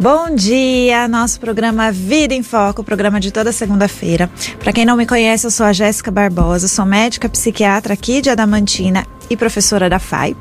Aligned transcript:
Bom 0.00 0.34
dia, 0.34 1.06
nosso 1.06 1.38
programa 1.38 1.92
Vida 1.92 2.32
em 2.32 2.42
Foco, 2.42 2.82
programa 2.82 3.20
de 3.20 3.30
toda 3.30 3.52
segunda-feira. 3.52 4.30
Para 4.58 4.72
quem 4.72 4.86
não 4.86 4.96
me 4.96 5.04
conhece, 5.04 5.46
eu 5.46 5.50
sou 5.50 5.66
a 5.66 5.74
Jéssica 5.74 6.10
Barbosa, 6.10 6.68
sou 6.68 6.86
médica 6.86 7.28
psiquiatra 7.28 7.92
aqui 7.92 8.22
de 8.22 8.30
Adamantina 8.30 9.06
e 9.28 9.36
professora 9.36 9.90
da 9.90 9.98
FAI. 9.98 10.34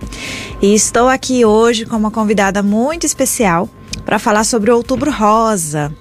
E 0.61 0.73
estou 0.73 1.09
aqui 1.09 1.43
hoje 1.43 1.85
com 1.85 1.97
uma 1.97 2.09
convidada 2.09 2.63
muito 2.63 3.05
especial 3.05 3.67
para 4.05 4.17
falar 4.17 4.45
sobre 4.45 4.71
o 4.71 4.77
Outubro 4.77 5.11
Rosa. 5.11 5.93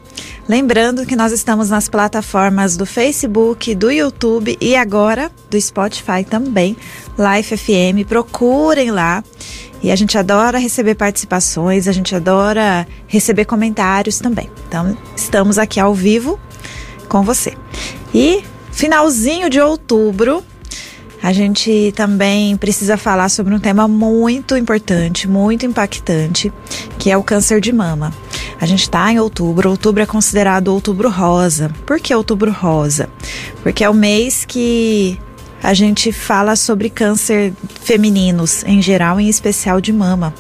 Lembrando 0.49 1.05
que 1.05 1.17
nós 1.17 1.33
estamos 1.33 1.69
nas 1.69 1.89
plataformas 1.89 2.77
do 2.77 2.87
Facebook, 2.87 3.75
do 3.75 3.91
YouTube 3.91 4.57
e 4.61 4.77
agora 4.77 5.33
do 5.51 5.61
Spotify 5.61 6.25
também, 6.25 6.77
Life 7.19 7.57
FM. 7.57 8.09
Procurem 8.09 8.93
lá. 8.93 9.23
E 9.83 9.91
a 9.91 9.97
gente 9.97 10.19
adora 10.19 10.59
receber 10.59 10.95
participações, 10.95 11.87
a 11.87 11.93
gente 11.93 12.15
adora 12.15 12.87
receber 13.07 13.45
comentários 13.45 14.19
também. 14.19 14.51
Então, 14.67 14.97
estamos 15.17 15.59
aqui 15.59 15.79
ao 15.79 15.95
vivo 15.95 16.39
com 17.09 17.23
você. 17.23 17.55
E 18.13 18.43
finalzinho 18.73 19.49
de 19.49 19.61
outubro, 19.61 20.43
a 21.23 21.33
gente 21.33 21.93
também 21.97 22.57
precisa 22.57 22.97
falar 22.97 23.29
sobre 23.29 23.55
um 23.55 23.59
tema 23.59 23.89
muito 23.89 24.57
importante, 24.57 25.29
muito 25.29 25.67
impactante, 25.67 26.53
que 26.99 27.11
é 27.11 27.17
o 27.17 27.23
câncer 27.23 27.61
de 27.61 27.73
mama. 27.73 28.13
A 28.61 28.67
gente 28.67 28.83
está 28.83 29.13
em 29.13 29.21
outubro, 29.21 29.71
outubro 29.71 30.03
é 30.03 30.07
considerado 30.07 30.69
outubro 30.69 31.09
rosa. 31.09 31.71
Por 31.87 32.01
que 32.01 32.15
outubro 32.15 32.51
rosa? 32.51 33.09
Porque 33.63 33.85
é 33.85 33.89
o 33.89 33.95
mês 33.95 34.45
que 34.45 35.19
a 35.63 35.75
gente 35.75 36.13
fala 36.13 36.57
sobre 36.57 36.89
câncer 36.91 37.53
femininos 37.83 38.63
em 38.65 38.81
geral, 38.81 39.19
em 39.21 39.29
especial 39.29 39.81
de 39.81 39.93
mama. 39.93 40.35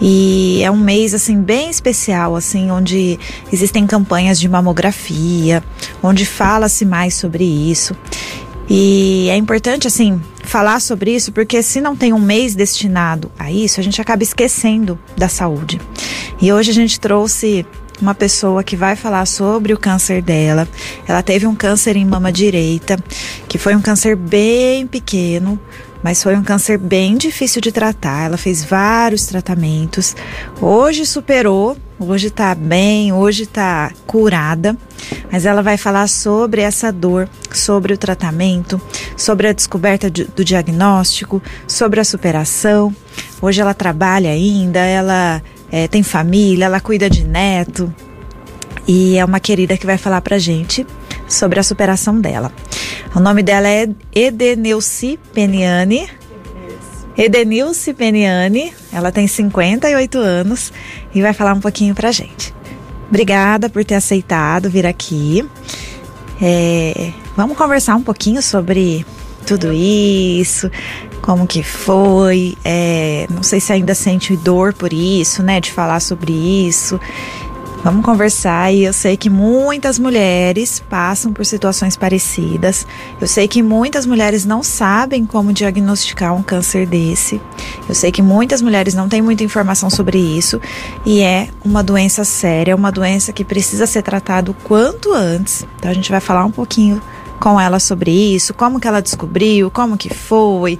E 0.00 0.60
é 0.62 0.70
um 0.70 0.76
mês 0.76 1.14
assim 1.14 1.40
bem 1.40 1.70
especial, 1.70 2.34
assim, 2.34 2.72
onde 2.72 3.18
existem 3.52 3.86
campanhas 3.86 4.40
de 4.40 4.48
mamografia, 4.48 5.62
onde 6.02 6.26
fala-se 6.26 6.84
mais 6.84 7.14
sobre 7.14 7.44
isso. 7.44 7.96
E 8.68 9.28
é 9.30 9.36
importante 9.36 9.86
assim 9.86 10.20
falar 10.42 10.80
sobre 10.80 11.14
isso, 11.14 11.30
porque 11.30 11.62
se 11.62 11.80
não 11.80 11.94
tem 11.94 12.12
um 12.12 12.18
mês 12.18 12.54
destinado 12.54 13.30
a 13.38 13.50
isso, 13.52 13.78
a 13.78 13.82
gente 13.82 14.00
acaba 14.00 14.22
esquecendo 14.22 14.98
da 15.16 15.28
saúde. 15.28 15.80
E 16.40 16.52
hoje 16.52 16.70
a 16.70 16.74
gente 16.74 16.98
trouxe 16.98 17.64
uma 18.02 18.14
pessoa 18.14 18.64
que 18.64 18.76
vai 18.76 18.96
falar 18.96 19.24
sobre 19.26 19.72
o 19.72 19.78
câncer 19.78 20.20
dela. 20.20 20.68
Ela 21.06 21.22
teve 21.22 21.46
um 21.46 21.54
câncer 21.54 21.96
em 21.96 22.04
mama 22.04 22.32
direita, 22.32 22.98
que 23.48 23.56
foi 23.56 23.74
um 23.76 23.80
câncer 23.80 24.16
bem 24.16 24.86
pequeno, 24.86 25.58
mas 26.02 26.20
foi 26.20 26.36
um 26.36 26.42
câncer 26.42 26.76
bem 26.76 27.16
difícil 27.16 27.62
de 27.62 27.70
tratar. 27.70 28.26
Ela 28.26 28.36
fez 28.36 28.64
vários 28.64 29.26
tratamentos. 29.26 30.16
Hoje 30.60 31.06
superou, 31.06 31.76
hoje 31.98 32.28
tá 32.28 32.54
bem, 32.56 33.12
hoje 33.12 33.46
tá 33.46 33.92
curada. 34.04 34.76
Mas 35.30 35.46
ela 35.46 35.62
vai 35.62 35.76
falar 35.76 36.08
sobre 36.08 36.60
essa 36.60 36.92
dor, 36.92 37.28
sobre 37.52 37.92
o 37.94 37.98
tratamento, 37.98 38.80
sobre 39.16 39.46
a 39.46 39.52
descoberta 39.52 40.10
do 40.10 40.44
diagnóstico, 40.44 41.40
sobre 41.68 42.00
a 42.00 42.04
superação. 42.04 42.94
Hoje 43.40 43.60
ela 43.60 43.74
trabalha 43.74 44.30
ainda, 44.30 44.80
ela 44.80 45.42
é, 45.72 45.88
tem 45.88 46.02
família, 46.02 46.66
ela 46.66 46.80
cuida 46.80 47.08
de 47.08 47.24
neto 47.24 47.92
e 48.86 49.16
é 49.16 49.24
uma 49.24 49.40
querida 49.40 49.76
que 49.76 49.86
vai 49.86 49.96
falar 49.96 50.20
pra 50.20 50.38
gente 50.38 50.86
sobre 51.26 51.58
a 51.58 51.62
superação 51.62 52.20
dela. 52.20 52.52
O 53.14 53.20
nome 53.20 53.42
dela 53.42 53.68
é 53.68 53.88
Edenilce 54.14 55.18
Peniani. 55.32 56.06
Edenilce 57.16 57.94
Peniani, 57.94 58.72
ela 58.92 59.10
tem 59.10 59.26
58 59.26 60.18
anos 60.18 60.72
e 61.14 61.22
vai 61.22 61.32
falar 61.32 61.54
um 61.54 61.60
pouquinho 61.60 61.94
pra 61.94 62.12
gente. 62.12 62.54
Obrigada 63.08 63.68
por 63.68 63.84
ter 63.84 63.94
aceitado 63.94 64.70
vir 64.70 64.86
aqui. 64.86 65.46
É, 66.40 67.12
vamos 67.36 67.56
conversar 67.56 67.96
um 67.96 68.02
pouquinho 68.02 68.42
sobre 68.42 69.06
tudo 69.46 69.72
isso, 69.72 70.70
como 71.20 71.46
que 71.46 71.62
foi, 71.62 72.56
é, 72.64 73.26
não 73.30 73.42
sei 73.42 73.60
se 73.60 73.72
ainda 73.72 73.94
sente 73.94 74.36
dor 74.36 74.72
por 74.74 74.92
isso, 74.92 75.42
né, 75.42 75.60
de 75.60 75.70
falar 75.70 76.00
sobre 76.00 76.32
isso. 76.32 76.98
Vamos 77.84 78.04
conversar 78.04 78.72
e 78.72 78.84
eu 78.84 78.92
sei 78.92 79.16
que 79.16 79.28
muitas 79.28 79.98
mulheres 79.98 80.80
passam 80.88 81.32
por 81.32 81.44
situações 81.44 81.96
parecidas. 81.96 82.86
Eu 83.20 83.26
sei 83.26 83.48
que 83.48 83.60
muitas 83.60 84.06
mulheres 84.06 84.44
não 84.44 84.62
sabem 84.62 85.26
como 85.26 85.52
diagnosticar 85.52 86.32
um 86.32 86.44
câncer 86.44 86.86
desse. 86.86 87.40
Eu 87.88 87.94
sei 87.94 88.12
que 88.12 88.22
muitas 88.22 88.62
mulheres 88.62 88.94
não 88.94 89.08
têm 89.08 89.20
muita 89.20 89.42
informação 89.42 89.90
sobre 89.90 90.16
isso 90.16 90.60
e 91.04 91.22
é 91.22 91.48
uma 91.64 91.82
doença 91.82 92.22
séria, 92.22 92.76
uma 92.76 92.92
doença 92.92 93.32
que 93.32 93.44
precisa 93.44 93.84
ser 93.84 94.02
tratada 94.02 94.52
o 94.52 94.54
quanto 94.54 95.12
antes. 95.12 95.66
Então 95.76 95.90
a 95.90 95.94
gente 95.94 96.08
vai 96.08 96.20
falar 96.20 96.44
um 96.44 96.52
pouquinho 96.52 97.02
com 97.42 97.60
ela 97.60 97.80
sobre 97.80 98.12
isso, 98.12 98.54
como 98.54 98.78
que 98.78 98.86
ela 98.86 99.02
descobriu, 99.02 99.68
como 99.68 99.96
que 99.98 100.14
foi. 100.14 100.78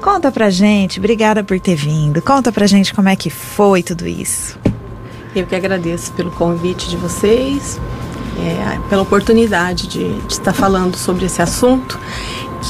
Conta 0.00 0.32
pra 0.32 0.48
gente, 0.48 0.98
obrigada 0.98 1.44
por 1.44 1.60
ter 1.60 1.74
vindo. 1.74 2.22
Conta 2.22 2.50
pra 2.50 2.66
gente 2.66 2.94
como 2.94 3.10
é 3.10 3.14
que 3.14 3.28
foi 3.28 3.82
tudo 3.82 4.06
isso. 4.06 4.58
Eu 5.36 5.44
que 5.44 5.54
agradeço 5.54 6.10
pelo 6.12 6.30
convite 6.30 6.88
de 6.88 6.96
vocês, 6.96 7.78
é, 8.38 8.78
pela 8.88 9.02
oportunidade 9.02 9.86
de, 9.86 10.20
de, 10.20 10.32
estar 10.32 10.54
falando 10.54 10.96
sobre 10.96 11.26
esse 11.26 11.42
assunto, 11.42 12.00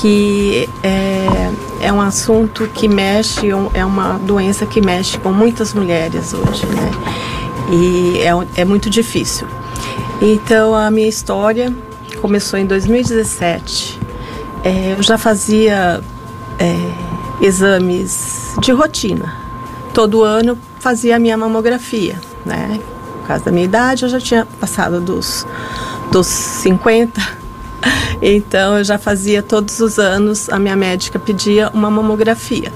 que 0.01 0.69
é, 0.83 1.87
é 1.87 1.93
um 1.93 2.01
assunto 2.01 2.67
que 2.75 2.89
mexe, 2.89 3.49
é 3.75 3.85
uma 3.85 4.19
doença 4.19 4.67
que 4.67 4.81
mexe 4.81 5.19
com 5.19 5.31
muitas 5.31 5.73
mulheres 5.73 6.35
hoje, 6.35 6.67
né? 6.67 6.91
E 7.71 8.19
é, 8.23 8.63
é 8.63 8.65
muito 8.65 8.91
difícil. 8.91 9.47
Então, 10.21 10.75
a 10.75 10.91
minha 10.91 11.09
história 11.09 11.73
começou 12.25 12.59
em 12.59 12.65
2017. 12.65 14.01
É, 14.65 14.95
eu 14.97 15.03
já 15.03 15.19
fazia 15.19 16.01
é, 16.59 17.45
exames 17.45 18.55
de 18.63 18.73
rotina. 18.73 19.37
Todo 19.93 20.23
ano 20.23 20.59
fazia 20.81 21.17
a 21.17 21.19
minha 21.19 21.37
mamografia, 21.37 22.19
né? 22.43 22.81
Por 23.21 23.27
causa 23.27 23.45
da 23.45 23.53
minha 23.53 23.67
idade, 23.67 24.05
eu 24.05 24.09
já 24.09 24.19
tinha 24.19 24.47
passado 24.59 25.03
dos, 25.03 25.47
dos 26.11 26.27
50 26.27 27.21
então 28.23 28.79
eu 28.79 28.85
já 28.85 28.97
fazia 28.97 29.43
todos 29.43 29.79
os 29.81 29.99
anos, 29.99 30.49
a 30.49 30.59
minha 30.59 30.77
médica 30.77 31.19
pedia 31.19 31.69
uma 31.75 31.91
mamografia. 31.91 32.73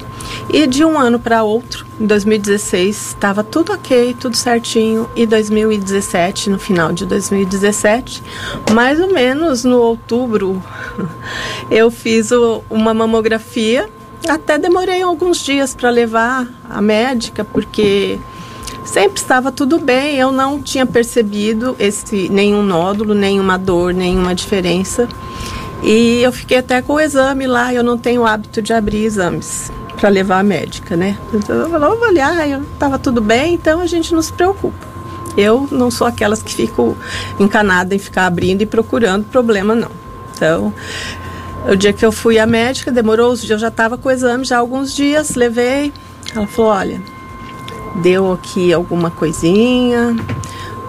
E 0.51 0.67
de 0.67 0.83
um 0.83 0.99
ano 0.99 1.19
para 1.19 1.43
outro, 1.43 1.87
em 2.01 2.07
2016, 2.07 3.09
estava 3.09 3.45
tudo 3.45 3.73
ok, 3.73 4.17
tudo 4.19 4.35
certinho. 4.35 5.09
E 5.15 5.27
2017, 5.27 6.49
no 6.49 6.59
final 6.59 6.91
de 6.91 7.05
2017, 7.05 8.23
mais 8.73 8.99
ou 8.99 9.13
menos 9.13 9.63
no 9.63 9.79
outubro, 9.79 10.63
eu 11.71 11.91
fiz 11.91 12.31
o, 12.31 12.63
uma 12.71 12.95
mamografia. 12.95 13.91
Até 14.27 14.59
demorei 14.59 15.03
alguns 15.03 15.45
dias 15.45 15.75
para 15.75 15.91
levar 15.91 16.49
a 16.69 16.81
médica, 16.81 17.45
porque 17.45 18.19
Sempre 18.85 19.21
estava 19.21 19.53
tudo 19.53 19.79
bem, 19.79 20.17
eu 20.17 20.33
não 20.33 20.63
tinha 20.63 20.87
percebido 20.87 21.77
esse 21.79 22.31
nenhum 22.31 22.63
nódulo, 22.63 23.13
nenhuma 23.13 23.59
dor, 23.59 23.93
nenhuma 23.93 24.35
diferença. 24.35 25.07
E 25.83 26.23
eu 26.23 26.33
fiquei 26.33 26.57
até 26.57 26.81
com 26.81 26.95
o 26.95 27.01
exame 27.01 27.47
lá, 27.47 27.73
eu 27.73 27.85
não 27.85 27.99
tenho 27.99 28.25
hábito 28.25 28.63
de 28.63 28.73
abrir 28.73 29.05
exames 29.05 29.71
para 29.99 30.09
levar 30.09 30.39
a 30.39 30.43
médica, 30.43 30.97
né? 30.97 31.19
Então 31.33 31.57
eu 31.57 31.69
vou 31.69 31.93
avaliar, 31.93 32.49
eu 32.49 32.63
estava 32.63 32.99
tudo 32.99 33.21
bem, 33.21 33.55
então 33.55 33.81
a 33.81 33.87
gente 33.87 34.15
não 34.15 34.23
se 34.23 34.33
preocupa. 34.33 34.87
Eu 35.37 35.69
não 35.71 35.91
sou 35.91 36.07
aquelas 36.07 36.43
que 36.43 36.55
fico 36.55 36.97
encanada 37.39 37.95
em 37.95 37.99
ficar 37.99 38.27
abrindo 38.27 38.63
e 38.63 38.67
procurando 38.67 39.25
problema, 39.25 39.75
não. 39.75 39.91
Então, 40.35 40.73
o 41.69 41.77
dia 41.77 41.93
que 41.93 42.05
eu 42.05 42.13
fui 42.13 42.39
à 42.39 42.47
médica, 42.47 42.91
demorou, 42.91 43.31
eu 43.49 43.59
já 43.59 43.69
estava 43.69 43.99
com 43.99 44.09
o 44.09 44.13
exame 44.13 44.45
já 44.45 44.59
alguns 44.59 44.95
dias, 44.95 45.35
levei. 45.35 45.93
Ela 46.35 46.47
falou: 46.47 46.71
olha, 46.73 47.03
deu 48.03 48.33
aqui 48.33 48.73
alguma 48.73 49.11
coisinha, 49.11 50.17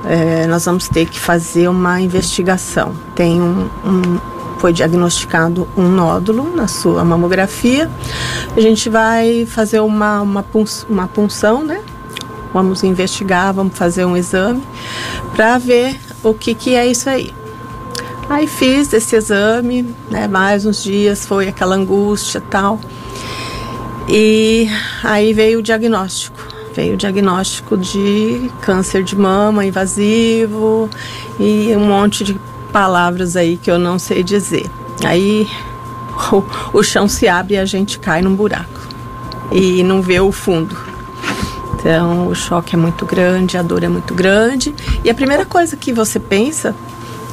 é, 0.05 0.47
nós 0.47 0.65
vamos 0.65 0.87
ter 0.87 1.07
que 1.07 1.19
fazer 1.19 1.67
uma 1.67 1.99
investigação. 1.99 2.95
Tem 3.15 3.41
um, 3.41 3.69
um, 3.85 4.19
foi 4.59 4.73
diagnosticado 4.73 5.67
um 5.75 5.87
nódulo 5.87 6.53
na 6.55 6.67
sua 6.67 7.03
mamografia. 7.03 7.89
A 8.55 8.59
gente 8.59 8.89
vai 8.89 9.45
fazer 9.45 9.79
uma, 9.79 10.21
uma, 10.21 10.45
uma 10.89 11.07
punção, 11.07 11.63
né? 11.63 11.81
Vamos 12.53 12.83
investigar, 12.83 13.53
vamos 13.53 13.77
fazer 13.77 14.05
um 14.05 14.17
exame 14.17 14.61
para 15.35 15.57
ver 15.57 15.97
o 16.21 16.33
que, 16.33 16.53
que 16.53 16.75
é 16.75 16.85
isso 16.85 17.09
aí. 17.09 17.33
Aí 18.29 18.47
fiz 18.47 18.91
esse 18.91 19.15
exame, 19.15 19.95
né? 20.09 20.27
Mais 20.27 20.65
uns 20.65 20.83
dias, 20.83 21.25
foi 21.25 21.47
aquela 21.47 21.75
angústia 21.75 22.41
tal. 22.49 22.79
E 24.09 24.67
aí 25.03 25.33
veio 25.33 25.59
o 25.59 25.61
diagnóstico 25.61 26.59
veio 26.73 26.93
o 26.93 26.97
diagnóstico 26.97 27.75
de 27.75 28.49
câncer 28.61 29.03
de 29.03 29.15
mama 29.15 29.65
invasivo 29.65 30.89
e 31.39 31.75
um 31.75 31.87
monte 31.87 32.23
de 32.23 32.39
palavras 32.71 33.35
aí 33.35 33.57
que 33.57 33.69
eu 33.69 33.77
não 33.77 33.99
sei 33.99 34.23
dizer. 34.23 34.69
Aí 35.05 35.47
o, 36.31 36.77
o 36.79 36.83
chão 36.83 37.07
se 37.07 37.27
abre 37.27 37.55
e 37.55 37.57
a 37.57 37.65
gente 37.65 37.99
cai 37.99 38.21
num 38.21 38.35
buraco 38.35 38.79
e 39.51 39.83
não 39.83 40.01
vê 40.01 40.19
o 40.19 40.31
fundo. 40.31 40.75
Então 41.73 42.27
o 42.27 42.35
choque 42.35 42.75
é 42.75 42.77
muito 42.77 43.05
grande, 43.05 43.57
a 43.57 43.61
dor 43.61 43.83
é 43.83 43.87
muito 43.87 44.13
grande. 44.13 44.73
E 45.03 45.09
a 45.09 45.13
primeira 45.13 45.45
coisa 45.45 45.77
que 45.77 45.93
você 45.93 46.19
pensa, 46.19 46.75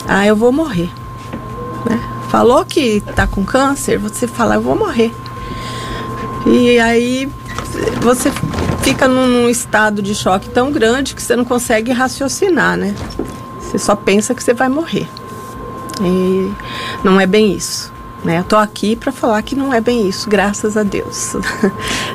ah, 0.07 0.27
eu 0.27 0.37
vou 0.37 0.53
morrer. 0.53 0.91
Né? 1.85 2.01
Falou 2.31 2.65
que 2.65 3.01
tá 3.15 3.27
com 3.27 3.45
câncer, 3.45 3.99
você 3.99 4.27
fala, 4.27 4.55
eu 4.55 4.63
vou 4.63 4.77
morrer. 4.77 5.13
E 6.47 6.79
aí 6.79 7.29
você 8.01 8.31
fica 8.83 9.09
num, 9.09 9.27
num 9.27 9.49
estado 9.49 10.01
de 10.01 10.15
choque 10.15 10.49
tão 10.49 10.71
grande 10.71 11.15
que 11.15 11.23
você 11.23 11.35
não 11.35 11.45
consegue 11.45 11.91
raciocinar, 11.91 12.77
né? 12.77 12.95
Você 13.61 13.79
só 13.79 13.97
pensa 13.97 14.33
que 14.33 14.43
você 14.43 14.55
vai 14.55 14.69
morrer. 14.69 15.09
E 16.01 16.53
não 17.05 17.21
é 17.21 17.27
bem 17.27 17.53
isso. 17.55 17.93
Né? 18.25 18.39
Eu 18.41 18.45
tô 18.45 18.57
aqui 18.57 18.97
para 18.97 19.13
falar 19.13 19.41
que 19.43 19.55
não 19.55 19.73
é 19.73 19.81
bem 19.81 20.09
isso, 20.09 20.29
graças 20.29 20.77
a 20.77 20.83
Deus. 20.83 21.37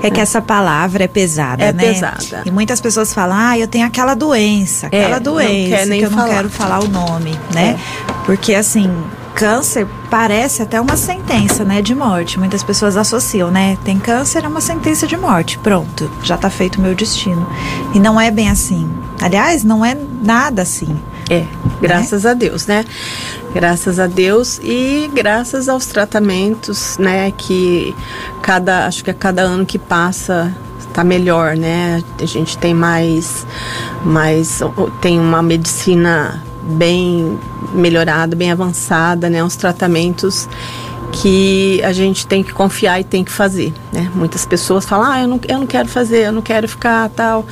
É 0.03 0.09
que 0.09 0.19
essa 0.19 0.41
palavra 0.41 1.03
é 1.03 1.07
pesada, 1.07 1.63
é 1.63 1.71
né? 1.71 1.93
pesada. 1.93 2.41
E 2.43 2.51
muitas 2.51 2.81
pessoas 2.81 3.13
falam, 3.13 3.37
ah, 3.37 3.57
eu 3.57 3.67
tenho 3.67 3.85
aquela 3.85 4.15
doença, 4.15 4.87
É, 4.91 5.05
aquela 5.05 5.17
não 5.17 5.33
doença, 5.33 5.87
que 5.87 6.01
eu 6.01 6.09
não 6.09 6.17
falar. 6.17 6.29
quero 6.33 6.49
falar 6.49 6.83
o 6.83 6.87
nome, 6.87 7.39
né? 7.53 7.77
É. 7.79 8.13
Porque 8.25 8.55
assim, 8.55 8.91
câncer 9.35 9.87
parece 10.09 10.61
até 10.61 10.81
uma 10.81 10.97
sentença, 10.97 11.63
né, 11.63 11.81
de 11.81 11.95
morte. 11.95 12.39
Muitas 12.39 12.63
pessoas 12.63 12.97
associam, 12.97 13.49
né? 13.51 13.77
Tem 13.85 13.97
câncer 13.99 14.43
é 14.43 14.47
uma 14.47 14.59
sentença 14.61 15.07
de 15.07 15.15
morte. 15.15 15.57
Pronto, 15.59 16.09
já 16.23 16.35
tá 16.35 16.49
feito 16.49 16.77
o 16.77 16.81
meu 16.81 16.95
destino. 16.95 17.47
E 17.93 17.99
não 17.99 18.19
é 18.19 18.31
bem 18.31 18.49
assim. 18.49 18.89
Aliás, 19.21 19.63
não 19.63 19.85
é 19.85 19.95
nada 20.21 20.63
assim. 20.63 20.99
É, 21.31 21.45
graças 21.79 22.25
a 22.25 22.33
Deus, 22.33 22.67
né? 22.67 22.83
Graças 23.53 23.99
a 23.99 24.05
Deus 24.05 24.59
e 24.61 25.09
graças 25.13 25.69
aos 25.69 25.85
tratamentos, 25.85 26.97
né? 26.97 27.31
Que 27.31 27.95
cada, 28.41 28.85
acho 28.85 29.01
que 29.01 29.11
a 29.11 29.13
cada 29.13 29.41
ano 29.43 29.65
que 29.65 29.79
passa 29.79 30.53
está 30.77 31.05
melhor, 31.05 31.55
né? 31.55 32.03
A 32.21 32.25
gente 32.25 32.57
tem 32.57 32.73
mais, 32.73 33.47
mais, 34.03 34.59
tem 34.99 35.17
uma 35.17 35.41
medicina 35.41 36.43
bem 36.63 37.39
melhorada, 37.71 38.35
bem 38.35 38.51
avançada, 38.51 39.29
né? 39.29 39.41
Uns 39.41 39.55
tratamentos 39.55 40.49
que 41.13 41.81
a 41.81 41.93
gente 41.93 42.27
tem 42.27 42.43
que 42.43 42.51
confiar 42.51 42.99
e 42.99 43.05
tem 43.05 43.23
que 43.23 43.31
fazer, 43.31 43.73
né? 43.93 44.11
Muitas 44.13 44.45
pessoas 44.45 44.83
falam, 44.83 45.09
ah, 45.09 45.21
eu 45.21 45.29
não, 45.29 45.39
eu 45.47 45.59
não 45.59 45.67
quero 45.67 45.87
fazer, 45.87 46.25
eu 46.25 46.33
não 46.33 46.41
quero 46.41 46.67
ficar 46.67 47.07
tal, 47.07 47.45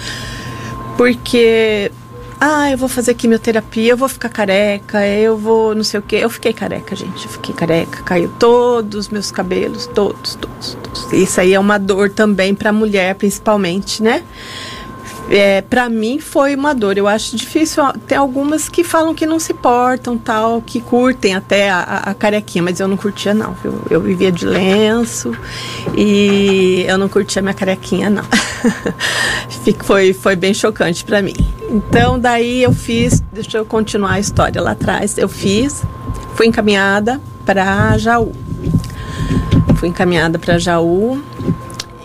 porque 0.97 1.93
ah, 2.41 2.71
eu 2.71 2.77
vou 2.77 2.87
fazer 2.87 3.13
quimioterapia, 3.15 3.91
eu 3.91 3.97
vou 3.97 4.07
ficar 4.07 4.29
careca, 4.29 5.05
eu 5.05 5.37
vou 5.37 5.75
não 5.75 5.83
sei 5.83 5.99
o 5.99 6.03
quê. 6.03 6.17
Eu 6.17 6.29
fiquei 6.29 6.53
careca, 6.53 6.95
gente. 6.95 7.25
Eu 7.25 7.31
fiquei 7.31 7.53
careca, 7.53 8.01
caiu 8.03 8.29
todos 8.39 8.97
os 9.07 9.09
meus 9.09 9.29
cabelos, 9.29 9.87
todos, 9.87 10.35
todos, 10.35 10.77
todos. 10.81 11.11
Isso 11.13 11.41
aí 11.41 11.53
é 11.53 11.59
uma 11.59 11.77
dor 11.77 12.09
também 12.09 12.55
para 12.55 12.71
mulher, 12.71 13.15
principalmente, 13.15 14.01
né? 14.01 14.23
É, 15.31 15.61
para 15.61 15.89
mim 15.89 16.17
foi 16.19 16.55
uma 16.55 16.73
dor. 16.73 16.97
Eu 16.97 17.07
acho 17.07 17.35
difícil. 17.35 17.83
Tem 18.07 18.17
algumas 18.17 18.67
que 18.67 18.83
falam 18.83 19.13
que 19.13 19.25
não 19.27 19.37
se 19.37 19.53
portam, 19.53 20.17
tal, 20.17 20.61
que 20.61 20.79
curtem 20.81 21.35
até 21.35 21.69
a, 21.69 21.81
a- 22.05 22.13
carequinha, 22.15 22.63
mas 22.63 22.79
eu 22.79 22.87
não 22.87 22.97
curtia 22.97 23.33
não. 23.33 23.55
Eu, 23.63 23.81
eu 23.91 24.01
vivia 24.01 24.31
de 24.31 24.45
lenço 24.45 25.35
e 25.95 26.83
eu 26.87 26.97
não 26.97 27.07
curtia 27.09 27.41
minha 27.41 27.53
carequinha 27.53 28.09
não. 28.09 28.23
Foi 29.83 30.13
foi 30.13 30.35
bem 30.35 30.53
chocante 30.53 31.03
para 31.03 31.21
mim. 31.21 31.35
Então 31.69 32.17
daí 32.19 32.63
eu 32.63 32.73
fiz, 32.73 33.23
deixa 33.31 33.59
eu 33.59 33.65
continuar 33.65 34.13
a 34.13 34.19
história 34.19 34.59
lá 34.61 34.71
atrás. 34.71 35.17
Eu 35.17 35.29
fiz, 35.29 35.83
fui 36.35 36.47
encaminhada 36.47 37.21
para 37.45 37.97
Jaú. 37.97 38.31
Fui 39.75 39.87
encaminhada 39.87 40.37
para 40.39 40.57
Jaú 40.57 41.21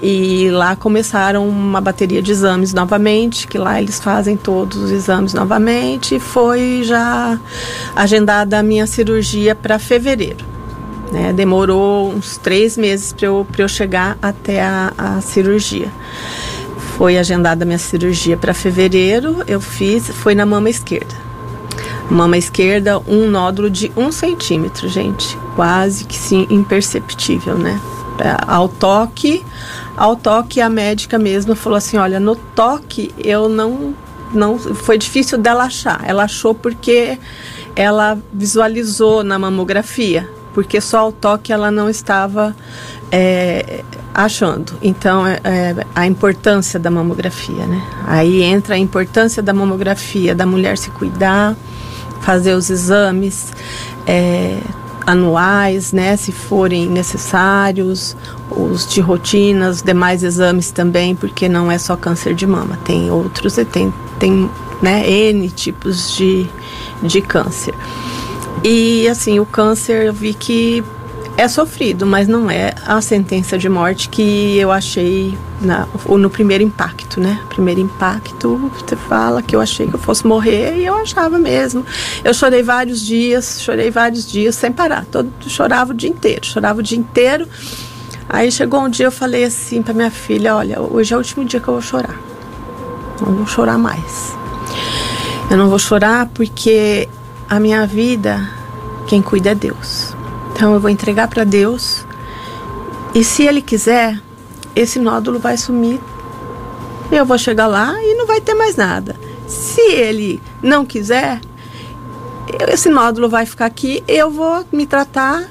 e 0.03 0.51
lá 0.51 0.77
começaram 0.77 1.49
uma 1.49 1.81
bateria 1.81 2.21
de 2.21 2.31
exames 2.31 2.75
novamente, 2.75 3.49
que 3.49 3.57
lá 3.57 3.81
eles 3.81 3.99
fazem 3.99 4.37
todos 4.37 4.77
os 4.77 4.91
exames 4.91 5.33
novamente. 5.33 6.17
E 6.17 6.21
foi 6.21 6.83
já 6.85 7.41
agendada 7.97 8.59
a 8.59 8.63
minha 8.63 8.87
cirurgia 8.87 9.55
para 9.55 9.79
fevereiro. 9.79 10.45
né? 11.11 11.33
Demorou 11.33 12.13
uns 12.13 12.37
três 12.37 12.77
meses 12.77 13.15
para 13.15 13.27
eu, 13.27 13.47
eu 13.57 13.69
chegar 13.69 14.19
até 14.21 14.63
a, 14.63 14.93
a 14.97 15.21
cirurgia. 15.23 15.91
Foi 16.97 17.19
agendada 17.19 17.65
a 17.65 17.67
minha 17.67 17.79
cirurgia 17.79 18.37
para 18.37 18.55
fevereiro. 18.55 19.43
Eu 19.47 19.61
fiz, 19.61 20.09
foi 20.09 20.35
na 20.35 20.47
mama 20.47 20.71
esquerda. 20.71 21.15
Mama 22.09 22.37
esquerda, 22.37 23.01
um 23.01 23.29
nódulo 23.29 23.69
de 23.69 23.91
um 23.97 24.13
centímetro, 24.13 24.89
gente. 24.89 25.37
Quase 25.57 26.05
que 26.05 26.17
sim, 26.17 26.47
imperceptível, 26.51 27.59
né? 27.59 27.81
É, 28.21 28.37
Ao 28.47 28.69
toque, 28.69 29.45
ao 29.97 30.15
toque 30.15 30.61
a 30.61 30.69
médica 30.69 31.19
mesmo 31.19 31.57
falou 31.57 31.77
assim, 31.77 31.97
olha, 31.97 32.21
no 32.21 32.37
toque 32.37 33.13
eu 33.19 33.49
não, 33.49 33.93
não, 34.33 34.57
foi 34.57 34.97
difícil 34.97 35.37
dela 35.37 35.65
achar. 35.65 36.01
Ela 36.05 36.25
achou 36.25 36.55
porque 36.55 37.19
ela 37.75 38.17
visualizou 38.33 39.25
na 39.25 39.37
mamografia, 39.37 40.31
porque 40.53 40.81
só 40.81 40.99
ao 40.99 41.13
toque 41.13 41.53
ela 41.53 41.73
não 41.73 41.91
estava 41.91 42.55
é, 43.17 43.85
achando. 44.13 44.73
Então, 44.83 45.25
é, 45.25 45.41
é, 45.45 45.87
a 45.95 46.05
importância 46.05 46.81
da 46.81 46.91
mamografia, 46.91 47.65
né? 47.65 47.81
Aí 48.09 48.43
entra 48.43 48.75
a 48.75 48.79
importância 48.79 49.41
da 49.41 49.53
mamografia, 49.53 50.35
da 50.35 50.45
mulher 50.45 50.77
se 50.77 50.91
cuidar, 50.91 51.55
fazer 52.23 52.55
os 52.55 52.71
exames 52.71 53.53
é, 54.05 54.59
anuais, 55.07 55.93
né, 55.93 56.17
se 56.17 56.33
forem 56.33 56.89
necessários, 56.89 58.17
os 58.51 58.85
de 58.87 59.01
rotina, 59.01 59.69
os 59.69 59.81
demais 59.81 60.25
exames 60.25 60.73
também, 60.73 61.15
porque 61.15 61.49
não 61.49 61.71
é 61.71 61.79
só 61.79 61.95
câncer 61.95 62.35
de 62.35 62.47
mama, 62.47 62.79
tem 62.85 63.11
outros 63.13 63.59
e 63.59 63.65
tem, 63.65 63.93
tem 64.19 64.51
né, 64.83 65.09
N 65.09 65.49
tipos 65.51 66.17
de, 66.17 66.49
de 67.03 67.21
câncer. 67.21 67.75
E 68.65 69.07
assim, 69.07 69.39
o 69.39 69.47
câncer 69.47 70.07
eu 70.07 70.13
vi 70.13 70.33
que 70.33 70.83
é 71.37 71.49
sofrido, 71.49 72.07
mas 72.07 72.29
não 72.29 72.49
é 72.49 72.75
a 72.87 73.01
sentença 73.01 73.59
de 73.59 73.69
morte 73.69 74.09
que 74.09 74.57
eu 74.57 74.71
achei 74.71 75.37
na, 75.61 75.89
no 76.09 76.31
primeiro 76.31 76.63
impacto, 76.63 77.21
né? 77.21 77.41
Primeiro 77.49 77.81
impacto, 77.81 78.71
você 78.73 78.95
fala 78.95 79.43
que 79.43 79.57
eu 79.57 79.61
achei 79.61 79.89
que 79.89 79.95
eu 79.95 79.99
fosse 79.99 80.25
morrer 80.27 80.77
e 80.77 80.87
eu 80.87 80.95
achava 80.97 81.37
mesmo. 81.39 81.85
Eu 82.23 82.33
chorei 82.33 82.63
vários 82.63 83.01
dias, 83.01 83.61
chorei 83.61 83.91
vários 83.91 84.31
dias 84.31 84.55
sem 84.55 84.71
parar. 84.71 85.05
Todo, 85.07 85.31
chorava 85.49 85.91
o 85.91 85.95
dia 85.95 86.09
inteiro, 86.09 86.47
chorava 86.47 86.79
o 86.79 86.83
dia 86.83 86.99
inteiro. 86.99 87.49
Aí 88.29 88.51
chegou 88.53 88.81
um 88.81 88.89
dia 88.89 89.07
eu 89.07 89.13
falei 89.13 89.45
assim 89.45 89.83
para 89.83 89.93
minha 89.93 90.11
filha, 90.11 90.55
olha, 90.55 90.81
hoje 90.81 91.13
é 91.13 91.17
o 91.17 91.19
último 91.19 91.45
dia 91.45 91.59
que 91.59 91.67
eu 91.67 91.75
vou 91.75 91.83
chorar. 91.83 92.17
Não 93.21 93.35
vou 93.35 93.47
chorar 93.47 93.77
mais. 93.77 94.33
Eu 95.51 95.57
não 95.57 95.69
vou 95.69 95.79
chorar 95.79 96.27
porque 96.33 97.09
a 97.49 97.59
minha 97.59 97.87
vida, 97.87 98.49
quem 99.09 99.21
cuida 99.21 99.51
é 99.51 99.55
Deus. 99.55 100.15
Então 100.55 100.73
eu 100.73 100.79
vou 100.79 100.89
entregar 100.89 101.27
para 101.27 101.43
Deus. 101.43 102.07
E 103.13 103.25
se 103.25 103.43
Ele 103.43 103.61
quiser, 103.61 104.23
esse 104.75 105.01
nódulo 105.01 105.41
vai 105.41 105.57
sumir. 105.57 106.01
Eu 107.11 107.27
vou 107.27 107.37
chegar 107.37 107.67
lá 107.67 107.93
e 108.01 108.15
não 108.15 108.25
vai 108.25 108.41
ter 108.41 108.55
mais 108.55 108.77
nada. 108.77 109.17
Se 109.49 109.81
Ele 109.81 110.41
não 110.63 110.87
quiser, 110.87 111.41
esse 112.69 112.89
nódulo 112.89 113.29
vai 113.29 113.45
ficar 113.45 113.67
aqui. 113.67 114.05
Eu 114.07 114.31
vou 114.31 114.65
me 114.71 114.87
tratar 114.87 115.45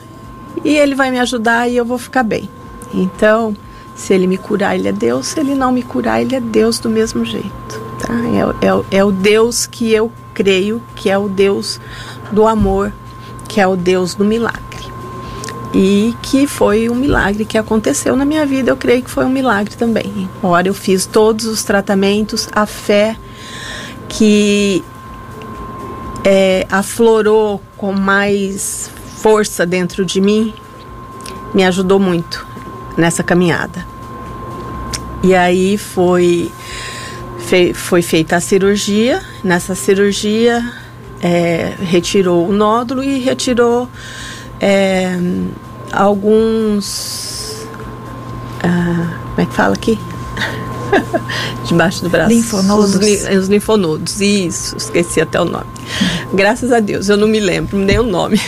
e 0.63 0.77
Ele 0.77 0.95
vai 0.95 1.11
me 1.11 1.19
ajudar 1.19 1.67
e 1.67 1.75
eu 1.75 1.83
vou 1.83 1.97
ficar 1.97 2.23
bem. 2.23 2.49
Então, 2.93 3.55
se 3.95 4.13
Ele 4.13 4.25
me 4.25 4.37
curar, 4.37 4.75
Ele 4.75 4.87
é 4.87 4.93
Deus. 4.93 5.27
Se 5.27 5.39
Ele 5.39 5.53
não 5.53 5.73
me 5.73 5.83
curar, 5.83 6.21
Ele 6.21 6.35
é 6.35 6.39
Deus 6.39 6.79
do 6.79 6.89
mesmo 6.89 7.25
jeito. 7.25 7.81
Tá? 7.99 8.13
É, 8.13 8.67
é, 8.67 8.99
é 8.99 9.03
o 9.03 9.11
Deus 9.11 9.65
que 9.65 9.91
eu 9.91 10.09
creio 10.33 10.81
que 10.95 11.09
é 11.09 11.17
o 11.17 11.27
Deus 11.27 11.79
do 12.31 12.47
amor, 12.47 12.91
que 13.49 13.59
é 13.59 13.67
o 13.67 13.75
Deus 13.75 14.15
do 14.15 14.23
milagre 14.23 14.72
e 15.73 16.13
que 16.21 16.45
foi 16.45 16.89
um 16.89 16.95
milagre 16.95 17.45
que 17.45 17.57
aconteceu 17.57 18.15
na 18.15 18.25
minha 18.25 18.45
vida. 18.45 18.69
Eu 18.69 18.77
creio 18.77 19.01
que 19.01 19.09
foi 19.09 19.25
um 19.25 19.29
milagre 19.29 19.75
também. 19.75 20.29
Ora, 20.41 20.67
eu 20.67 20.73
fiz 20.73 21.05
todos 21.05 21.45
os 21.45 21.63
tratamentos, 21.63 22.47
a 22.51 22.65
fé 22.65 23.17
que 24.07 24.83
é, 26.23 26.67
aflorou 26.69 27.61
com 27.75 27.91
mais 27.91 28.91
força 29.17 29.65
dentro 29.65 30.05
de 30.05 30.21
mim 30.21 30.53
me 31.53 31.63
ajudou 31.65 31.99
muito 31.99 32.45
nessa 32.97 33.23
caminhada. 33.23 33.85
E 35.23 35.33
aí 35.33 35.77
foi, 35.77 36.51
foi 37.73 38.01
feita 38.01 38.35
a 38.35 38.41
cirurgia. 38.41 39.21
Nessa 39.43 39.73
cirurgia, 39.73 40.63
é, 41.21 41.75
retirou 41.79 42.47
o 42.47 42.51
nódulo 42.51 43.01
e 43.03 43.19
retirou 43.19 43.87
é, 44.59 45.17
alguns. 45.93 47.65
ah, 48.63 49.17
como 49.29 49.41
é 49.41 49.45
que 49.45 49.53
fala 49.53 49.73
aqui? 49.73 49.99
Debaixo 51.65 52.03
do 52.03 52.09
braço. 52.09 52.29
Linfonodos. 52.29 52.95
Os, 52.95 53.37
os 53.37 53.47
linfonodos, 53.47 54.21
isso, 54.21 54.77
esqueci 54.77 55.21
até 55.21 55.39
o 55.39 55.45
nome. 55.45 55.65
Graças 56.33 56.71
a 56.71 56.79
Deus, 56.79 57.09
eu 57.09 57.17
não 57.17 57.27
me 57.27 57.39
lembro 57.39 57.77
nem 57.77 57.99
o 57.99 58.03
nome. 58.03 58.39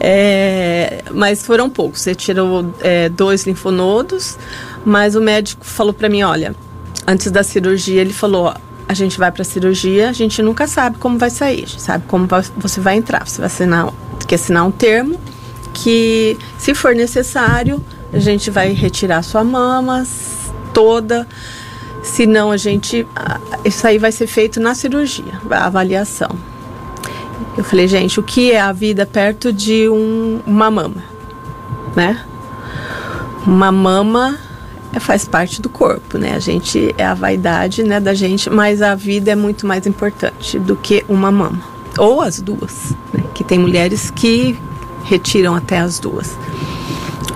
É, 0.00 1.02
mas 1.12 1.44
foram 1.44 1.68
poucos. 1.68 2.02
Você 2.02 2.14
tirou 2.14 2.72
é, 2.78 3.08
dois 3.08 3.44
linfonodos, 3.44 4.38
mas 4.84 5.16
o 5.16 5.20
médico 5.20 5.66
falou 5.66 5.92
para 5.92 6.08
mim: 6.08 6.22
olha, 6.22 6.54
antes 7.04 7.32
da 7.32 7.42
cirurgia, 7.42 8.00
ele 8.00 8.12
falou: 8.12 8.54
a 8.88 8.94
gente 8.94 9.18
vai 9.18 9.32
para 9.32 9.42
a 9.42 9.44
cirurgia, 9.44 10.08
a 10.08 10.12
gente 10.12 10.40
nunca 10.40 10.68
sabe 10.68 10.98
como 10.98 11.18
vai 11.18 11.30
sair, 11.30 11.68
sabe 11.68 12.04
como 12.06 12.28
você 12.56 12.80
vai 12.80 12.96
entrar. 12.96 13.26
Você 13.26 13.38
vai 13.38 13.46
assinar, 13.46 13.92
que 14.28 14.36
assinar 14.36 14.64
um 14.64 14.70
termo 14.70 15.18
que, 15.82 16.38
se 16.56 16.74
for 16.74 16.94
necessário, 16.94 17.82
a 18.12 18.18
gente 18.18 18.50
vai 18.50 18.72
retirar 18.72 19.22
sua 19.22 19.44
mama 19.44 20.06
toda. 20.72 21.26
Se 22.02 22.26
não, 22.26 22.50
a 22.50 22.56
gente. 22.56 23.06
Isso 23.64 23.86
aí 23.86 23.98
vai 23.98 24.12
ser 24.12 24.26
feito 24.26 24.60
na 24.60 24.74
cirurgia, 24.74 25.40
a 25.50 25.66
avaliação. 25.66 26.30
Eu 27.56 27.64
falei, 27.64 27.88
gente, 27.88 28.20
o 28.20 28.22
que 28.22 28.52
é 28.52 28.60
a 28.60 28.72
vida 28.72 29.04
perto 29.04 29.52
de 29.52 29.88
um, 29.88 30.40
uma 30.46 30.70
mama? 30.70 31.02
Né? 31.94 32.24
Uma 33.44 33.72
mama 33.72 34.38
é, 34.92 35.00
faz 35.00 35.24
parte 35.24 35.60
do 35.60 35.68
corpo, 35.68 36.18
né? 36.18 36.34
A 36.34 36.38
gente 36.38 36.94
é 36.96 37.04
a 37.04 37.14
vaidade, 37.14 37.82
né, 37.82 37.98
da 37.98 38.14
gente, 38.14 38.48
mas 38.48 38.80
a 38.80 38.94
vida 38.94 39.32
é 39.32 39.34
muito 39.34 39.66
mais 39.66 39.86
importante 39.86 40.58
do 40.58 40.76
que 40.76 41.04
uma 41.08 41.30
mama 41.30 41.60
ou 41.98 42.20
as 42.20 42.40
duas, 42.40 42.94
né? 43.12 43.24
Que 43.34 43.42
tem 43.42 43.58
mulheres 43.58 44.10
que 44.10 44.56
retiram 45.08 45.54
até 45.54 45.78
as 45.78 45.98
duas. 45.98 46.36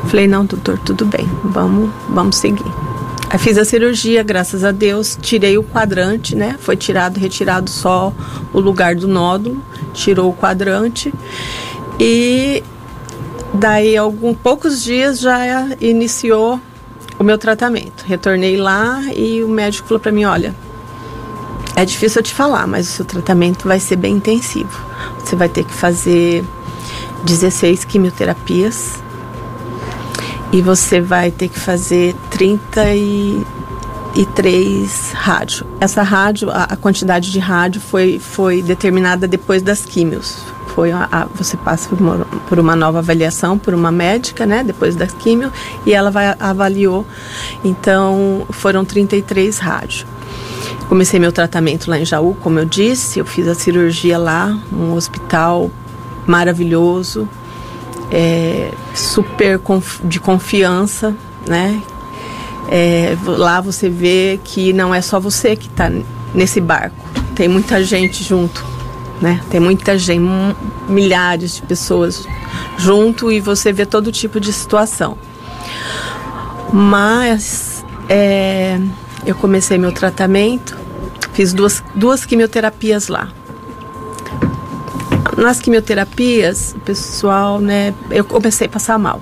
Falei, 0.08 0.26
não, 0.26 0.44
doutor, 0.44 0.78
tudo 0.78 1.06
bem, 1.06 1.26
vamos, 1.42 1.90
vamos 2.08 2.36
seguir. 2.36 2.70
Aí 3.30 3.38
fiz 3.38 3.56
a 3.56 3.64
cirurgia, 3.64 4.22
graças 4.22 4.62
a 4.62 4.70
Deus, 4.70 5.18
tirei 5.20 5.56
o 5.56 5.64
quadrante, 5.64 6.36
né? 6.36 6.56
Foi 6.60 6.76
tirado, 6.76 7.18
retirado 7.18 7.70
só 7.70 8.12
o 8.52 8.60
lugar 8.60 8.94
do 8.94 9.08
nódulo, 9.08 9.62
tirou 9.94 10.30
o 10.30 10.34
quadrante 10.34 11.12
e 11.98 12.62
daí 13.54 13.96
alguns 13.96 14.36
poucos 14.36 14.82
dias 14.82 15.18
já 15.18 15.38
iniciou 15.80 16.60
o 17.18 17.24
meu 17.24 17.38
tratamento. 17.38 18.04
Retornei 18.06 18.58
lá 18.58 19.02
e 19.16 19.42
o 19.42 19.48
médico 19.48 19.88
falou 19.88 20.00
para 20.00 20.12
mim: 20.12 20.24
olha, 20.24 20.54
é 21.74 21.86
difícil 21.86 22.20
eu 22.20 22.24
te 22.24 22.34
falar, 22.34 22.66
mas 22.66 22.86
o 22.86 22.92
seu 22.92 23.04
tratamento 23.04 23.66
vai 23.66 23.80
ser 23.80 23.96
bem 23.96 24.16
intensivo. 24.16 24.78
Você 25.20 25.34
vai 25.34 25.48
ter 25.48 25.64
que 25.64 25.72
fazer 25.72 26.44
16 27.24 27.84
quimioterapias 27.84 29.02
e 30.52 30.60
você 30.60 31.00
vai 31.00 31.30
ter 31.30 31.48
que 31.48 31.58
fazer 31.58 32.14
33 32.30 35.12
rádio. 35.14 35.66
Essa 35.80 36.02
rádio, 36.02 36.50
a, 36.50 36.64
a 36.64 36.76
quantidade 36.76 37.32
de 37.32 37.38
rádio 37.38 37.80
foi, 37.80 38.18
foi 38.18 38.60
determinada 38.62 39.26
depois 39.26 39.62
das 39.62 39.82
químios 39.84 40.44
foi 40.74 40.90
a, 40.90 41.08
a, 41.12 41.24
você 41.26 41.56
passa 41.56 41.88
por 41.88 42.00
uma, 42.00 42.18
por 42.48 42.58
uma, 42.58 42.74
nova 42.74 42.98
avaliação 42.98 43.58
por 43.58 43.74
uma 43.74 43.92
médica, 43.92 44.46
né, 44.46 44.64
depois 44.64 44.96
da 44.96 45.06
químio, 45.06 45.52
e 45.84 45.92
ela 45.92 46.10
vai 46.10 46.34
avaliou. 46.40 47.06
Então, 47.62 48.46
foram 48.50 48.84
33 48.84 49.58
rádios. 49.58 50.06
Comecei 50.88 51.20
meu 51.20 51.32
tratamento 51.32 51.90
lá 51.90 51.98
em 51.98 52.04
Jaú, 52.04 52.36
como 52.40 52.58
eu 52.58 52.64
disse, 52.64 53.18
eu 53.18 53.26
fiz 53.26 53.46
a 53.48 53.54
cirurgia 53.54 54.18
lá, 54.18 54.58
um 54.72 54.94
hospital 54.94 55.70
maravilhoso, 56.26 57.28
é, 58.10 58.70
super 58.94 59.60
de 60.04 60.20
confiança, 60.20 61.14
né? 61.46 61.80
É, 62.68 63.16
lá 63.24 63.60
você 63.60 63.88
vê 63.88 64.40
que 64.42 64.72
não 64.72 64.94
é 64.94 65.00
só 65.00 65.18
você 65.18 65.56
que 65.56 65.66
está 65.66 65.90
nesse 66.34 66.60
barco, 66.60 66.96
tem 67.34 67.48
muita 67.48 67.82
gente 67.82 68.22
junto 68.22 68.72
né? 69.22 69.40
Tem 69.48 69.60
muita 69.60 69.96
gente, 69.96 70.20
milhares 70.88 71.54
de 71.54 71.62
pessoas 71.62 72.26
junto 72.76 73.30
e 73.30 73.38
você 73.38 73.72
vê 73.72 73.86
todo 73.86 74.10
tipo 74.10 74.40
de 74.40 74.52
situação. 74.52 75.16
Mas 76.72 77.84
é, 78.08 78.80
eu 79.24 79.36
comecei 79.36 79.78
meu 79.78 79.92
tratamento, 79.92 80.76
fiz 81.32 81.52
duas, 81.52 81.82
duas 81.94 82.26
quimioterapias 82.26 83.06
lá. 83.06 83.28
Nas 85.42 85.58
quimioterapias, 85.60 86.72
o 86.76 86.78
pessoal, 86.78 87.58
né, 87.58 87.92
eu 88.12 88.24
comecei 88.24 88.68
a 88.68 88.70
passar 88.70 88.96
mal. 88.96 89.20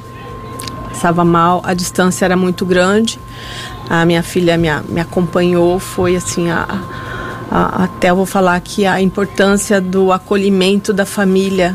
Passava 0.90 1.24
mal, 1.24 1.62
a 1.64 1.72
distância 1.72 2.26
era 2.26 2.36
muito 2.36 2.66
grande. 2.66 3.18
A 3.88 4.04
minha 4.04 4.22
filha 4.22 4.58
me, 4.58 4.68
me 4.90 5.00
acompanhou, 5.00 5.78
foi 5.78 6.16
assim 6.16 6.50
a, 6.50 6.66
até 7.50 8.10
eu 8.10 8.16
vou 8.16 8.26
falar 8.26 8.60
que 8.60 8.84
a 8.84 9.00
importância 9.00 9.80
do 9.80 10.12
acolhimento 10.12 10.92
da 10.92 11.06
família 11.06 11.74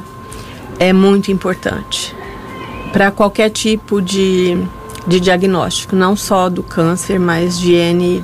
é 0.77 0.93
muito 0.93 1.31
importante 1.31 2.15
para 2.93 3.09
qualquer 3.09 3.49
tipo 3.49 3.99
de, 3.99 4.63
de 5.07 5.19
diagnóstico, 5.19 5.95
não 5.95 6.15
só 6.15 6.49
do 6.49 6.61
câncer, 6.61 7.19
mas 7.19 7.59
de 7.59 7.73
N 7.73 8.23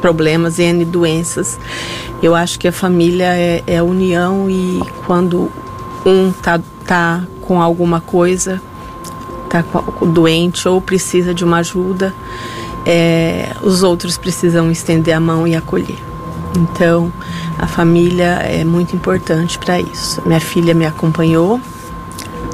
problemas, 0.00 0.58
N 0.58 0.84
doenças. 0.84 1.60
Eu 2.24 2.34
acho 2.34 2.58
que 2.58 2.66
a 2.66 2.72
família 2.72 3.36
é, 3.36 3.62
é 3.66 3.76
a 3.76 3.84
união 3.84 4.48
e 4.48 4.80
quando 5.04 5.52
um 6.06 6.32
tá, 6.32 6.58
tá 6.86 7.22
com 7.42 7.60
alguma 7.60 8.00
coisa, 8.00 8.62
tá 9.50 9.62
doente 10.06 10.66
ou 10.66 10.80
precisa 10.80 11.34
de 11.34 11.44
uma 11.44 11.58
ajuda, 11.58 12.14
é, 12.86 13.50
os 13.62 13.82
outros 13.82 14.16
precisam 14.16 14.70
estender 14.70 15.14
a 15.14 15.20
mão 15.20 15.46
e 15.46 15.54
acolher. 15.54 15.98
Então, 16.56 17.12
a 17.58 17.66
família 17.66 18.38
é 18.42 18.64
muito 18.64 18.96
importante 18.96 19.58
para 19.58 19.78
isso. 19.78 20.22
Minha 20.24 20.40
filha 20.40 20.72
me 20.72 20.86
acompanhou 20.86 21.60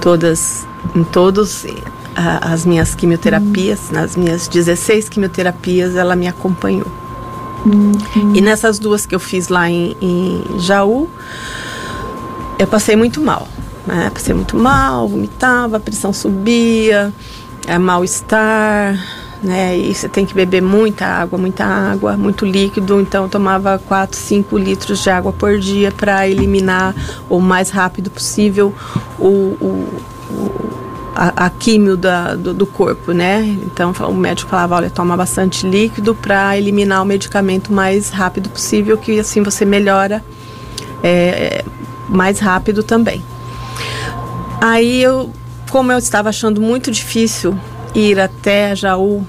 todas 0.03 0.67
em 0.97 1.05
todos 1.05 1.65
as 2.17 2.67
minhas 2.67 2.97
quimioterapias, 2.97 3.89
nas 3.93 4.17
minhas 4.17 4.49
16 4.49 5.09
quimioterapias, 5.09 5.95
ela 5.95 6.17
me 6.17 6.27
acompanhou. 6.27 6.91
Uhum. 7.65 8.35
E 8.35 8.41
nessas 8.41 8.79
duas 8.79 9.07
que 9.07 9.15
eu 9.15 9.21
fiz 9.21 9.49
lá 9.49 9.69
em, 9.69 9.97
em 10.01 10.59
Jaú, 10.59 11.09
eu 12.59 12.67
passei 12.67 12.97
muito 12.97 13.21
mal. 13.21 13.47
Né? 13.87 14.11
Passei 14.11 14.35
muito 14.35 14.57
mal, 14.57 15.09
vomitava, 15.09 15.77
a 15.77 15.81
pressão 15.81 16.13
subia, 16.13 17.13
é, 17.67 17.79
mal-estar, 17.79 18.99
né? 19.43 19.77
E 19.77 19.95
você 19.95 20.09
tem 20.09 20.27
que 20.27 20.35
beber 20.35 20.61
muita 20.61 21.07
água, 21.07 21.39
muita 21.39 21.65
água, 21.65 22.17
muito 22.17 22.45
líquido. 22.45 23.01
Então 23.01 23.25
eu 23.25 23.29
tomava 23.29 23.81
4, 23.87 24.17
5 24.17 24.59
litros 24.59 25.03
de 25.03 25.11
água 25.11 25.33
por 25.33 25.59
dia 25.59 25.91
para 25.91 26.29
eliminar 26.29 26.95
o 27.29 27.41
mais 27.41 27.71
rápido 27.71 28.11
possível 28.11 28.75
o, 29.19 29.27
o, 29.29 30.03
o 30.31 30.70
a, 31.21 31.45
a, 31.45 31.51
químio 31.51 31.99
da, 31.99 32.35
do, 32.35 32.55
do, 32.55 32.65
corpo, 32.65 33.13
né? 33.13 33.43
Então 33.67 33.93
o 34.09 34.15
médico 34.15 34.51
falava, 34.51 34.77
olha, 34.77 34.89
toma 34.89 35.15
bastante 35.19 35.67
líquido 35.67 36.15
para 36.15 36.57
eliminar 36.57 37.03
o 37.03 37.05
medicamento 37.05 37.69
o 37.69 37.75
mais 37.75 38.09
rápido 38.09 38.49
possível, 38.49 38.97
que 38.97 39.21
assim 39.21 39.43
você 39.43 39.67
melhora 39.67 40.25
é, 41.05 41.63
mais 42.09 42.39
rápido 42.39 42.83
também. 42.83 43.23
Aí 44.63 45.03
eu, 45.03 45.31
como 45.69 45.93
eu 45.93 45.99
estava 45.99 46.31
achando 46.31 46.59
muito 46.59 46.91
difícil 46.91 47.55
ir 47.95 48.19
até 48.19 48.75
Jaú, 48.75 49.23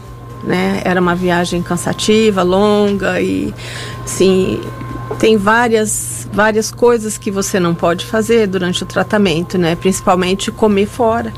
né? 0.45 0.81
Era 0.85 1.01
uma 1.01 1.13
viagem 1.13 1.61
cansativa, 1.61 2.41
longa 2.41 3.19
e 3.19 3.53
sim, 4.05 4.61
tem 5.19 5.35
várias 5.35 6.25
várias 6.31 6.71
coisas 6.71 7.17
que 7.17 7.29
você 7.29 7.59
não 7.59 7.75
pode 7.75 8.05
fazer 8.05 8.47
durante 8.47 8.81
o 8.81 8.85
tratamento, 8.85 9.57
né? 9.57 9.75
Principalmente 9.75 10.49
comer 10.53 10.85
fora. 10.85 11.33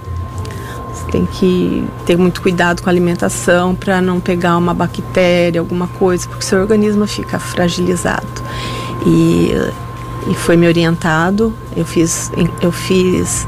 Tem 1.11 1.25
que 1.25 1.85
ter 2.05 2.17
muito 2.17 2.41
cuidado 2.41 2.81
com 2.81 2.89
a 2.89 2.91
alimentação 2.91 3.75
para 3.75 4.01
não 4.01 4.19
pegar 4.19 4.57
uma 4.57 4.73
bactéria, 4.73 5.59
alguma 5.59 5.87
coisa, 5.87 6.27
porque 6.27 6.43
seu 6.43 6.59
organismo 6.59 7.05
fica 7.07 7.37
fragilizado. 7.39 8.27
E, 9.05 9.51
e 10.29 10.33
foi 10.35 10.57
me 10.57 10.67
orientado, 10.67 11.53
eu 11.75 11.85
fiz 11.85 12.31
eu 12.61 12.71
fiz 12.71 13.47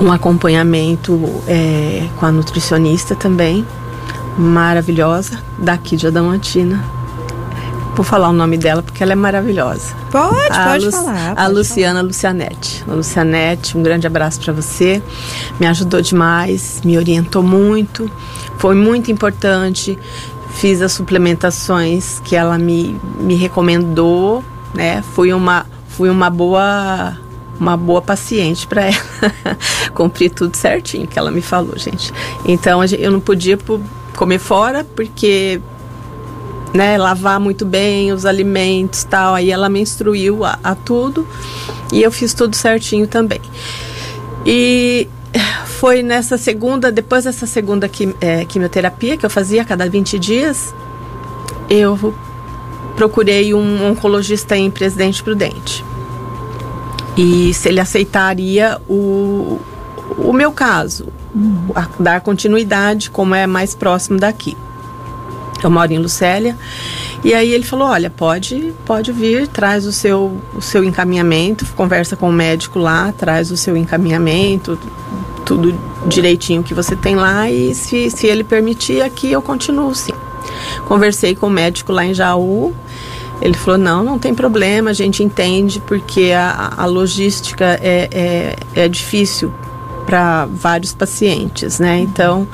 um 0.00 0.12
acompanhamento 0.12 1.20
é, 1.46 2.06
com 2.16 2.26
a 2.26 2.30
nutricionista 2.30 3.14
também, 3.14 3.66
maravilhosa, 4.36 5.42
daqui 5.58 5.96
de 5.96 6.06
Adamantina. 6.06 6.97
Vou 7.98 8.04
falar 8.04 8.28
o 8.28 8.32
nome 8.32 8.56
dela 8.56 8.80
porque 8.80 9.02
ela 9.02 9.10
é 9.10 9.16
maravilhosa. 9.16 9.92
Pode, 10.12 10.52
a 10.52 10.68
pode 10.68 10.84
Lu 10.84 10.92
falar. 10.92 11.34
Pode 11.34 11.40
a 11.40 11.48
Luciana 11.48 11.94
falar. 11.94 12.02
Lucianete. 12.02 12.84
A 12.86 12.94
Lucianete, 12.94 13.76
um 13.76 13.82
grande 13.82 14.06
abraço 14.06 14.38
para 14.40 14.52
você. 14.52 15.02
Me 15.58 15.66
ajudou 15.66 16.00
demais, 16.00 16.80
me 16.84 16.96
orientou 16.96 17.42
muito. 17.42 18.08
Foi 18.56 18.76
muito 18.76 19.10
importante. 19.10 19.98
Fiz 20.50 20.80
as 20.80 20.92
suplementações 20.92 22.20
que 22.20 22.36
ela 22.36 22.56
me, 22.56 22.96
me 23.18 23.34
recomendou, 23.34 24.44
né? 24.72 25.02
Fui 25.16 25.32
uma, 25.32 25.66
fui 25.88 26.08
uma 26.08 26.30
boa 26.30 27.18
uma 27.58 27.76
boa 27.76 28.00
paciente 28.00 28.64
para 28.68 28.82
ela. 28.84 29.34
Cumpri 29.92 30.30
tudo 30.30 30.56
certinho 30.56 31.08
que 31.08 31.18
ela 31.18 31.32
me 31.32 31.42
falou, 31.42 31.76
gente. 31.76 32.14
Então 32.44 32.80
eu 32.84 33.10
não 33.10 33.18
podia 33.18 33.58
comer 34.14 34.38
fora 34.38 34.84
porque 34.84 35.60
né, 36.72 36.98
lavar 36.98 37.40
muito 37.40 37.64
bem 37.64 38.12
os 38.12 38.24
alimentos 38.24 39.04
tal. 39.04 39.34
Aí 39.34 39.50
ela 39.50 39.68
me 39.68 39.80
instruiu 39.80 40.44
a, 40.44 40.58
a 40.62 40.74
tudo 40.74 41.26
e 41.92 42.02
eu 42.02 42.10
fiz 42.10 42.34
tudo 42.34 42.54
certinho 42.56 43.06
também. 43.06 43.40
E 44.44 45.08
foi 45.78 46.02
nessa 46.02 46.36
segunda, 46.36 46.90
depois 46.90 47.24
dessa 47.24 47.46
segunda 47.46 47.88
quim, 47.88 48.14
é, 48.20 48.44
quimioterapia 48.44 49.16
que 49.16 49.24
eu 49.24 49.30
fazia 49.30 49.62
a 49.62 49.64
cada 49.64 49.88
20 49.88 50.18
dias, 50.18 50.74
eu 51.70 52.14
procurei 52.96 53.54
um 53.54 53.86
oncologista 53.86 54.56
em 54.56 54.70
Presidente 54.70 55.22
Prudente. 55.22 55.84
E 57.16 57.52
se 57.52 57.68
ele 57.68 57.80
aceitaria 57.80 58.80
o, 58.88 59.60
o 60.16 60.32
meu 60.32 60.52
caso, 60.52 61.08
uhum. 61.34 61.68
dar 61.98 62.20
continuidade, 62.20 63.10
como 63.10 63.34
é 63.34 63.46
mais 63.46 63.74
próximo 63.74 64.18
daqui. 64.18 64.56
Eu 65.62 65.70
moro 65.70 65.92
em 65.92 65.98
Lucélia. 65.98 66.56
E 67.24 67.34
aí 67.34 67.52
ele 67.52 67.64
falou: 67.64 67.88
olha, 67.88 68.10
pode, 68.10 68.72
pode 68.84 69.12
vir, 69.12 69.48
traz 69.48 69.86
o 69.86 69.92
seu, 69.92 70.40
o 70.54 70.60
seu 70.60 70.84
encaminhamento, 70.84 71.66
conversa 71.76 72.16
com 72.16 72.28
o 72.28 72.32
médico 72.32 72.78
lá, 72.78 73.12
traz 73.12 73.50
o 73.50 73.56
seu 73.56 73.76
encaminhamento, 73.76 74.78
tudo 75.44 75.74
direitinho 76.06 76.62
que 76.62 76.74
você 76.74 76.94
tem 76.94 77.16
lá 77.16 77.50
e 77.50 77.74
se, 77.74 78.10
se 78.10 78.26
ele 78.26 78.44
permitir 78.44 79.02
aqui 79.02 79.32
eu 79.32 79.40
continuo 79.40 79.94
sim. 79.94 80.12
Conversei 80.86 81.34
com 81.34 81.46
o 81.46 81.50
médico 81.50 81.92
lá 81.92 82.04
em 82.04 82.12
Jaú, 82.14 82.74
ele 83.40 83.54
falou, 83.54 83.78
não, 83.78 84.02
não 84.02 84.18
tem 84.18 84.34
problema, 84.34 84.90
a 84.90 84.92
gente 84.92 85.22
entende 85.22 85.80
porque 85.80 86.32
a, 86.32 86.74
a 86.76 86.86
logística 86.86 87.78
é, 87.82 88.08
é, 88.12 88.56
é 88.84 88.88
difícil 88.88 89.52
para 90.08 90.46
vários 90.46 90.94
pacientes, 90.94 91.78
né? 91.78 91.98
Então, 91.98 92.48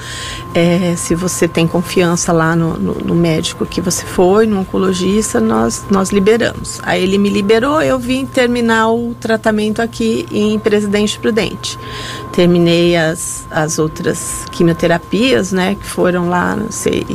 é, 0.52 0.96
se 0.96 1.14
você 1.14 1.46
tem 1.46 1.68
confiança 1.68 2.32
lá 2.32 2.56
no, 2.56 2.76
no, 2.76 2.94
no, 2.94 3.14
médico 3.14 3.64
que 3.64 3.80
você 3.80 4.04
foi, 4.04 4.44
no 4.44 4.58
oncologista, 4.58 5.38
nós, 5.38 5.84
nós 5.88 6.10
liberamos. 6.10 6.80
Aí 6.82 7.00
ele 7.00 7.16
me 7.16 7.28
liberou, 7.28 7.80
eu 7.80 7.96
vim 7.96 8.26
terminar 8.26 8.90
o 8.90 9.14
tratamento 9.14 9.80
aqui 9.80 10.26
em 10.32 10.58
Presidente 10.58 11.16
Prudente. 11.16 11.78
Terminei 12.32 12.96
as, 12.96 13.46
as 13.48 13.78
outras 13.78 14.44
quimioterapias, 14.50 15.52
né? 15.52 15.76
Que 15.76 15.86
foram 15.86 16.28
lá, 16.28 16.56
não 16.56 16.72
sei, 16.72 17.06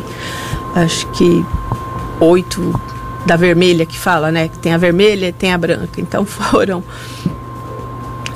acho 0.74 1.06
que 1.08 1.46
oito 2.22 2.74
da 3.26 3.36
vermelha 3.36 3.86
que 3.86 4.00
fala, 4.00 4.32
né? 4.32 4.48
Que 4.48 4.58
tem 4.58 4.72
a 4.72 4.78
vermelha 4.78 5.28
e 5.28 5.34
tem 5.34 5.52
a 5.52 5.58
branca. 5.58 6.00
Então 6.00 6.24
foram 6.26 6.82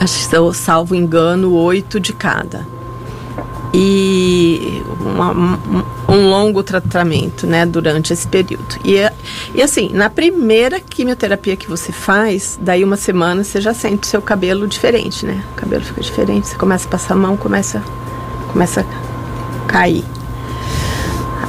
acho 0.03 0.29
que 0.29 0.53
salvo 0.53 0.93
engano, 0.95 1.53
oito 1.53 1.99
de 1.99 2.11
cada. 2.11 2.67
E 3.73 4.83
uma, 4.99 5.31
um, 6.07 6.29
longo 6.29 6.61
tratamento, 6.61 7.47
né, 7.47 7.65
durante 7.65 8.13
esse 8.13 8.27
período. 8.27 8.75
E, 8.85 8.97
e 9.55 9.61
assim, 9.61 9.89
na 9.91 10.09
primeira 10.09 10.79
quimioterapia 10.79 11.55
que 11.55 11.67
você 11.67 11.91
faz, 11.91 12.59
daí 12.61 12.83
uma 12.83 12.97
semana 12.97 13.43
você 13.43 13.59
já 13.59 13.73
sente 13.73 14.03
o 14.03 14.05
seu 14.05 14.21
cabelo 14.21 14.67
diferente, 14.67 15.25
né? 15.25 15.43
O 15.53 15.55
cabelo 15.55 15.83
fica 15.83 16.01
diferente, 16.01 16.49
você 16.49 16.55
começa 16.55 16.87
a 16.87 16.91
passar 16.91 17.15
a 17.15 17.17
mão, 17.17 17.35
começa, 17.35 17.81
começa 18.51 18.81
a 18.81 19.67
cair. 19.67 20.03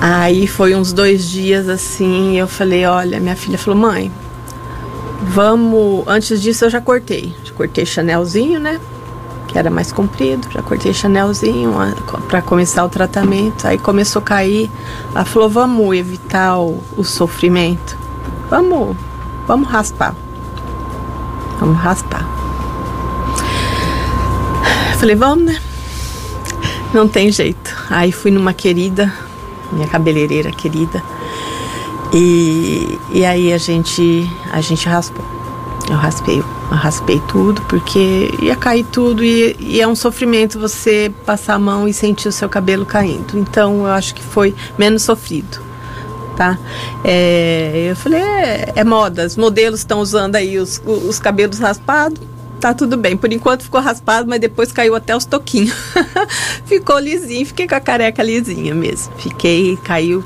Aí 0.00 0.46
foi 0.46 0.74
uns 0.74 0.92
dois 0.92 1.28
dias 1.28 1.68
assim, 1.68 2.38
eu 2.38 2.46
falei, 2.46 2.86
olha, 2.86 3.20
minha 3.20 3.36
filha 3.36 3.58
falou, 3.58 3.78
mãe, 3.78 4.10
vamos. 5.22 6.04
Antes 6.06 6.40
disso 6.40 6.64
eu 6.64 6.70
já 6.70 6.80
cortei 6.80 7.34
cortei 7.54 7.86
chanelzinho, 7.86 8.60
né? 8.60 8.80
Que 9.48 9.58
era 9.58 9.70
mais 9.70 9.92
comprido, 9.92 10.48
já 10.50 10.62
cortei 10.62 10.92
chanelzinho 10.92 11.72
para 12.28 12.42
começar 12.42 12.84
o 12.84 12.88
tratamento. 12.88 13.66
Aí 13.66 13.78
começou 13.78 14.20
a 14.20 14.24
cair. 14.24 14.70
Ela 15.14 15.24
falou: 15.24 15.48
vamos 15.48 15.96
evitar 15.96 16.58
o, 16.58 16.82
o 16.96 17.04
sofrimento. 17.04 17.96
Vamos, 18.50 18.96
vamos 19.46 19.68
raspar. 19.68 20.14
Vamos 21.60 21.78
raspar. 21.78 22.26
Falei, 24.98 25.14
vamos, 25.14 25.44
né? 25.44 25.60
Não 26.92 27.08
tem 27.08 27.30
jeito. 27.30 27.76
Aí 27.90 28.12
fui 28.12 28.30
numa 28.30 28.52
querida, 28.52 29.12
minha 29.72 29.86
cabeleireira 29.86 30.50
querida. 30.50 31.02
E, 32.14 32.96
e 33.12 33.24
aí 33.24 33.52
a 33.52 33.58
gente, 33.58 34.30
a 34.52 34.60
gente 34.60 34.86
raspou. 34.86 35.24
Eu 35.90 35.96
raspei, 35.96 36.38
eu 36.38 36.76
raspei 36.76 37.20
tudo 37.28 37.60
porque 37.62 38.30
ia 38.40 38.56
cair 38.56 38.84
tudo 38.84 39.22
e, 39.22 39.54
e, 39.58 39.80
é 39.82 39.86
um 39.86 39.94
sofrimento 39.94 40.58
você 40.58 41.12
passar 41.26 41.54
a 41.54 41.58
mão 41.58 41.86
e 41.86 41.92
sentir 41.92 42.28
o 42.28 42.32
seu 42.32 42.48
cabelo 42.48 42.86
caindo. 42.86 43.36
Então 43.36 43.80
eu 43.80 43.92
acho 43.92 44.14
que 44.14 44.22
foi 44.22 44.54
menos 44.78 45.02
sofrido, 45.02 45.60
tá? 46.36 46.58
É, 47.04 47.88
eu 47.90 47.96
falei, 47.96 48.20
é, 48.20 48.72
é 48.76 48.84
moda, 48.84 49.26
os 49.26 49.36
modelos 49.36 49.80
estão 49.80 50.00
usando 50.00 50.36
aí 50.36 50.56
os, 50.58 50.80
os 50.86 51.18
cabelos 51.18 51.58
raspados, 51.58 52.18
tá 52.60 52.72
tudo 52.72 52.96
bem. 52.96 53.14
Por 53.14 53.30
enquanto 53.30 53.64
ficou 53.64 53.80
raspado, 53.82 54.26
mas 54.26 54.40
depois 54.40 54.72
caiu 54.72 54.94
até 54.94 55.14
os 55.14 55.26
toquinhos. 55.26 55.74
ficou 56.64 56.98
lisinho, 56.98 57.44
fiquei 57.44 57.68
com 57.68 57.74
a 57.74 57.80
careca 57.80 58.22
lisinha 58.22 58.74
mesmo. 58.74 59.12
Fiquei, 59.18 59.76
caiu 59.84 60.24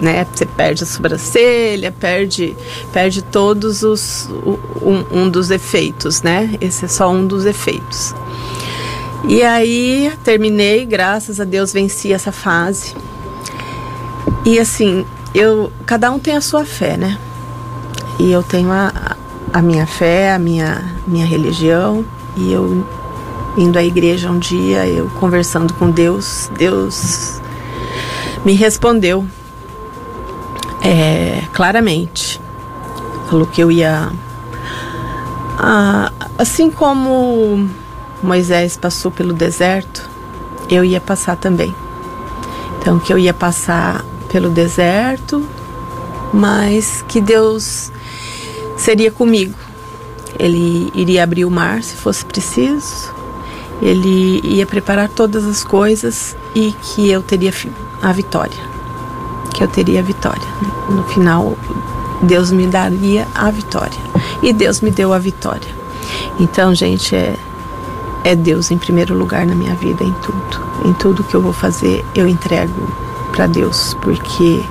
né? 0.00 0.26
Você 0.32 0.46
perde 0.46 0.82
a 0.82 0.86
sobrancelha, 0.86 1.92
perde, 1.92 2.56
perde 2.92 3.22
todos 3.22 3.82
os 3.82 4.28
um, 4.82 5.04
um 5.24 5.30
dos 5.30 5.50
efeitos, 5.50 6.22
né? 6.22 6.56
Esse 6.60 6.86
é 6.86 6.88
só 6.88 7.10
um 7.10 7.26
dos 7.26 7.44
efeitos. 7.44 8.14
E 9.28 9.42
aí 9.42 10.12
terminei, 10.24 10.86
graças 10.86 11.40
a 11.40 11.44
Deus 11.44 11.72
venci 11.72 12.12
essa 12.12 12.32
fase. 12.32 12.94
E 14.44 14.58
assim, 14.58 15.04
eu 15.34 15.70
cada 15.84 16.10
um 16.10 16.18
tem 16.18 16.36
a 16.36 16.40
sua 16.40 16.64
fé, 16.64 16.96
né? 16.96 17.18
E 18.18 18.32
eu 18.32 18.42
tenho 18.42 18.70
a, 18.72 19.16
a 19.52 19.60
minha 19.60 19.86
fé, 19.86 20.32
a 20.32 20.38
minha 20.38 20.94
minha 21.06 21.26
religião, 21.26 22.04
e 22.36 22.52
eu 22.52 22.86
indo 23.56 23.78
à 23.78 23.84
igreja 23.84 24.30
um 24.30 24.38
dia, 24.38 24.86
eu 24.86 25.10
conversando 25.18 25.74
com 25.74 25.90
Deus, 25.90 26.50
Deus 26.56 27.40
me 28.44 28.54
respondeu 28.54 29.26
é, 30.90 31.44
claramente. 31.52 32.40
Falou 33.28 33.46
que 33.46 33.62
eu 33.62 33.70
ia. 33.70 34.10
Ah, 35.56 36.10
assim 36.36 36.68
como 36.68 37.68
Moisés 38.20 38.76
passou 38.76 39.10
pelo 39.12 39.32
deserto, 39.32 40.10
eu 40.68 40.84
ia 40.84 41.00
passar 41.00 41.36
também. 41.36 41.72
Então, 42.78 42.98
que 42.98 43.12
eu 43.12 43.18
ia 43.18 43.32
passar 43.32 44.04
pelo 44.32 44.50
deserto, 44.50 45.46
mas 46.32 47.04
que 47.06 47.20
Deus 47.20 47.92
seria 48.76 49.12
comigo. 49.12 49.56
Ele 50.38 50.90
iria 50.94 51.22
abrir 51.22 51.44
o 51.44 51.50
mar 51.50 51.82
se 51.82 51.94
fosse 51.94 52.24
preciso, 52.24 53.14
ele 53.82 54.40
ia 54.42 54.66
preparar 54.66 55.08
todas 55.08 55.44
as 55.44 55.62
coisas 55.62 56.34
e 56.54 56.72
que 56.72 57.10
eu 57.10 57.22
teria 57.22 57.52
a 58.00 58.12
vitória 58.12 58.69
que 59.54 59.62
eu 59.62 59.68
teria 59.68 60.00
a 60.00 60.02
vitória. 60.02 60.46
No 60.88 61.04
final, 61.04 61.56
Deus 62.22 62.50
me 62.50 62.66
daria 62.66 63.26
a 63.34 63.50
vitória. 63.50 63.98
E 64.42 64.52
Deus 64.52 64.80
me 64.80 64.90
deu 64.90 65.12
a 65.12 65.18
vitória. 65.18 65.68
Então, 66.38 66.74
gente, 66.74 67.14
é, 67.14 67.36
é 68.24 68.34
Deus 68.34 68.70
em 68.70 68.78
primeiro 68.78 69.14
lugar 69.14 69.46
na 69.46 69.54
minha 69.54 69.74
vida, 69.74 70.04
em 70.04 70.12
tudo. 70.14 70.70
Em 70.84 70.92
tudo 70.94 71.24
que 71.24 71.34
eu 71.34 71.42
vou 71.42 71.52
fazer, 71.52 72.04
eu 72.14 72.28
entrego 72.28 72.88
para 73.32 73.46
Deus, 73.46 73.94
porque 74.02 74.62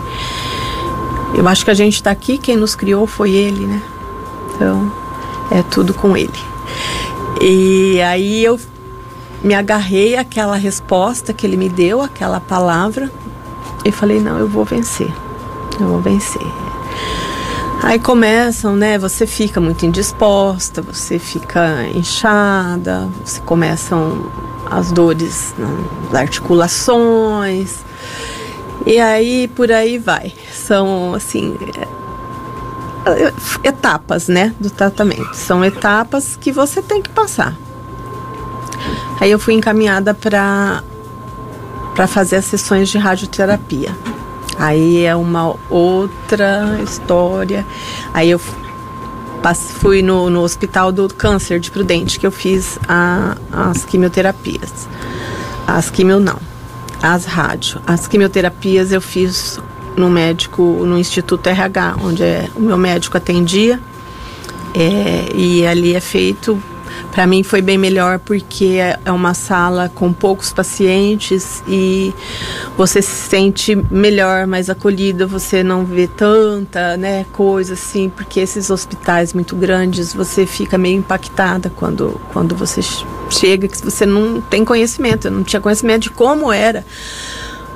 eu 1.35 1.47
acho 1.47 1.63
que 1.63 1.71
a 1.71 1.75
gente 1.75 1.95
está 1.95 2.11
aqui, 2.11 2.37
quem 2.37 2.57
nos 2.57 2.75
criou 2.75 3.07
foi 3.07 3.31
Ele, 3.31 3.65
né? 3.65 3.81
Então, 4.53 4.91
é 5.51 5.61
tudo 5.63 5.93
com 5.93 6.17
Ele. 6.17 6.31
E 7.41 8.01
aí 8.01 8.43
eu 8.43 8.59
me 9.43 9.53
agarrei 9.53 10.17
àquela 10.17 10.55
resposta 10.55 11.33
que 11.33 11.45
Ele 11.45 11.55
me 11.55 11.69
deu, 11.69 12.01
aquela 12.01 12.39
palavra, 12.39 13.11
e 13.85 13.91
falei, 13.91 14.19
não, 14.19 14.37
eu 14.37 14.47
vou 14.47 14.65
vencer. 14.65 15.11
Eu 15.79 15.87
vou 15.87 16.01
vencer. 16.01 16.41
Aí 17.81 17.97
começam, 17.97 18.75
né? 18.75 18.97
Você 18.97 19.25
fica 19.25 19.61
muito 19.61 19.85
indisposta, 19.85 20.81
você 20.81 21.17
fica 21.17 21.87
inchada, 21.93 23.07
você 23.23 23.39
começam 23.41 24.25
as 24.69 24.91
dores 24.91 25.55
nas 25.57 26.19
articulações. 26.19 27.77
E 28.85 28.99
aí 28.99 29.47
por 29.47 29.71
aí 29.71 29.97
vai. 29.97 30.33
São 30.53 31.13
assim 31.13 31.57
etapas, 33.63 34.27
né, 34.27 34.53
do 34.59 34.69
tratamento. 34.69 35.33
São 35.33 35.63
etapas 35.63 36.35
que 36.35 36.51
você 36.51 36.81
tem 36.81 37.01
que 37.01 37.09
passar. 37.09 37.55
Aí 39.19 39.31
eu 39.31 39.39
fui 39.39 39.53
encaminhada 39.53 40.13
para 40.13 40.83
para 41.99 42.07
fazer 42.07 42.37
as 42.37 42.45
sessões 42.45 42.87
de 42.87 42.97
radioterapia. 42.97 43.93
Aí 44.57 45.03
é 45.03 45.13
uma 45.13 45.53
outra 45.69 46.79
história. 46.81 47.65
Aí 48.13 48.29
eu 48.29 48.39
fui 49.81 50.01
no, 50.01 50.29
no 50.29 50.41
Hospital 50.41 50.93
do 50.93 51.13
Câncer 51.13 51.59
de 51.59 51.69
Prudente 51.69 52.17
que 52.17 52.25
eu 52.25 52.31
fiz 52.31 52.79
a, 52.87 53.35
as 53.51 53.83
quimioterapias. 53.83 54.87
As 55.67 55.89
quimio 55.89 56.21
não, 56.21 56.39
as 57.03 57.25
rádio. 57.25 57.81
As 57.85 58.07
quimioterapias 58.07 58.93
eu 58.93 59.01
fiz 59.01 59.59
no 59.97 60.09
médico, 60.09 60.63
no 60.63 60.97
Instituto 60.97 61.47
RH, 61.47 61.97
onde 62.01 62.23
é, 62.23 62.49
o 62.55 62.61
meu 62.61 62.77
médico 62.77 63.17
atendia. 63.17 63.77
É, 64.73 65.35
e 65.35 65.67
ali 65.67 65.93
é 65.93 65.99
feito 65.99 66.63
Para 67.11 67.25
mim 67.27 67.43
foi 67.43 67.61
bem 67.61 67.77
melhor 67.77 68.19
porque 68.19 68.77
é 69.05 69.11
uma 69.11 69.33
sala 69.33 69.91
com 69.93 70.11
poucos 70.13 70.51
pacientes 70.51 71.63
e 71.67 72.13
você 72.77 73.01
se 73.01 73.29
sente 73.29 73.75
melhor, 73.91 74.47
mais 74.47 74.69
acolhida, 74.69 75.25
você 75.25 75.63
não 75.63 75.85
vê 75.85 76.07
tanta, 76.07 76.97
né, 76.97 77.25
coisa 77.31 77.73
assim, 77.73 78.09
porque 78.09 78.39
esses 78.39 78.69
hospitais 78.69 79.33
muito 79.33 79.55
grandes, 79.55 80.13
você 80.13 80.45
fica 80.45 80.77
meio 80.77 80.97
impactada 80.97 81.69
quando 81.69 82.19
quando 82.33 82.55
você 82.55 82.81
chega 83.29 83.67
que 83.67 83.77
você 83.83 84.05
não 84.05 84.41
tem 84.41 84.63
conhecimento, 84.63 85.27
eu 85.27 85.31
não 85.31 85.43
tinha 85.43 85.61
conhecimento 85.61 86.03
de 86.03 86.09
como 86.09 86.51
era 86.51 86.85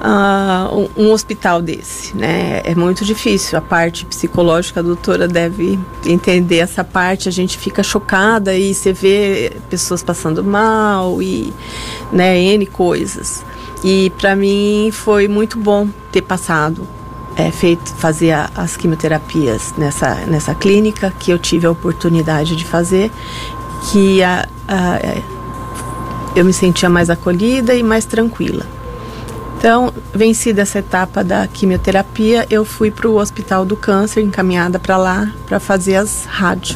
uh, 0.03 0.89
um, 0.97 1.11
hospital 1.11 1.61
desse, 1.61 2.15
né? 2.15 2.61
É 2.63 2.75
muito 2.75 3.05
difícil. 3.05 3.57
A 3.57 3.61
parte 3.61 4.05
psicológica, 4.05 4.81
a 4.81 4.83
doutora 4.83 5.27
deve 5.27 5.79
entender 6.05 6.57
essa 6.57 6.83
parte. 6.83 7.29
A 7.29 7.31
gente 7.31 7.57
fica 7.57 7.81
chocada 7.81 8.53
e 8.53 8.73
você 8.73 8.91
vê 8.91 9.53
pessoas 9.69 10.03
passando 10.03 10.43
mal 10.43 11.21
e, 11.21 11.53
né, 12.11 12.37
N 12.37 12.65
coisas. 12.65 13.43
E 13.83 14.11
para 14.17 14.35
mim 14.35 14.89
foi 14.91 15.27
muito 15.27 15.57
bom 15.57 15.87
ter 16.11 16.21
passado 16.21 16.87
é, 17.35 17.51
feito 17.51 17.93
fazer 17.95 18.31
a, 18.31 18.49
as 18.55 18.77
quimioterapias 18.77 19.73
nessa, 19.77 20.15
nessa 20.25 20.53
clínica 20.53 21.11
que 21.19 21.31
eu 21.31 21.39
tive 21.39 21.65
a 21.65 21.71
oportunidade 21.71 22.55
de 22.55 22.65
fazer, 22.65 23.11
que 23.91 24.21
a, 24.23 24.47
a, 24.67 24.99
eu 26.35 26.45
me 26.45 26.53
sentia 26.53 26.89
mais 26.89 27.09
acolhida 27.09 27.73
e 27.73 27.83
mais 27.83 28.05
tranquila. 28.05 28.65
Então, 29.63 29.93
vencida 30.13 30.61
essa 30.61 30.79
etapa 30.79 31.23
da 31.23 31.47
quimioterapia, 31.47 32.45
eu 32.49 32.65
fui 32.65 32.91
para 32.91 33.07
o 33.07 33.15
Hospital 33.15 33.63
do 33.63 33.77
Câncer, 33.77 34.21
encaminhada 34.21 34.77
para 34.77 34.97
lá 34.97 35.31
para 35.45 35.57
fazer 35.57 35.95
as 35.95 36.25
rádio. 36.25 36.75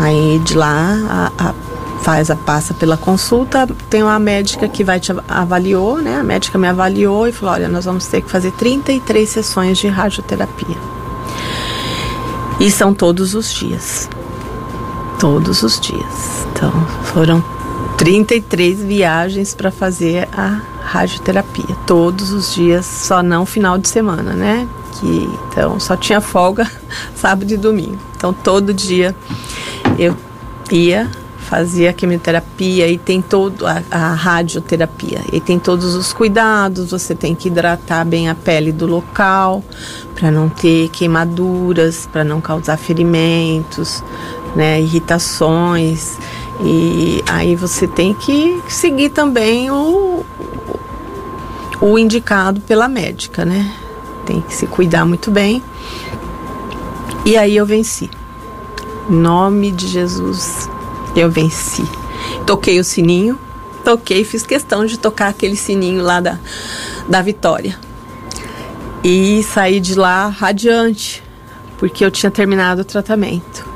Aí 0.00 0.38
de 0.38 0.56
lá 0.56 1.30
a, 1.38 1.48
a, 1.48 1.54
faz 2.00 2.30
a 2.30 2.36
passa 2.36 2.72
pela 2.72 2.96
consulta, 2.96 3.68
tem 3.90 4.02
uma 4.02 4.18
médica 4.18 4.66
que 4.66 4.82
vai 4.82 4.98
te 4.98 5.12
avaliou, 5.28 5.98
né? 5.98 6.20
A 6.20 6.22
médica 6.22 6.56
me 6.56 6.68
avaliou 6.68 7.28
e 7.28 7.32
falou: 7.32 7.54
"Olha, 7.54 7.68
nós 7.68 7.84
vamos 7.84 8.06
ter 8.06 8.22
que 8.22 8.30
fazer 8.30 8.50
33 8.52 9.28
sessões 9.28 9.76
de 9.76 9.88
radioterapia". 9.88 10.78
E 12.58 12.70
são 12.70 12.94
todos 12.94 13.34
os 13.34 13.52
dias. 13.52 14.08
Todos 15.20 15.62
os 15.62 15.78
dias. 15.78 16.46
Então, 16.50 16.72
foram 17.02 17.44
33 17.96 18.82
viagens 18.82 19.54
para 19.54 19.70
fazer 19.70 20.28
a 20.32 20.60
radioterapia, 20.82 21.74
todos 21.86 22.30
os 22.30 22.54
dias, 22.54 22.86
só 22.86 23.22
não 23.22 23.44
final 23.44 23.78
de 23.78 23.88
semana, 23.88 24.32
né? 24.32 24.68
Que, 24.92 25.28
então 25.48 25.78
só 25.80 25.96
tinha 25.96 26.20
folga 26.20 26.70
sábado 27.16 27.50
e 27.52 27.56
domingo. 27.56 27.98
Então 28.16 28.32
todo 28.32 28.72
dia 28.72 29.14
eu 29.98 30.16
ia, 30.70 31.10
fazia 31.38 31.92
quimioterapia 31.92 32.88
e 32.88 32.98
tem 32.98 33.22
todo 33.22 33.66
a, 33.66 33.82
a 33.90 34.14
radioterapia. 34.14 35.20
E 35.32 35.40
tem 35.40 35.58
todos 35.58 35.94
os 35.94 36.12
cuidados, 36.12 36.90
você 36.90 37.14
tem 37.14 37.34
que 37.34 37.48
hidratar 37.48 38.04
bem 38.04 38.28
a 38.28 38.34
pele 38.34 38.72
do 38.72 38.86
local 38.86 39.62
para 40.14 40.30
não 40.30 40.48
ter 40.48 40.88
queimaduras, 40.90 42.08
para 42.10 42.24
não 42.24 42.40
causar 42.40 42.76
ferimentos, 42.76 44.02
né, 44.54 44.80
irritações. 44.80 46.18
E 46.60 47.22
aí 47.28 47.54
você 47.54 47.86
tem 47.86 48.14
que 48.14 48.62
seguir 48.68 49.10
também 49.10 49.70
o, 49.70 50.24
o 51.80 51.98
indicado 51.98 52.60
pela 52.60 52.88
médica, 52.88 53.44
né? 53.44 53.72
Tem 54.24 54.40
que 54.40 54.54
se 54.54 54.66
cuidar 54.66 55.04
muito 55.04 55.30
bem. 55.30 55.62
E 57.24 57.36
aí 57.36 57.56
eu 57.56 57.66
venci. 57.66 58.10
Em 59.08 59.14
nome 59.14 59.70
de 59.70 59.86
Jesus, 59.86 60.68
eu 61.14 61.30
venci. 61.30 61.84
Toquei 62.46 62.80
o 62.80 62.84
sininho, 62.84 63.38
toquei, 63.84 64.24
fiz 64.24 64.44
questão 64.44 64.86
de 64.86 64.98
tocar 64.98 65.28
aquele 65.28 65.56
sininho 65.56 66.02
lá 66.02 66.20
da, 66.20 66.38
da 67.08 67.22
vitória. 67.22 67.78
E 69.04 69.44
saí 69.44 69.78
de 69.78 69.94
lá 69.94 70.26
radiante, 70.28 71.22
porque 71.78 72.04
eu 72.04 72.10
tinha 72.10 72.30
terminado 72.30 72.82
o 72.82 72.84
tratamento. 72.84 73.75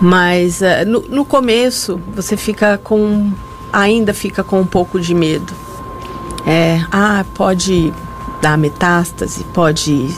Mas 0.00 0.60
uh, 0.60 0.86
no, 0.86 1.00
no 1.08 1.24
começo 1.24 2.00
você 2.14 2.36
fica 2.36 2.78
com. 2.78 3.32
ainda 3.72 4.12
fica 4.12 4.42
com 4.42 4.60
um 4.60 4.66
pouco 4.66 5.00
de 5.00 5.14
medo. 5.14 5.52
É, 6.46 6.84
ah, 6.90 7.24
pode 7.34 7.92
dar 8.42 8.58
metástase, 8.58 9.44
pode 9.54 10.14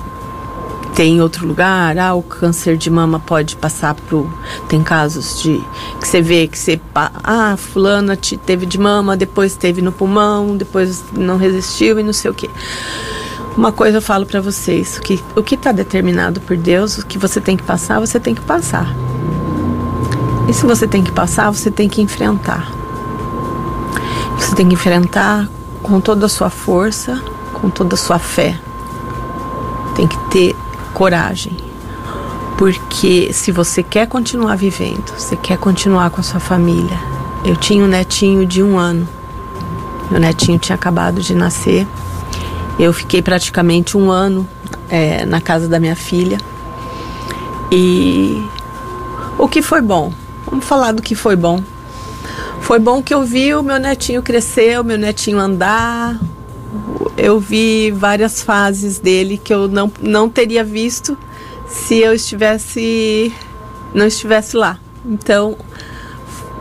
ter 0.97 1.05
em 1.05 1.21
outro 1.21 1.47
lugar, 1.47 1.99
ah, 1.99 2.15
o 2.15 2.23
câncer 2.23 2.77
de 2.77 2.89
mama 2.89 3.21
pode 3.21 3.55
passar 3.55 3.95
pro. 3.95 4.33
Tem 4.67 4.83
casos 4.83 5.41
de 5.43 5.63
que 6.01 6.09
você 6.09 6.23
vê 6.23 6.49
que 6.49 6.59
você. 6.59 6.81
Ah, 6.95 7.55
fulana 7.57 8.17
te, 8.17 8.37
teve 8.37 8.65
de 8.65 8.79
mama, 8.79 9.17
depois 9.17 9.55
teve 9.55 9.83
no 9.83 9.93
pulmão, 9.93 10.57
depois 10.57 11.05
não 11.13 11.37
resistiu 11.37 12.01
e 12.01 12.03
não 12.03 12.15
sei 12.15 12.31
o 12.31 12.35
que. 12.35 12.51
Uma 13.57 13.73
coisa 13.73 13.99
eu 13.99 14.03
falo 14.03 14.27
para 14.27 14.41
vocês, 14.41 14.99
que 14.99 15.23
o 15.35 15.43
que 15.43 15.55
está 15.55 15.71
determinado 15.71 16.41
por 16.41 16.57
Deus, 16.57 16.99
o 16.99 17.07
que 17.07 17.19
você 17.19 17.41
tem 17.41 17.57
que 17.57 17.63
passar, 17.63 18.01
você 18.01 18.19
tem 18.19 18.35
que 18.35 18.43
passar. 18.43 18.95
E 20.49 20.53
se 20.53 20.65
você 20.65 20.87
tem 20.87 21.03
que 21.03 21.11
passar, 21.11 21.51
você 21.51 21.71
tem 21.71 21.89
que 21.89 22.01
enfrentar. 22.01 22.71
Você 24.39 24.55
tem 24.55 24.69
que 24.69 24.75
enfrentar 24.75 25.49
com 25.83 26.01
toda 26.01 26.27
a 26.27 26.29
sua 26.29 26.51
força, 26.51 27.21
com 27.53 27.69
toda 27.69 27.95
a 27.95 27.99
sua 27.99 28.19
fé. 28.19 28.59
Tem 29.95 30.07
que 30.07 30.19
ter 30.31 30.57
coragem. 30.95 31.57
Porque 32.57 33.33
se 33.33 33.53
você 33.53 33.83
quer 33.83 34.07
continuar 34.07 34.57
vivendo, 34.57 35.13
você 35.17 35.37
quer 35.37 35.59
continuar 35.59 36.11
com 36.11 36.21
a 36.21 36.25
sua 36.25 36.41
família. 36.41 36.99
Eu 37.45 37.57
tinha 37.57 37.85
um 37.85 37.89
netinho 37.89 38.47
de 38.47 38.63
um 38.63 38.79
ano. 38.79 39.07
Meu 40.11 40.21
netinho 40.21 40.59
tinha 40.59 40.75
acabado 40.75 41.21
de 41.21 41.35
nascer. 41.35 41.87
Eu 42.79 42.93
fiquei 42.93 43.21
praticamente 43.21 43.97
um 43.97 44.11
ano 44.11 44.49
é, 44.89 45.27
na 45.27 45.41
casa 45.41 45.69
da 45.69 45.81
minha 45.81 45.97
filha. 45.97 46.39
E 47.71 48.45
o 49.39 49.49
que 49.49 49.61
foi 49.61 49.81
bom? 49.81 50.13
Vamos 50.47 50.65
falar 50.65 50.93
do 50.93 51.03
que 51.03 51.15
foi 51.15 51.37
bom. 51.37 51.63
Foi 52.61 52.79
bom 52.79 53.03
que 53.03 53.13
eu 53.13 53.23
vi 53.23 53.55
o 53.55 53.63
meu 53.63 53.79
netinho 53.79 54.23
crescer, 54.23 54.81
o 54.81 54.85
meu 54.85 54.97
netinho 54.97 55.39
andar. 55.39 56.19
Eu 57.17 57.39
vi 57.39 57.91
várias 57.91 58.43
fases 58.43 58.99
dele 58.99 59.39
que 59.39 59.53
eu 59.53 59.69
não, 59.69 59.91
não 60.01 60.29
teria 60.29 60.65
visto 60.65 61.17
se 61.69 61.99
eu 61.99 62.15
estivesse 62.15 63.33
não 63.95 64.07
estivesse 64.07 64.57
lá. 64.57 64.79
Então, 65.05 65.57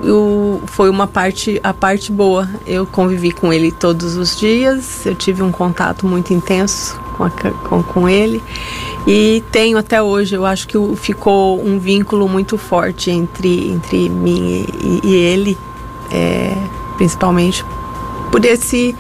o, 0.04 0.62
foi 0.68 0.90
uma 0.90 1.08
parte 1.08 1.60
a 1.64 1.74
parte 1.74 2.12
boa. 2.12 2.50
Eu 2.66 2.86
convivi 2.86 3.32
com 3.32 3.52
ele 3.52 3.72
todos 3.72 4.16
os 4.16 4.38
dias. 4.38 5.06
Eu 5.06 5.16
tive 5.16 5.42
um 5.42 5.52
contato 5.52 6.06
muito 6.06 6.34
intenso 6.34 7.05
com, 7.16 7.24
a, 7.24 7.30
com, 7.30 7.82
com 7.82 8.10
ele 8.10 8.44
e 9.08 9.44
tenho 9.52 9.78
até 9.78 10.02
hoje. 10.02 10.36
Eu 10.36 10.46
acho 10.46 10.68
que 10.68 10.78
ficou 10.98 11.62
um 11.64 11.80
vínculo 11.80 12.28
muito 12.28 12.58
forte 12.58 13.10
entre, 13.12 13.72
entre 13.72 14.10
mim 14.10 14.66
e, 14.82 15.02
e 15.04 15.16
ele, 15.16 15.58
é, 16.12 16.54
principalmente 16.98 17.64
por 18.32 18.44
esse, 18.44 18.96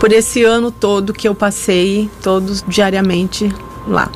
por 0.00 0.12
esse 0.12 0.42
ano 0.42 0.70
todo 0.70 1.12
que 1.12 1.28
eu 1.28 1.34
passei, 1.34 2.10
todos 2.22 2.64
diariamente 2.66 3.54
lá. 3.86 4.10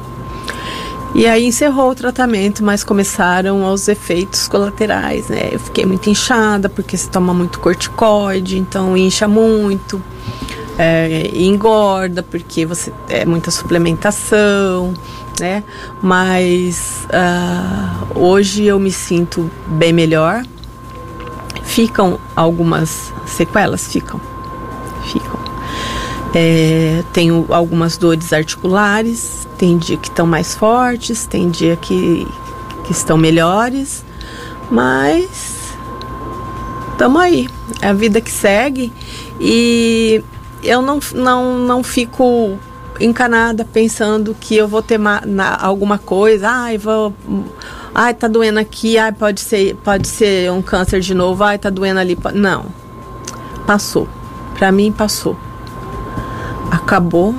E 1.14 1.26
aí 1.26 1.46
encerrou 1.46 1.90
o 1.90 1.94
tratamento, 1.94 2.62
mas 2.62 2.84
começaram 2.84 3.64
os 3.72 3.88
efeitos 3.88 4.46
colaterais, 4.46 5.28
né? 5.28 5.48
Eu 5.50 5.58
fiquei 5.58 5.86
muito 5.86 6.08
inchada 6.08 6.68
porque 6.68 6.96
se 6.96 7.08
toma 7.08 7.32
muito 7.32 7.58
corticoide, 7.60 8.58
então 8.58 8.94
incha 8.96 9.26
muito 9.26 10.02
é, 10.78 11.30
engorda 11.34 12.22
porque 12.22 12.64
você 12.64 12.92
é 13.08 13.26
muita 13.26 13.50
suplementação, 13.50 14.94
né? 15.40 15.64
Mas 16.00 17.06
uh, 17.06 18.18
hoje 18.18 18.64
eu 18.64 18.78
me 18.78 18.92
sinto 18.92 19.50
bem 19.66 19.92
melhor. 19.92 20.44
Ficam 21.64 22.18
algumas 22.34 23.12
sequelas, 23.26 23.88
ficam, 23.88 24.20
ficam. 25.04 25.38
É, 26.34 27.02
tenho 27.12 27.46
algumas 27.50 27.96
dores 27.96 28.32
articulares, 28.32 29.48
tem 29.58 29.76
dia 29.76 29.96
que 29.96 30.08
estão 30.08 30.26
mais 30.26 30.54
fortes, 30.54 31.26
tem 31.26 31.50
dia 31.50 31.76
que, 31.76 32.26
que 32.84 32.92
estão 32.92 33.16
melhores, 33.16 34.04
mas 34.70 35.74
estamos 36.92 37.20
aí. 37.20 37.48
É 37.80 37.88
a 37.88 37.92
vida 37.92 38.20
que 38.20 38.30
segue 38.30 38.92
e 39.40 40.22
eu 40.62 40.82
não, 40.82 41.00
não, 41.14 41.58
não 41.58 41.82
fico 41.82 42.58
encanada 43.00 43.64
pensando 43.64 44.36
que 44.38 44.56
eu 44.56 44.66
vou 44.66 44.82
ter 44.82 44.98
ma, 44.98 45.22
na, 45.24 45.56
alguma 45.56 45.98
coisa, 45.98 46.48
ai, 46.48 46.78
vou. 46.78 47.14
Ai, 47.94 48.14
tá 48.14 48.28
doendo 48.28 48.58
aqui, 48.58 48.98
ai, 48.98 49.12
pode 49.12 49.40
ser, 49.40 49.74
pode 49.76 50.06
ser 50.06 50.50
um 50.52 50.62
câncer 50.62 51.00
de 51.00 51.14
novo, 51.14 51.42
ai, 51.42 51.58
tá 51.58 51.70
doendo 51.70 52.00
ali. 52.00 52.16
Não. 52.34 52.66
Passou. 53.66 54.08
Para 54.58 54.70
mim 54.72 54.92
passou. 54.92 55.36
Acabou. 56.70 57.34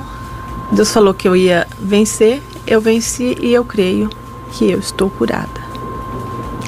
Deus 0.72 0.92
falou 0.92 1.12
que 1.12 1.26
eu 1.26 1.34
ia 1.34 1.66
vencer, 1.78 2.42
eu 2.66 2.80
venci 2.80 3.36
e 3.40 3.52
eu 3.52 3.64
creio 3.64 4.08
que 4.52 4.70
eu 4.70 4.78
estou 4.78 5.10
curada. 5.10 5.59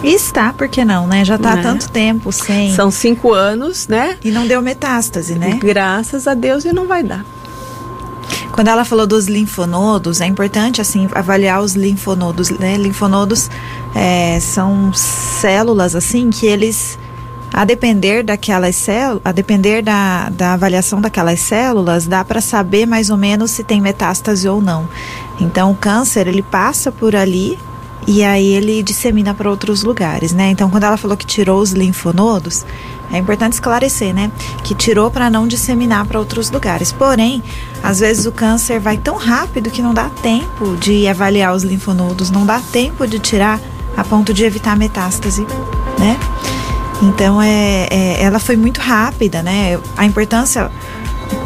E 0.03 0.15
está, 0.15 0.53
por 0.53 0.69
que 0.69 0.85
não, 0.85 1.07
né? 1.07 1.25
Já 1.25 1.37
está 1.37 1.53
há 1.53 1.57
né? 1.57 1.63
tanto 1.63 1.91
tempo 1.91 2.33
sem. 2.33 2.75
São 2.75 2.91
cinco 2.91 3.33
anos, 3.33 3.87
né? 3.87 4.17
E 4.25 4.31
não 4.31 4.47
deu 4.47 4.61
metástase, 4.61 5.35
né? 5.35 5.59
Graças 5.63 6.27
a 6.27 6.35
Deus 6.35 6.65
e 6.65 6.73
não 6.73 6.87
vai 6.87 7.03
dar. 7.03 7.25
Quando 8.51 8.69
ela 8.69 8.85
falou 8.85 9.07
dos 9.07 9.27
linfonodos, 9.27 10.21
é 10.21 10.27
importante 10.27 10.81
assim 10.81 11.09
avaliar 11.15 11.63
os 11.63 11.75
linfonodos. 11.75 12.51
Né? 12.51 12.77
Linfonodos 12.77 13.49
é, 13.95 14.39
são 14.41 14.93
células 14.93 15.97
assim 15.97 16.29
que 16.31 16.47
eles 16.47 16.99
a 17.53 17.65
depender 17.65 18.23
daquelas 18.23 18.77
células, 18.77 19.21
a 19.25 19.31
depender 19.31 19.83
da, 19.83 20.31
da 20.31 20.55
avaliação 20.55 21.01
daquelas 21.01 21.41
células, 21.41 22.07
dá 22.07 22.25
para 22.25 22.41
saber 22.41 22.87
mais 22.87 23.11
ou 23.11 23.17
menos 23.17 23.51
se 23.51 23.63
tem 23.63 23.81
metástase 23.81 24.49
ou 24.49 24.61
não. 24.61 24.89
Então, 25.39 25.71
o 25.71 25.75
câncer 25.75 26.27
ele 26.27 26.43
passa 26.43 26.91
por 26.91 27.15
ali 27.15 27.59
e 28.07 28.25
aí 28.25 28.55
ele 28.55 28.83
dissemina 28.83 29.33
para 29.33 29.49
outros 29.49 29.83
lugares, 29.85 30.33
né? 30.33 30.51
Então, 30.51 30.69
quando 30.69 30.85
ela 30.85 30.97
falou 30.97 31.17
que 31.17 31.27
tirou 31.27 31.61
os 31.61 31.73
linfonodos, 31.73 32.65
é 33.13 33.19
importante 33.19 33.55
esclarecer, 33.55 34.13
né? 34.13 34.31
Que 34.65 34.75
tirou 34.75 35.11
para 35.11 35.31
não 35.31 35.47
disseminar 35.47 36.05
para 36.07 36.19
outros 36.19 36.51
lugares. 36.51 36.91
Porém, 36.91 37.43
às 37.83 38.01
vezes 38.01 38.27
o 38.27 38.33
câncer 38.33 38.81
vai 38.81 38.97
tão 38.97 39.17
rápido 39.17 39.71
que 39.71 39.81
não 39.81 39.95
dá 39.95 40.11
tempo 40.23 40.77
de 40.77 41.07
avaliar 41.07 41.55
os 41.55 41.63
linfonodos, 41.63 42.31
não 42.31 42.45
dá 42.45 42.61
tempo 42.73 43.07
de 43.07 43.19
tirar 43.19 43.61
a 43.97 44.03
ponto 44.03 44.33
de 44.33 44.45
evitar 44.45 44.77
metástase, 44.77 45.47
né? 45.99 46.19
Então, 47.03 47.41
é, 47.41 47.87
é 47.91 48.23
ela 48.23 48.39
foi 48.39 48.57
muito 48.57 48.81
rápida, 48.81 49.43
né? 49.43 49.79
A 49.97 50.05
importância 50.05 50.71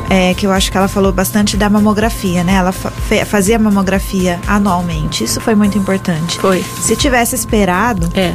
é, 0.08 0.34
que 0.34 0.46
eu 0.46 0.52
acho 0.52 0.70
que 0.70 0.76
ela 0.76 0.88
falou 0.88 1.12
bastante 1.12 1.56
da 1.56 1.68
mamografia, 1.68 2.44
né? 2.44 2.54
Ela 2.54 2.72
fa 3.08 3.24
fazia 3.24 3.58
mamografia 3.58 4.40
anualmente. 4.46 5.24
Isso 5.24 5.40
foi 5.40 5.54
muito 5.54 5.78
importante. 5.78 6.38
Foi. 6.38 6.62
Se 6.80 6.96
tivesse 6.96 7.34
esperado, 7.34 8.08
é. 8.14 8.34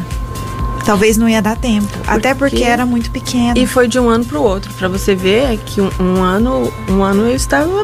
talvez 0.85 1.17
não 1.17 1.27
ia 1.27 1.41
dar 1.41 1.57
tempo. 1.57 1.87
Porque... 1.87 2.09
Até 2.09 2.33
porque 2.33 2.63
era 2.63 2.85
muito 2.85 3.11
pequeno. 3.11 3.57
E 3.57 3.65
foi 3.65 3.87
de 3.87 3.99
um 3.99 4.09
ano 4.09 4.25
para 4.25 4.39
o 4.39 4.43
outro. 4.43 4.73
Para 4.73 4.87
você 4.87 5.15
ver 5.15 5.57
que 5.65 5.81
um, 5.81 5.89
um, 5.99 6.23
ano, 6.23 6.71
um 6.89 7.03
ano 7.03 7.27
eu 7.27 7.35
estava 7.35 7.83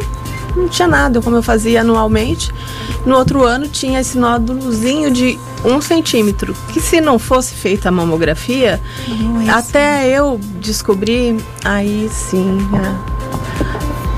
não 0.56 0.68
tinha 0.68 0.88
nada, 0.88 1.22
como 1.22 1.36
eu 1.36 1.44
fazia 1.44 1.82
anualmente. 1.82 2.52
No 3.06 3.16
outro 3.16 3.46
ano 3.46 3.68
tinha 3.68 4.00
esse 4.00 4.18
nódulozinho 4.18 5.12
de 5.12 5.38
um 5.64 5.80
centímetro, 5.80 6.56
que 6.74 6.82
se 6.82 7.00
não 7.00 7.20
fosse 7.20 7.54
feita 7.54 7.90
a 7.90 7.92
mamografia, 7.92 8.82
é 9.46 9.50
até 9.50 10.00
assim. 10.00 10.08
eu 10.08 10.40
descobrir, 10.60 11.38
aí 11.64 12.10
sim, 12.12 12.58
é 12.74 13.18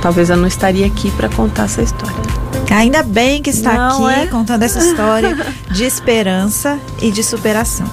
talvez 0.02 0.30
eu 0.30 0.38
não 0.38 0.48
estaria 0.48 0.86
aqui 0.86 1.12
para 1.12 1.30
contar 1.30 1.66
essa 1.66 1.82
história. 1.82 2.29
Ainda 2.70 3.02
bem 3.02 3.42
que 3.42 3.50
está 3.50 3.74
não 3.74 4.06
aqui 4.06 4.22
é? 4.22 4.28
contando 4.28 4.64
essa 4.64 4.80
história 4.80 5.36
de 5.72 5.84
esperança 5.84 6.80
e 7.02 7.12
de 7.12 7.24
superação. 7.24 7.88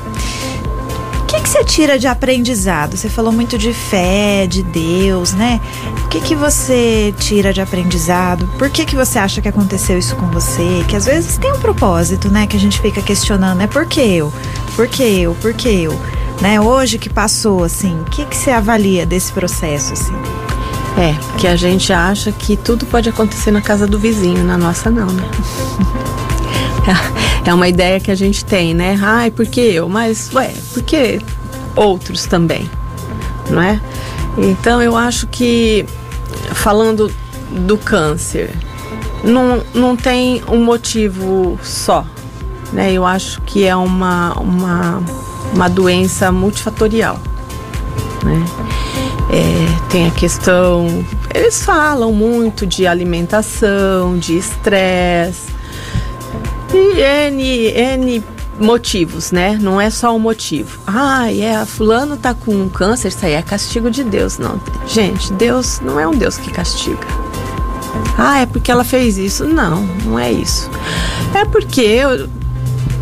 O 1.22 1.26
que, 1.26 1.40
que 1.40 1.48
você 1.48 1.64
tira 1.64 1.98
de 1.98 2.06
aprendizado? 2.06 2.96
Você 2.96 3.08
falou 3.08 3.32
muito 3.32 3.58
de 3.58 3.72
fé, 3.72 4.46
de 4.46 4.62
Deus, 4.62 5.32
né? 5.32 5.60
O 6.04 6.08
que, 6.08 6.20
que 6.20 6.34
você 6.34 7.12
tira 7.18 7.52
de 7.52 7.60
aprendizado? 7.60 8.46
Por 8.58 8.70
que, 8.70 8.84
que 8.84 8.94
você 8.94 9.18
acha 9.18 9.40
que 9.40 9.48
aconteceu 9.48 9.98
isso 9.98 10.14
com 10.16 10.26
você? 10.28 10.84
Que 10.88 10.94
às 10.94 11.04
vezes 11.04 11.36
tem 11.36 11.52
um 11.52 11.58
propósito, 11.58 12.30
né? 12.30 12.46
Que 12.46 12.56
a 12.56 12.60
gente 12.60 12.80
fica 12.80 13.02
questionando, 13.02 13.58
né? 13.58 13.66
Por 13.66 13.86
que 13.86 14.00
eu? 14.00 14.32
Por 14.76 14.86
que 14.86 15.02
eu? 15.02 15.34
Por 15.34 15.52
que 15.52 15.68
eu? 15.68 15.98
Né? 16.40 16.60
Hoje 16.60 16.98
que 16.98 17.08
passou, 17.08 17.64
assim, 17.64 17.98
o 18.00 18.04
que, 18.04 18.24
que 18.24 18.36
você 18.36 18.50
avalia 18.50 19.04
desse 19.04 19.32
processo, 19.32 19.94
assim? 19.94 20.45
É, 20.98 21.14
que 21.38 21.46
a 21.46 21.56
gente 21.56 21.92
acha 21.92 22.32
que 22.32 22.56
tudo 22.56 22.86
pode 22.86 23.08
acontecer 23.08 23.50
na 23.50 23.60
casa 23.60 23.86
do 23.86 23.98
vizinho, 23.98 24.42
na 24.44 24.56
nossa 24.56 24.90
não, 24.90 25.06
né? 25.06 25.24
É 27.46 27.54
uma 27.54 27.68
ideia 27.68 28.00
que 28.00 28.10
a 28.10 28.14
gente 28.16 28.44
tem, 28.44 28.74
né? 28.74 28.98
Ai, 29.00 29.30
por 29.30 29.46
que 29.46 29.60
eu? 29.60 29.88
Mas, 29.88 30.32
ué, 30.34 30.52
por 30.74 30.82
que 30.82 31.20
outros 31.76 32.26
também? 32.26 32.68
Não 33.48 33.62
é? 33.62 33.80
Então 34.36 34.82
eu 34.82 34.96
acho 34.96 35.28
que, 35.28 35.86
falando 36.52 37.08
do 37.52 37.78
câncer, 37.78 38.50
não, 39.22 39.62
não 39.72 39.96
tem 39.96 40.42
um 40.48 40.64
motivo 40.64 41.56
só. 41.62 42.04
Né? 42.72 42.92
Eu 42.92 43.06
acho 43.06 43.40
que 43.42 43.64
é 43.64 43.76
uma, 43.76 44.32
uma, 44.34 45.02
uma 45.54 45.68
doença 45.68 46.32
multifatorial. 46.32 47.16
Né? 48.24 48.44
É, 49.30 49.90
tem 49.90 50.06
a 50.06 50.10
questão. 50.10 51.04
Eles 51.34 51.64
falam 51.64 52.12
muito 52.12 52.66
de 52.66 52.86
alimentação, 52.86 54.18
de 54.18 54.38
estresse, 54.38 55.50
e 56.72 57.00
N, 57.00 57.42
N 57.42 58.24
motivos, 58.58 59.32
né? 59.32 59.58
Não 59.60 59.80
é 59.80 59.90
só 59.90 60.14
um 60.14 60.18
motivo. 60.18 60.78
Ah, 60.86 61.32
é, 61.32 61.56
a 61.56 61.66
fulano 61.66 62.16
tá 62.16 62.34
com 62.34 62.68
câncer, 62.68 63.08
isso 63.08 63.24
aí 63.24 63.32
é 63.32 63.42
castigo 63.42 63.90
de 63.90 64.02
Deus. 64.02 64.38
Não, 64.38 64.60
gente, 64.86 65.32
Deus 65.34 65.80
não 65.80 66.00
é 66.00 66.06
um 66.06 66.14
Deus 66.14 66.36
que 66.36 66.50
castiga. 66.50 67.06
Ah, 68.18 68.40
é 68.40 68.46
porque 68.46 68.70
ela 68.70 68.84
fez 68.84 69.18
isso. 69.18 69.44
Não, 69.44 69.82
não 70.04 70.18
é 70.18 70.30
isso. 70.32 70.70
É 71.34 71.44
porque 71.44 71.80
eu, 71.80 72.28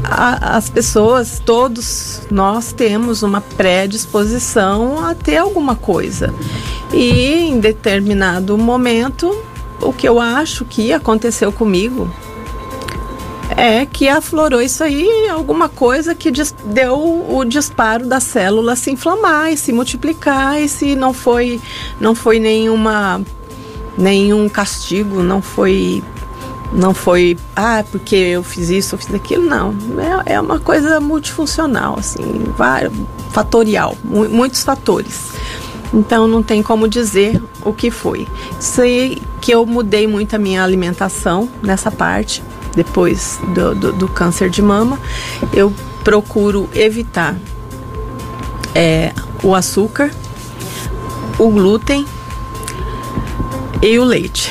a, 0.04 0.56
as 0.56 0.68
pessoas, 0.68 1.40
todos 1.44 2.22
nós 2.30 2.72
temos 2.72 3.22
uma 3.22 3.40
predisposição 3.40 5.04
a 5.04 5.14
ter 5.14 5.38
alguma 5.38 5.74
coisa. 5.74 6.32
E 6.92 7.48
em 7.48 7.58
determinado 7.58 8.56
momento, 8.58 9.34
o 9.80 9.92
que 9.92 10.08
eu 10.08 10.20
acho 10.20 10.64
que 10.64 10.92
aconteceu 10.92 11.50
comigo 11.50 12.10
é 13.56 13.86
que 13.86 14.08
aflorou 14.08 14.60
isso 14.60 14.82
aí, 14.82 15.28
alguma 15.28 15.68
coisa 15.68 16.14
que 16.14 16.30
deu 16.66 17.26
o 17.28 17.44
disparo 17.44 18.06
da 18.06 18.20
célula 18.20 18.74
se 18.74 18.90
inflamar 18.90 19.52
e 19.52 19.56
se 19.56 19.72
multiplicar 19.72 20.60
e 20.60 20.68
se 20.68 20.94
não 20.94 21.12
foi 21.12 21.60
não 22.00 22.14
foi 22.14 22.38
nenhuma 22.38 23.20
nenhum 23.96 24.48
castigo, 24.48 25.22
não 25.22 25.40
foi 25.40 26.02
não 26.72 26.92
foi, 26.92 27.36
ah, 27.54 27.84
porque 27.90 28.16
eu 28.16 28.42
fiz 28.42 28.68
isso, 28.68 28.94
eu 28.94 28.98
fiz 28.98 29.14
aquilo, 29.14 29.44
não. 29.44 29.74
É, 30.26 30.34
é 30.34 30.40
uma 30.40 30.58
coisa 30.58 31.00
multifuncional, 31.00 31.98
assim, 31.98 32.44
fatorial, 33.30 33.96
mu 34.02 34.28
muitos 34.28 34.62
fatores. 34.62 35.32
Então 35.92 36.26
não 36.26 36.42
tem 36.42 36.62
como 36.62 36.88
dizer 36.88 37.40
o 37.62 37.72
que 37.72 37.90
foi. 37.90 38.26
Sei 38.58 39.22
que 39.40 39.52
eu 39.52 39.64
mudei 39.64 40.06
muito 40.08 40.34
a 40.34 40.38
minha 40.38 40.64
alimentação 40.64 41.48
nessa 41.62 41.90
parte, 41.90 42.42
depois 42.74 43.38
do, 43.54 43.74
do, 43.74 43.92
do 43.92 44.08
câncer 44.08 44.50
de 44.50 44.60
mama. 44.60 44.98
Eu 45.52 45.72
procuro 46.02 46.68
evitar 46.74 47.36
é, 48.74 49.12
o 49.42 49.54
açúcar, 49.54 50.10
o 51.38 51.48
glúten 51.48 52.04
e 53.80 53.98
o 53.98 54.04
leite. 54.04 54.50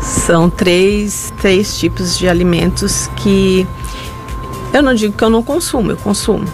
São 0.00 0.48
três, 0.48 1.32
três 1.40 1.78
tipos 1.78 2.16
de 2.16 2.28
alimentos 2.28 3.08
que 3.16 3.66
eu 4.72 4.82
não 4.82 4.94
digo 4.94 5.16
que 5.16 5.24
eu 5.24 5.30
não 5.30 5.42
consumo, 5.42 5.92
eu 5.92 5.96
consumo. 5.96 6.44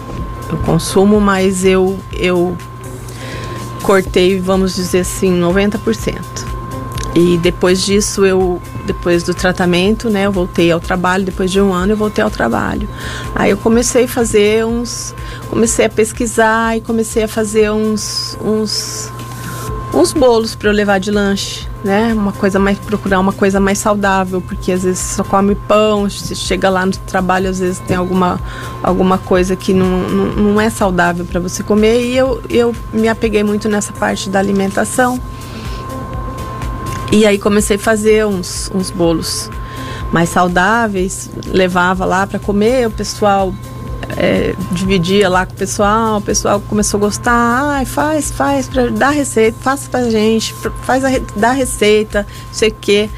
Eu 0.49 0.57
consumo, 0.59 1.19
mas 1.19 1.65
eu, 1.65 1.99
eu 2.13 2.55
cortei, 3.83 4.39
vamos 4.39 4.75
dizer 4.75 4.99
assim, 4.99 5.39
90%. 5.39 6.45
E 7.15 7.37
depois 7.37 7.81
disso, 7.81 8.25
eu, 8.25 8.61
depois 8.85 9.23
do 9.23 9.33
tratamento, 9.33 10.09
né, 10.09 10.25
eu 10.25 10.31
voltei 10.31 10.71
ao 10.71 10.79
trabalho. 10.79 11.23
Depois 11.23 11.51
de 11.51 11.61
um 11.61 11.73
ano, 11.73 11.93
eu 11.93 11.97
voltei 11.97 12.23
ao 12.23 12.29
trabalho. 12.29 12.87
Aí 13.33 13.51
eu 13.51 13.57
comecei 13.57 14.03
a 14.03 14.07
fazer 14.07 14.65
uns, 14.65 15.15
comecei 15.49 15.85
a 15.85 15.89
pesquisar 15.89 16.77
e 16.77 16.81
comecei 16.81 17.23
a 17.23 17.27
fazer 17.27 17.71
uns, 17.71 18.37
uns, 18.43 19.11
uns 19.95 20.13
bolos 20.13 20.55
para 20.55 20.69
eu 20.69 20.73
levar 20.73 20.99
de 20.99 21.09
lanche 21.09 21.67
né? 21.85 22.11
Uma 22.15 22.31
coisa 22.31 22.57
mais 22.57 22.79
procurar 22.79 23.19
uma 23.19 23.31
coisa 23.31 23.59
mais 23.59 23.77
saudável, 23.77 24.41
porque 24.41 24.71
às 24.71 24.83
vezes 24.83 24.99
só 24.99 25.23
come 25.23 25.53
pão, 25.53 26.09
chega 26.09 26.67
lá 26.67 26.83
no 26.83 26.91
trabalho 26.91 27.47
às 27.47 27.59
vezes 27.59 27.77
tem 27.79 27.95
alguma 27.95 28.41
alguma 28.81 29.19
coisa 29.19 29.55
que 29.55 29.71
não, 29.71 30.01
não, 30.09 30.25
não 30.35 30.61
é 30.61 30.67
saudável 30.71 31.23
para 31.25 31.39
você 31.39 31.61
comer 31.61 32.01
e 32.01 32.17
eu, 32.17 32.41
eu 32.49 32.75
me 32.91 33.07
apeguei 33.07 33.43
muito 33.43 33.69
nessa 33.69 33.93
parte 33.93 34.29
da 34.31 34.39
alimentação. 34.39 35.19
E 37.11 37.23
aí 37.23 37.37
comecei 37.37 37.75
a 37.75 37.79
fazer 37.79 38.25
uns, 38.25 38.71
uns 38.73 38.89
bolos 38.89 39.49
mais 40.11 40.29
saudáveis, 40.29 41.29
levava 41.45 42.03
lá 42.03 42.25
para 42.25 42.39
comer, 42.39 42.87
o 42.87 42.91
pessoal 42.91 43.53
é, 44.17 44.55
dividia 44.71 45.29
lá 45.29 45.45
com 45.45 45.53
o 45.53 45.55
pessoal, 45.55 46.17
o 46.17 46.21
pessoal 46.21 46.59
começou 46.61 46.97
a 46.97 47.01
gostar, 47.01 47.81
ah, 47.81 47.85
faz, 47.85 48.31
faz, 48.31 48.67
pra, 48.67 48.87
dá 48.87 49.09
receita, 49.09 49.57
faça 49.61 49.89
pra 49.89 50.09
gente, 50.09 50.53
faz 50.83 51.03
a, 51.03 51.09
dá 51.35 51.51
receita, 51.51 52.25
sei 52.51 52.69
o 52.69 52.75
quê. 52.79 53.09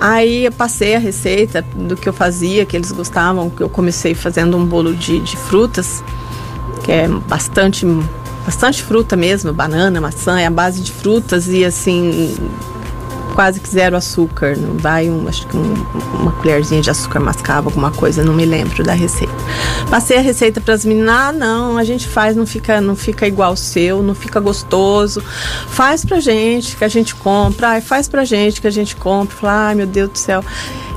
Aí 0.00 0.44
eu 0.44 0.52
passei 0.52 0.94
a 0.94 0.98
receita 0.98 1.62
do 1.74 1.96
que 1.96 2.08
eu 2.08 2.12
fazia, 2.12 2.64
que 2.64 2.76
eles 2.76 2.92
gostavam, 2.92 3.50
que 3.50 3.62
eu 3.62 3.68
comecei 3.68 4.14
fazendo 4.14 4.56
um 4.56 4.64
bolo 4.64 4.94
de, 4.94 5.18
de 5.20 5.36
frutas, 5.36 6.04
que 6.84 6.92
é 6.92 7.08
bastante, 7.08 7.84
bastante 8.44 8.82
fruta 8.82 9.16
mesmo, 9.16 9.52
banana, 9.52 10.00
maçã, 10.00 10.38
é 10.38 10.46
a 10.46 10.50
base 10.50 10.80
de 10.80 10.92
frutas 10.92 11.48
e 11.48 11.64
assim 11.64 12.36
quase 13.38 13.60
que 13.60 13.70
zero 13.70 13.96
açúcar. 13.96 14.56
Não 14.56 14.76
vai 14.76 15.08
um, 15.08 15.28
acho 15.28 15.46
que 15.46 15.56
um, 15.56 15.74
uma 16.12 16.32
colherzinha 16.32 16.82
de 16.82 16.90
açúcar 16.90 17.20
mascavo, 17.20 17.68
alguma 17.68 17.92
coisa, 17.92 18.24
não 18.24 18.34
me 18.34 18.44
lembro 18.44 18.82
da 18.82 18.94
receita. 18.94 19.32
Passei 19.88 20.18
a 20.18 20.20
receita 20.20 20.60
para 20.60 20.74
as 20.74 20.84
meninas, 20.84 21.14
ah, 21.14 21.32
não, 21.32 21.78
a 21.78 21.84
gente 21.84 22.08
faz, 22.08 22.34
não 22.34 22.44
fica, 22.44 22.80
não 22.80 22.96
fica 22.96 23.28
igual 23.28 23.52
o 23.52 23.56
seu, 23.56 24.02
não 24.02 24.12
fica 24.12 24.40
gostoso. 24.40 25.22
Faz 25.68 26.04
pra 26.04 26.18
gente 26.18 26.76
que 26.76 26.82
a 26.82 26.88
gente 26.88 27.14
compra, 27.14 27.68
ai, 27.68 27.80
faz 27.80 28.08
pra 28.08 28.24
gente 28.24 28.60
que 28.60 28.66
a 28.66 28.72
gente 28.72 28.96
compra. 28.96 29.36
Falei, 29.36 29.56
ai 29.56 29.74
meu 29.76 29.86
Deus 29.86 30.10
do 30.10 30.18
céu. 30.18 30.44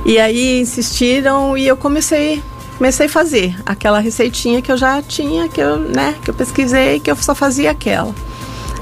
E 0.04 0.18
aí 0.18 0.60
insistiram 0.60 1.56
e 1.56 1.64
eu 1.68 1.76
comecei 1.76 2.42
comecei 2.76 3.06
a 3.06 3.08
fazer 3.08 3.54
aquela 3.64 4.00
receitinha 4.00 4.60
que 4.60 4.72
eu 4.72 4.76
já 4.76 5.00
tinha, 5.00 5.48
que 5.48 5.60
eu, 5.60 5.76
né, 5.76 6.16
que 6.24 6.28
eu 6.28 6.34
pesquisei, 6.34 6.98
que 6.98 7.08
eu 7.08 7.14
só 7.14 7.36
fazia 7.36 7.70
aquela. 7.70 8.12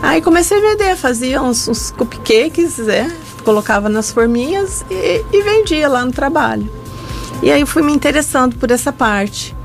Aí 0.01 0.23
comecei 0.23 0.57
a 0.57 0.61
vender, 0.63 0.97
fazia 0.97 1.43
uns, 1.43 1.69
uns 1.69 1.91
cupcakes, 1.91 2.79
né, 2.79 3.15
colocava 3.41 3.89
nas 3.89 4.13
forminhas 4.13 4.85
e, 4.91 5.25
e 5.33 5.43
vendia 5.43 5.89
lá 5.89 6.05
no 6.05 6.13
trabalho. 6.13 6.71
E 7.43 7.51
aí 7.51 7.65
fui 7.65 7.83
me 7.83 7.93
interessando 7.93 8.57
por 8.57 8.71
essa 8.71 8.93
parte. 8.93 9.57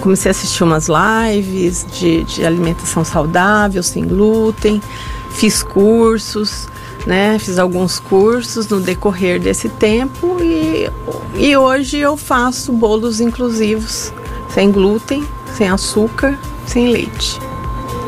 Comecei 0.00 0.30
a 0.30 0.32
assistir 0.32 0.64
umas 0.64 0.88
lives 0.88 1.86
de, 1.92 2.24
de 2.24 2.44
alimentação 2.44 3.04
saudável, 3.04 3.82
sem 3.82 4.04
glúten, 4.04 4.82
fiz 5.30 5.62
cursos, 5.62 6.68
né? 7.06 7.38
Fiz 7.38 7.58
alguns 7.58 8.00
cursos 8.00 8.68
no 8.68 8.80
decorrer 8.80 9.40
desse 9.40 9.68
tempo 9.68 10.38
e, 10.40 10.90
e 11.36 11.56
hoje 11.56 11.98
eu 11.98 12.16
faço 12.16 12.72
bolos 12.72 13.20
inclusivos, 13.20 14.12
sem 14.52 14.70
glúten, 14.70 15.24
sem 15.56 15.68
açúcar, 15.68 16.38
sem 16.66 16.88
leite. 16.88 17.43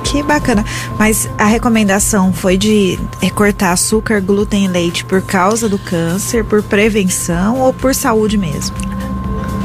Que 0.07 0.23
bacana. 0.23 0.65
Mas 0.97 1.29
a 1.37 1.47
recomendação 1.47 2.33
foi 2.33 2.57
de 2.57 2.99
cortar 3.35 3.73
açúcar, 3.73 4.21
glúten 4.21 4.65
e 4.65 4.69
leite 4.69 5.05
por 5.05 5.21
causa 5.21 5.69
do 5.69 5.79
câncer, 5.79 6.45
por 6.45 6.63
prevenção 6.63 7.61
ou 7.61 7.73
por 7.73 7.93
saúde 7.93 8.39
mesmo? 8.39 8.77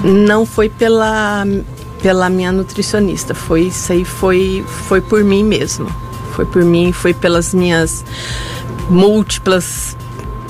Não 0.04 0.44
foi 0.46 0.68
pela, 0.68 1.46
pela 2.02 2.28
minha 2.28 2.52
nutricionista, 2.52 3.36
foi 3.36 3.68
isso 3.68 3.94
aí 3.94 4.04
foi, 4.04 4.66
foi 4.88 5.00
por 5.00 5.24
mim 5.24 5.44
mesmo. 5.44 5.88
Foi 6.34 6.46
por 6.46 6.64
mim, 6.64 6.92
foi 6.92 7.14
pelas 7.14 7.54
minhas 7.54 8.04
múltiplas 8.90 9.96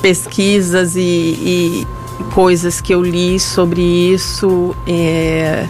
pesquisas 0.01 0.95
e, 0.95 0.99
e 1.01 1.87
coisas 2.33 2.79
que 2.79 2.93
eu 2.93 3.03
li 3.03 3.37
sobre 3.39 3.81
isso. 3.81 4.73
É, 4.87 5.67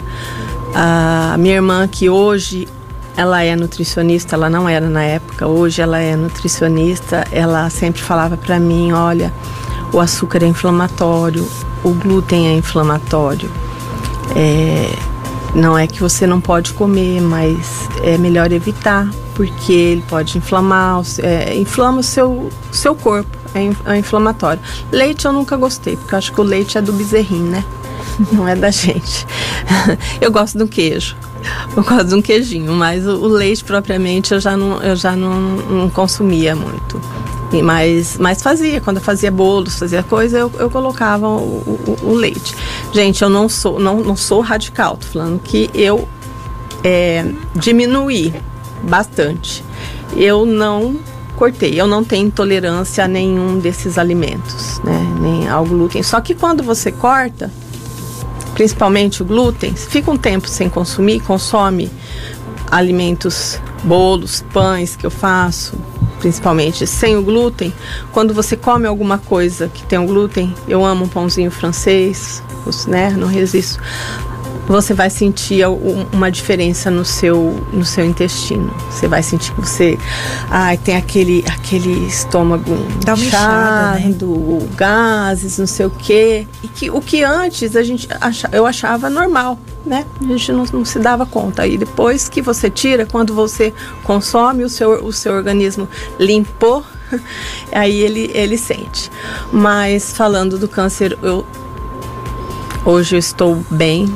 a 0.75 1.35
minha 1.39 1.55
irmã, 1.55 1.87
que 1.87 2.07
hoje 2.07 2.67
ela 3.15 3.43
é 3.43 3.55
nutricionista, 3.55 4.35
ela 4.35 4.49
não 4.49 4.67
era 4.67 4.89
na 4.89 5.03
época, 5.03 5.47
hoje 5.47 5.81
ela 5.81 5.99
é 5.99 6.15
nutricionista, 6.15 7.25
ela 7.31 7.69
sempre 7.69 8.01
falava 8.01 8.37
para 8.37 8.59
mim: 8.59 8.91
olha, 8.91 9.33
o 9.93 9.99
açúcar 9.99 10.43
é 10.43 10.47
inflamatório, 10.47 11.47
o 11.83 11.91
glúten 11.91 12.47
é 12.47 12.53
inflamatório. 12.53 13.49
É, 14.35 14.95
não 15.53 15.77
é 15.77 15.85
que 15.85 15.99
você 15.99 16.25
não 16.25 16.39
pode 16.39 16.73
comer, 16.73 17.21
mas 17.21 17.89
é 18.03 18.17
melhor 18.17 18.51
evitar, 18.51 19.09
porque 19.35 19.73
ele 19.73 20.03
pode 20.07 20.37
inflamar, 20.37 21.01
é, 21.19 21.55
inflama 21.55 21.99
o 21.99 22.03
seu, 22.03 22.49
seu 22.71 22.95
corpo, 22.95 23.29
é, 23.53 23.93
é 23.93 23.97
inflamatório. 23.97 24.61
Leite 24.91 25.25
eu 25.25 25.33
nunca 25.33 25.57
gostei, 25.57 25.97
porque 25.97 26.15
eu 26.15 26.17
acho 26.17 26.31
que 26.31 26.39
o 26.39 26.43
leite 26.43 26.77
é 26.77 26.81
do 26.81 26.93
bezerrinho, 26.93 27.51
né? 27.51 27.65
Não 28.31 28.47
é 28.47 28.55
da 28.55 28.69
gente. 28.69 29.25
eu 30.19 30.31
gosto 30.31 30.57
do 30.57 30.67
queijo. 30.67 31.15
Eu 31.75 31.83
gosto 31.83 32.05
de 32.05 32.15
um 32.15 32.21
queijinho, 32.21 32.73
mas 32.73 33.07
o, 33.07 33.27
leite 33.27 33.63
propriamente 33.63 34.33
eu 34.33 34.39
já 34.39 34.55
não, 34.55 34.81
eu 34.81 34.95
já 34.95 35.15
não, 35.15 35.33
não 35.39 35.89
consumia 35.89 36.55
muito. 36.55 37.01
E 37.51 37.61
mas, 37.61 38.17
mas 38.17 38.41
fazia, 38.41 38.79
quando 38.79 38.97
eu 38.97 39.03
fazia 39.03 39.31
bolos, 39.31 39.77
fazia 39.77 40.03
coisa, 40.03 40.37
eu, 40.37 40.51
eu 40.59 40.69
colocava 40.69 41.27
o, 41.27 41.41
o, 41.41 41.97
o, 42.03 42.13
leite. 42.13 42.55
Gente, 42.93 43.21
eu 43.21 43.29
não 43.29 43.49
sou, 43.49 43.79
não, 43.79 44.01
não 44.01 44.15
sou 44.15 44.39
radical, 44.41 44.97
tô 44.97 45.07
falando 45.07 45.41
que 45.41 45.69
eu 45.73 46.07
é, 46.83 47.25
diminuí 47.55 48.33
bastante. 48.83 49.63
Eu 50.15 50.45
não 50.45 50.97
cortei, 51.35 51.79
eu 51.79 51.87
não 51.87 52.03
tenho 52.03 52.27
intolerância 52.27 53.03
a 53.03 53.07
nenhum 53.07 53.57
desses 53.59 53.97
alimentos, 53.97 54.79
né? 54.83 55.17
Nem 55.19 55.49
ao 55.49 55.65
glúten. 55.65 56.03
Só 56.03 56.21
que 56.21 56.35
quando 56.35 56.61
você 56.61 56.91
corta, 56.91 57.51
principalmente 58.61 59.23
o 59.23 59.25
glúten, 59.25 59.73
fica 59.73 60.11
um 60.11 60.17
tempo 60.17 60.47
sem 60.47 60.69
consumir, 60.69 61.19
consome 61.21 61.89
alimentos, 62.69 63.59
bolos, 63.83 64.45
pães 64.53 64.95
que 64.95 65.03
eu 65.03 65.09
faço, 65.09 65.75
principalmente 66.19 66.85
sem 66.85 67.17
o 67.17 67.23
glúten. 67.23 67.73
Quando 68.11 68.35
você 68.35 68.55
come 68.55 68.85
alguma 68.85 69.17
coisa 69.17 69.67
que 69.67 69.81
tem 69.81 69.97
o 69.97 70.05
glúten, 70.05 70.53
eu 70.67 70.85
amo 70.85 71.05
um 71.05 71.07
pãozinho 71.07 71.49
francês, 71.49 72.43
né? 72.87 73.09
Não 73.09 73.27
resisto 73.27 73.79
você 74.71 74.93
vai 74.93 75.09
sentir 75.09 75.65
uma 76.13 76.31
diferença 76.31 76.89
no 76.89 77.03
seu, 77.03 77.61
no 77.73 77.83
seu 77.83 78.05
intestino. 78.05 78.73
Você 78.89 79.07
vai 79.07 79.21
sentir 79.21 79.51
que 79.53 79.61
você 79.61 79.97
ai, 80.49 80.77
tem 80.77 80.95
aquele, 80.95 81.43
aquele 81.47 82.07
estômago 82.07 82.77
Dá 83.03 83.13
uma 83.13 83.25
inchado, 83.25 84.27
né? 84.27 84.67
gases, 84.75 85.57
não 85.57 85.67
sei 85.67 85.85
o 85.85 85.89
quê. 85.89 86.47
E 86.63 86.67
que, 86.67 86.89
o 86.89 87.01
que 87.01 87.23
antes 87.23 87.75
a 87.75 87.83
gente 87.83 88.07
acha, 88.21 88.49
eu 88.53 88.65
achava 88.65 89.09
normal, 89.09 89.59
né? 89.85 90.05
A 90.21 90.25
gente 90.25 90.51
não, 90.53 90.63
não 90.71 90.85
se 90.85 90.99
dava 90.99 91.25
conta. 91.25 91.67
E 91.67 91.77
depois 91.77 92.29
que 92.29 92.41
você 92.41 92.69
tira, 92.69 93.05
quando 93.05 93.33
você 93.33 93.73
consome, 94.03 94.63
o 94.63 94.69
seu, 94.69 95.03
o 95.05 95.11
seu 95.11 95.33
organismo 95.33 95.87
limpou, 96.17 96.83
aí 97.73 97.99
ele, 97.99 98.31
ele 98.33 98.57
sente. 98.57 99.11
Mas 99.51 100.13
falando 100.13 100.57
do 100.57 100.67
câncer, 100.67 101.17
eu 101.21 101.45
hoje 102.85 103.15
eu 103.15 103.19
estou 103.19 103.63
bem, 103.69 104.11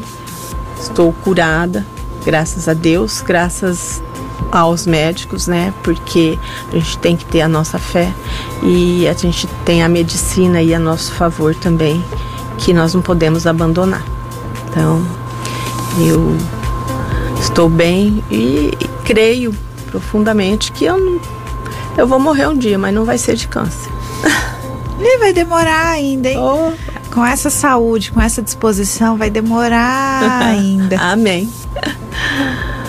Estou 0.86 1.12
curada, 1.24 1.84
graças 2.24 2.70
a 2.70 2.74
Deus, 2.74 3.20
graças 3.20 4.04
aos 4.52 4.86
médicos, 4.86 5.48
né? 5.48 5.74
Porque 5.84 6.38
a 6.72 6.76
gente 6.76 6.98
tem 7.00 7.18
que 7.18 7.26
ter 7.26 7.42
a 7.42 7.48
nossa 7.48 7.80
fé 7.80 8.14
e 8.62 9.08
a 9.08 9.14
gente 9.14 9.48
tem 9.66 9.82
a 9.82 9.90
medicina 9.90 10.60
aí 10.60 10.76
a 10.76 10.80
nosso 10.80 11.12
favor 11.12 11.56
também, 11.56 12.06
que 12.60 12.72
nós 12.72 12.94
não 12.94 13.02
podemos 13.02 13.48
abandonar. 13.48 14.06
Então, 14.70 15.04
eu 16.08 16.38
estou 17.42 17.68
bem 17.68 18.24
e, 18.30 18.72
creio 19.04 19.56
profundamente 19.90 20.72
que 20.72 20.86
eu 20.86 21.00
não, 21.00 21.20
eu 21.98 22.06
vou 22.06 22.20
morrer 22.20 22.48
um 22.48 22.56
dia, 22.56 22.78
mas 22.78 22.94
não 22.94 23.06
vai 23.06 23.18
ser 23.18 23.36
de 23.36 23.48
câncer. 23.48 23.92
E 24.98 25.18
vai 25.18 25.34
demorar 25.34 25.90
ainda, 25.90 26.30
hein? 26.30 26.38
Oh 26.40 26.95
com 27.16 27.26
essa 27.26 27.50
saúde, 27.50 28.12
com 28.12 28.22
essa 28.22 28.42
disposição, 28.42 29.18
vai 29.18 29.30
demorar 29.30 30.44
ainda. 30.44 31.00
Amém. 31.00 31.50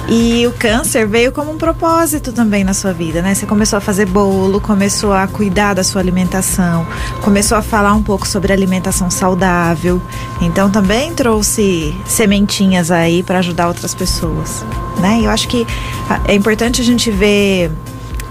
E 0.09 0.45
o 0.47 0.53
câncer 0.53 1.07
veio 1.07 1.31
como 1.31 1.53
um 1.53 1.57
propósito 1.57 2.33
também 2.33 2.65
na 2.65 2.75
sua 2.75 2.93
vida, 2.93 3.23
né? 3.23 3.35
Você 3.35 3.47
começou 3.47 3.77
a 3.77 3.81
fazer 3.81 4.07
bolo, 4.07 4.61
começou 4.61 5.13
a 5.13 5.29
cuidar 5.29 5.75
da 5.75 5.85
sua 5.85 6.01
alimentação, 6.01 6.85
começou 7.23 7.57
a 7.57 7.63
falar 7.63 7.95
um 7.95 8.03
pouco 8.03 8.27
sobre 8.27 8.53
alimentação 8.53 9.11
saudável. 9.11 10.03
Então 10.41 10.71
também 10.71 11.15
trouxe 11.15 11.95
sementinhas 12.05 12.91
aí 12.91 13.23
para 13.23 13.39
ajudar 13.39 13.69
outras 13.69 13.95
pessoas, 13.95 14.65
né? 15.01 15.21
E 15.21 15.25
eu 15.25 15.31
acho 15.31 15.47
que 15.47 15.65
é 16.27 16.35
importante 16.35 16.81
a 16.81 16.85
gente 16.85 17.11
ver 17.13 17.71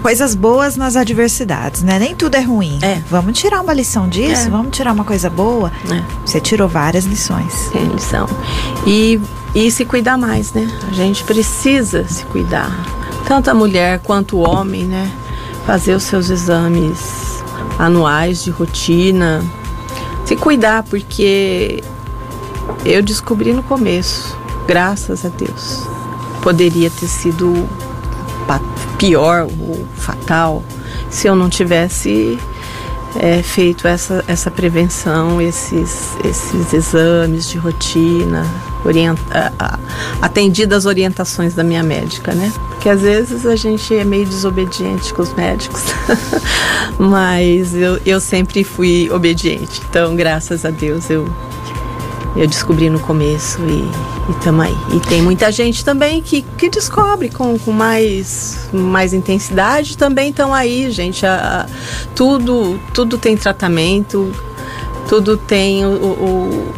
coisas 0.06 0.36
boas 0.36 0.76
nas 0.76 0.94
adversidades, 0.94 1.82
né? 1.82 1.98
Nem 1.98 2.14
tudo 2.14 2.36
é 2.36 2.40
ruim. 2.40 2.78
É. 2.80 3.02
Vamos 3.10 3.36
tirar 3.36 3.60
uma 3.60 3.74
lição 3.74 4.08
disso, 4.08 4.46
é. 4.46 4.50
vamos 4.50 4.70
tirar 4.76 4.92
uma 4.92 5.02
coisa 5.02 5.28
boa. 5.28 5.72
É. 5.90 6.00
Você 6.24 6.40
tirou 6.40 6.68
várias 6.68 7.06
lições. 7.06 7.52
Tem 7.72 7.84
lição. 7.88 8.28
E, 8.86 9.20
e 9.52 9.68
se 9.68 9.84
cuidar 9.84 10.16
mais, 10.16 10.52
né? 10.52 10.70
A 10.88 10.94
gente 10.94 11.24
precisa 11.24 12.06
se 12.06 12.24
cuidar. 12.26 12.70
Tanto 13.26 13.50
a 13.50 13.54
mulher 13.54 13.98
quanto 13.98 14.36
o 14.36 14.48
homem, 14.48 14.84
né? 14.84 15.10
Fazer 15.66 15.96
os 15.96 16.04
seus 16.04 16.30
exames 16.30 17.42
anuais 17.76 18.44
de 18.44 18.50
rotina. 18.52 19.44
Se 20.24 20.36
cuidar, 20.36 20.84
porque 20.84 21.82
eu 22.84 23.02
descobri 23.02 23.52
no 23.52 23.64
começo, 23.64 24.38
graças 24.68 25.24
a 25.24 25.30
Deus. 25.30 25.82
Poderia 26.42 26.90
ter 26.90 27.08
sido 27.08 27.68
pior 28.98 29.44
ou 29.44 29.86
fatal 29.96 30.62
se 31.10 31.26
eu 31.26 31.36
não 31.36 31.48
tivesse 31.48 32.38
é, 33.18 33.42
feito 33.42 33.86
essa, 33.86 34.24
essa 34.28 34.50
prevenção, 34.50 35.40
esses, 35.40 36.16
esses 36.24 36.72
exames 36.72 37.48
de 37.48 37.58
rotina, 37.58 38.46
orienta, 38.84 39.52
atendido 40.20 40.74
as 40.74 40.86
orientações 40.86 41.54
da 41.54 41.64
minha 41.64 41.82
médica, 41.82 42.32
né? 42.32 42.52
Porque 42.68 42.88
às 42.88 43.00
vezes 43.00 43.46
a 43.46 43.56
gente 43.56 43.94
é 43.94 44.04
meio 44.04 44.26
desobediente 44.26 45.12
com 45.14 45.22
os 45.22 45.32
médicos, 45.34 45.82
mas 46.98 47.74
eu, 47.74 48.00
eu 48.04 48.20
sempre 48.20 48.62
fui 48.64 49.10
obediente. 49.10 49.80
Então, 49.88 50.14
graças 50.14 50.64
a 50.64 50.70
Deus, 50.70 51.08
eu, 51.10 51.26
Eu 52.36 52.46
descobri 52.46 52.90
no 52.90 53.00
começo 53.00 53.58
e 53.62 54.30
estamos 54.30 54.66
aí. 54.66 54.76
E 54.94 55.00
tem 55.00 55.22
muita 55.22 55.50
gente 55.50 55.82
também 55.82 56.20
que, 56.20 56.42
que 56.42 56.68
descobre 56.68 57.30
com, 57.30 57.58
com 57.58 57.72
mais, 57.72 58.68
mais 58.72 59.14
intensidade. 59.14 59.96
Também 59.96 60.28
estão 60.28 60.52
aí, 60.52 60.90
gente. 60.90 61.24
A, 61.24 61.62
a, 61.62 61.66
tudo, 62.14 62.78
tudo 62.92 63.16
tem 63.16 63.38
tratamento, 63.38 64.30
tudo 65.08 65.38
tem 65.38 65.86
o, 65.86 65.88
o 65.88 66.74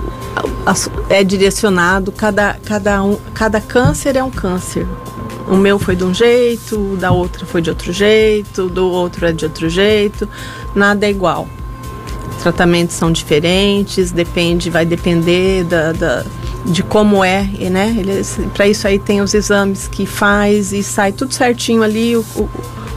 é 1.10 1.24
direcionado. 1.24 2.12
Cada, 2.12 2.54
cada, 2.64 3.02
um, 3.02 3.16
cada 3.34 3.60
câncer 3.60 4.14
é 4.14 4.22
um 4.22 4.30
câncer. 4.30 4.86
O 5.48 5.56
meu 5.56 5.76
foi 5.78 5.96
de 5.96 6.04
um 6.04 6.14
jeito, 6.14 6.96
da 7.00 7.10
outra 7.10 7.44
foi 7.44 7.60
de 7.60 7.70
outro 7.70 7.92
jeito, 7.92 8.68
do 8.68 8.88
outro 8.88 9.26
é 9.26 9.32
de 9.32 9.44
outro 9.44 9.68
jeito. 9.68 10.28
Nada 10.72 11.04
é 11.04 11.10
igual 11.10 11.48
tratamentos 12.38 12.96
são 12.96 13.10
diferentes, 13.10 14.10
depende, 14.10 14.70
vai 14.70 14.86
depender 14.86 15.64
da, 15.64 15.92
da 15.92 16.24
de 16.64 16.82
como 16.82 17.24
é, 17.24 17.42
né? 17.70 17.96
Para 18.54 18.66
isso 18.66 18.86
aí 18.86 18.98
tem 18.98 19.20
os 19.20 19.32
exames 19.34 19.88
que 19.88 20.04
faz 20.04 20.72
e 20.72 20.82
sai 20.82 21.12
tudo 21.12 21.32
certinho 21.32 21.82
ali, 21.82 22.16
o, 22.16 22.20
o, 22.36 22.48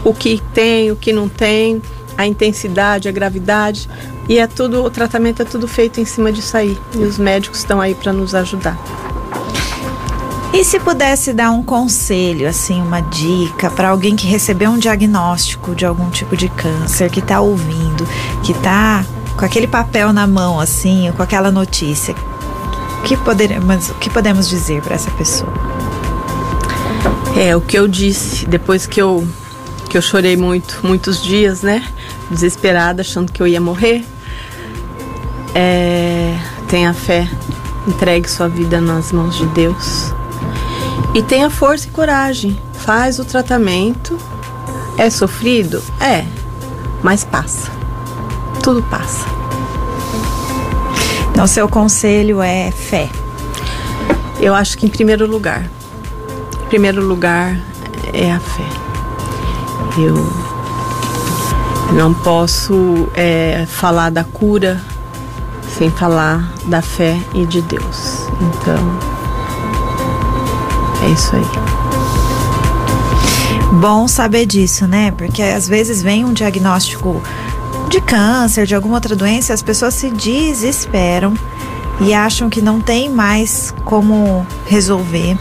o 0.05 0.13
que 0.13 0.41
tem, 0.53 0.91
o 0.91 0.95
que 0.95 1.13
não 1.13 1.29
tem, 1.29 1.81
a 2.17 2.25
intensidade, 2.25 3.07
a 3.07 3.11
gravidade. 3.11 3.87
E 4.27 4.37
é 4.37 4.47
tudo, 4.47 4.83
o 4.83 4.89
tratamento 4.89 5.41
é 5.41 5.45
tudo 5.45 5.67
feito 5.67 5.99
em 5.99 6.05
cima 6.05 6.31
disso 6.31 6.55
aí. 6.57 6.77
E 6.95 6.99
os 6.99 7.17
médicos 7.17 7.59
estão 7.59 7.79
aí 7.81 7.95
para 7.95 8.11
nos 8.11 8.35
ajudar. 8.35 8.77
E 10.53 10.65
se 10.65 10.79
pudesse 10.79 11.31
dar 11.31 11.51
um 11.51 11.63
conselho, 11.63 12.47
assim, 12.47 12.81
uma 12.81 12.99
dica 12.99 13.71
para 13.71 13.89
alguém 13.89 14.17
que 14.17 14.27
recebeu 14.27 14.69
um 14.69 14.77
diagnóstico 14.77 15.73
de 15.73 15.85
algum 15.85 16.09
tipo 16.09 16.35
de 16.35 16.49
câncer, 16.49 17.09
que 17.09 17.19
está 17.19 17.39
ouvindo, 17.39 18.05
que 18.43 18.51
está 18.51 19.05
com 19.37 19.45
aquele 19.45 19.67
papel 19.67 20.13
na 20.13 20.27
mão, 20.27 20.59
assim, 20.59 21.11
com 21.15 21.23
aquela 21.23 21.51
notícia, 21.51 22.15
o 22.99 23.03
que 23.03 23.17
podemos, 23.17 23.89
o 23.89 23.95
que 23.95 24.09
podemos 24.09 24.47
dizer 24.47 24.81
para 24.81 24.95
essa 24.95 25.09
pessoa? 25.11 25.51
É, 27.35 27.55
o 27.55 27.61
que 27.61 27.77
eu 27.77 27.87
disse 27.87 28.45
depois 28.45 28.85
que 28.85 29.01
eu, 29.01 29.27
que 29.89 29.97
eu 29.97 30.01
chorei 30.01 30.37
muito, 30.37 30.79
muitos 30.83 31.21
dias, 31.23 31.61
né? 31.61 31.83
Desesperada, 32.29 33.01
achando 33.01 33.31
que 33.31 33.41
eu 33.41 33.47
ia 33.47 33.59
morrer. 33.59 34.05
É, 35.55 36.37
tenha 36.67 36.93
fé, 36.93 37.27
entregue 37.87 38.29
sua 38.29 38.47
vida 38.47 38.79
nas 38.79 39.11
mãos 39.11 39.35
de 39.35 39.45
Deus. 39.47 40.13
E 41.15 41.23
tenha 41.23 41.49
força 41.49 41.87
e 41.87 41.91
coragem. 41.91 42.59
Faz 42.73 43.17
o 43.17 43.25
tratamento. 43.25 44.17
É 44.97 45.09
sofrido? 45.09 45.81
É, 45.99 46.25
mas 47.01 47.23
passa 47.23 47.80
tudo 48.61 48.81
passa. 48.83 49.25
Então, 51.31 51.47
seu 51.47 51.67
conselho 51.67 52.41
é 52.41 52.71
fé? 52.71 53.09
Eu 54.39 54.53
acho 54.53 54.77
que 54.77 54.85
em 54.85 54.89
primeiro 54.89 55.25
lugar. 55.25 55.69
Em 56.63 56.67
primeiro 56.67 57.03
lugar 57.03 57.59
é 58.13 58.31
a 58.31 58.39
fé. 58.39 58.67
Eu 59.97 60.15
não 61.93 62.13
posso 62.13 63.09
é, 63.15 63.65
falar 63.67 64.09
da 64.09 64.23
cura 64.23 64.81
sem 65.77 65.89
falar 65.89 66.51
da 66.65 66.81
fé 66.81 67.17
e 67.33 67.45
de 67.45 67.61
Deus. 67.61 68.27
Então, 68.39 68.99
é 71.03 71.09
isso 71.09 71.35
aí. 71.35 71.45
Bom 73.79 74.07
saber 74.07 74.45
disso, 74.45 74.85
né? 74.85 75.11
Porque 75.11 75.41
às 75.41 75.67
vezes 75.67 76.01
vem 76.01 76.25
um 76.25 76.33
diagnóstico 76.33 77.21
de 77.91 77.99
câncer, 77.99 78.65
de 78.65 78.73
alguma 78.73 78.95
outra 78.95 79.17
doença, 79.17 79.53
as 79.53 79.61
pessoas 79.61 79.93
se 79.93 80.09
desesperam 80.09 81.33
e 81.99 82.13
acham 82.13 82.49
que 82.49 82.61
não 82.61 82.79
tem 82.79 83.09
mais 83.09 83.75
como 83.83 84.47
resolver. 84.65 85.37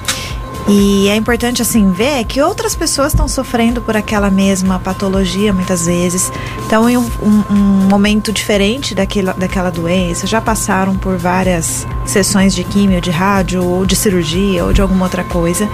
E 0.69 1.09
é 1.09 1.15
importante 1.15 1.63
assim 1.63 1.93
ver 1.93 2.25
que 2.25 2.43
outras 2.43 2.75
pessoas 2.75 3.13
estão 3.13 3.29
sofrendo 3.29 3.81
por 3.81 3.97
aquela 3.97 4.31
mesma 4.31 4.81
patologia 4.81 5.53
muitas 5.53 5.87
vezes, 5.87 6.31
estão 6.61 6.91
em 6.91 6.97
um, 6.97 7.09
um, 7.23 7.45
um, 7.51 7.89
momento 7.89 8.33
diferente 8.33 8.97
daquela, 8.97 9.33
daquela 9.33 9.71
doença, 9.71 10.27
já 10.27 10.41
passaram 10.41 10.97
por 10.97 11.17
várias 11.17 11.87
sessões 12.05 12.53
de 12.53 12.65
químio, 12.65 13.01
de 13.01 13.11
rádio, 13.11 13.65
ou 13.65 13.87
de 13.87 13.95
cirurgia, 13.95 14.65
ou 14.65 14.73
de 14.73 14.83
alguma 14.83 15.05
outra 15.05 15.23
coisa. 15.23 15.69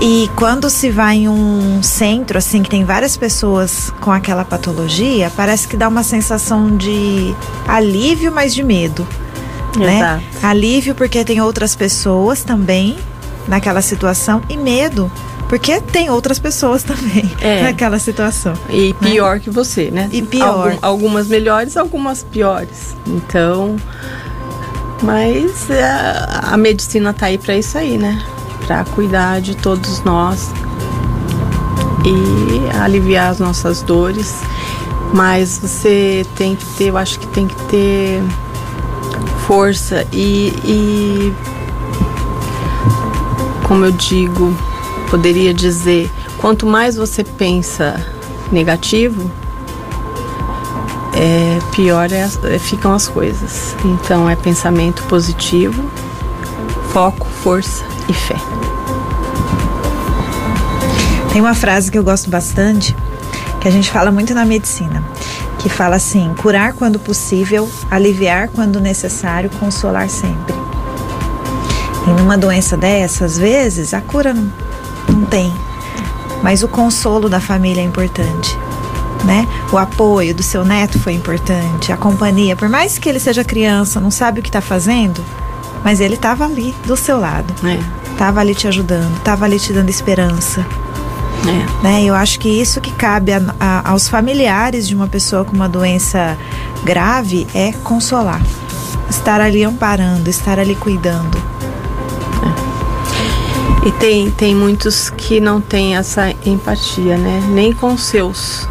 E 0.00 0.30
quando 0.36 0.68
se 0.68 0.90
vai 0.90 1.16
em 1.16 1.28
um 1.28 1.82
centro, 1.82 2.36
assim, 2.36 2.62
que 2.62 2.68
tem 2.68 2.84
várias 2.84 3.16
pessoas 3.16 3.92
com 4.00 4.12
aquela 4.12 4.44
patologia, 4.44 5.32
parece 5.34 5.66
que 5.66 5.76
dá 5.76 5.88
uma 5.88 6.02
sensação 6.02 6.76
de 6.76 7.34
alívio, 7.66 8.30
mas 8.30 8.54
de 8.54 8.62
medo. 8.62 9.06
Né? 9.76 9.98
Exato. 9.98 10.24
Alívio 10.42 10.94
porque 10.94 11.24
tem 11.24 11.40
outras 11.40 11.74
pessoas 11.74 12.42
também 12.42 12.96
naquela 13.46 13.82
situação 13.82 14.42
e 14.48 14.56
medo 14.56 15.10
porque 15.48 15.80
tem 15.80 16.10
outras 16.10 16.38
pessoas 16.38 16.82
também 16.82 17.30
é. 17.40 17.62
naquela 17.64 17.98
situação. 17.98 18.54
E 18.68 18.88
né? 19.00 19.10
pior 19.10 19.34
né? 19.36 19.40
que 19.40 19.50
você, 19.50 19.90
né? 19.90 20.08
E 20.12 20.22
pior. 20.22 20.72
Algum, 20.72 20.78
algumas 20.82 21.28
melhores, 21.28 21.76
algumas 21.76 22.24
piores. 22.24 22.96
Então, 23.06 23.76
mas 25.02 25.70
a, 25.70 25.74
é, 25.74 26.52
a 26.52 26.56
medicina 26.56 27.12
tá 27.12 27.26
aí 27.26 27.38
para 27.38 27.56
isso 27.56 27.78
aí, 27.78 27.96
né? 27.96 28.20
Para 28.66 28.84
cuidar 28.84 29.40
de 29.40 29.56
todos 29.56 30.02
nós 30.02 30.50
e 32.04 32.76
aliviar 32.78 33.30
as 33.30 33.38
nossas 33.38 33.82
dores. 33.82 34.40
Mas 35.14 35.58
você 35.58 36.26
tem 36.34 36.56
que 36.56 36.64
ter, 36.64 36.88
eu 36.88 36.96
acho 36.98 37.18
que 37.18 37.26
tem 37.28 37.46
que 37.46 37.54
ter 37.66 38.22
força 39.46 40.04
e, 40.12 40.48
e 40.64 41.34
como 43.66 43.84
eu 43.84 43.92
digo, 43.92 44.54
poderia 45.08 45.54
dizer, 45.54 46.10
quanto 46.38 46.66
mais 46.66 46.96
você 46.96 47.22
pensa 47.22 48.04
negativo, 48.50 49.30
é, 51.14 51.58
pior 51.72 52.10
é, 52.12 52.28
é, 52.52 52.58
ficam 52.58 52.92
as 52.92 53.06
coisas. 53.06 53.76
Então 53.84 54.28
é 54.28 54.34
pensamento 54.34 55.04
positivo, 55.04 55.88
foco, 56.92 57.26
força 57.42 57.95
e 58.08 58.12
fé. 58.12 58.36
Tem 61.32 61.40
uma 61.40 61.54
frase 61.54 61.90
que 61.90 61.98
eu 61.98 62.04
gosto 62.04 62.30
bastante, 62.30 62.96
que 63.60 63.68
a 63.68 63.70
gente 63.70 63.90
fala 63.90 64.10
muito 64.10 64.32
na 64.32 64.44
medicina, 64.44 65.04
que 65.58 65.68
fala 65.68 65.96
assim: 65.96 66.34
curar 66.40 66.72
quando 66.72 66.98
possível, 66.98 67.68
aliviar 67.90 68.48
quando 68.48 68.80
necessário, 68.80 69.50
consolar 69.60 70.08
sempre. 70.08 70.54
E 72.06 72.10
numa 72.10 72.38
doença 72.38 72.76
dessa, 72.76 73.24
às 73.24 73.36
vezes, 73.36 73.92
a 73.92 74.00
cura 74.00 74.32
não, 74.32 74.50
não 75.08 75.26
tem, 75.26 75.52
mas 76.42 76.62
o 76.62 76.68
consolo 76.68 77.28
da 77.28 77.40
família 77.40 77.82
é 77.82 77.84
importante. 77.84 78.56
Né? 79.24 79.46
O 79.72 79.76
apoio 79.76 80.32
do 80.32 80.42
seu 80.42 80.64
neto 80.64 80.98
foi 81.00 81.14
importante, 81.14 81.90
a 81.90 81.96
companhia, 81.96 82.54
por 82.54 82.68
mais 82.68 82.96
que 82.96 83.08
ele 83.08 83.18
seja 83.18 83.42
criança, 83.42 84.00
não 84.00 84.10
sabe 84.10 84.38
o 84.38 84.42
que 84.42 84.48
está 84.48 84.60
fazendo, 84.60 85.20
mas 85.86 86.00
ele 86.00 86.16
estava 86.16 86.44
ali 86.44 86.74
do 86.84 86.96
seu 86.96 87.16
lado. 87.16 87.54
Estava 88.10 88.40
é. 88.40 88.42
ali 88.42 88.56
te 88.56 88.66
ajudando, 88.66 89.16
estava 89.18 89.44
ali 89.44 89.56
te 89.56 89.72
dando 89.72 89.88
esperança. 89.88 90.66
É. 91.46 91.84
Né? 91.84 92.04
Eu 92.04 92.12
acho 92.16 92.40
que 92.40 92.48
isso 92.48 92.80
que 92.80 92.90
cabe 92.90 93.32
a, 93.32 93.40
a, 93.60 93.90
aos 93.90 94.08
familiares 94.08 94.88
de 94.88 94.96
uma 94.96 95.06
pessoa 95.06 95.44
com 95.44 95.54
uma 95.54 95.68
doença 95.68 96.36
grave 96.82 97.46
é 97.54 97.70
consolar. 97.84 98.42
Estar 99.08 99.40
ali 99.40 99.62
amparando, 99.62 100.28
estar 100.28 100.58
ali 100.58 100.74
cuidando. 100.74 101.38
É. 103.84 103.86
E 103.86 103.92
tem, 103.92 104.28
tem 104.32 104.56
muitos 104.56 105.08
que 105.10 105.38
não 105.38 105.60
têm 105.60 105.96
essa 105.96 106.34
empatia, 106.44 107.16
né? 107.16 107.40
Nem 107.50 107.72
com 107.72 107.94
os 107.94 108.02
seus. 108.02 108.68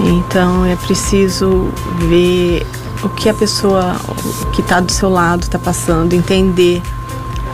Então 0.00 0.64
é 0.64 0.74
preciso 0.74 1.70
ver 2.08 2.66
o 3.06 3.08
que 3.08 3.28
a 3.28 3.34
pessoa 3.34 3.96
que 4.52 4.60
está 4.60 4.80
do 4.80 4.90
seu 4.90 5.08
lado 5.08 5.44
está 5.44 5.58
passando, 5.58 6.12
entender 6.12 6.82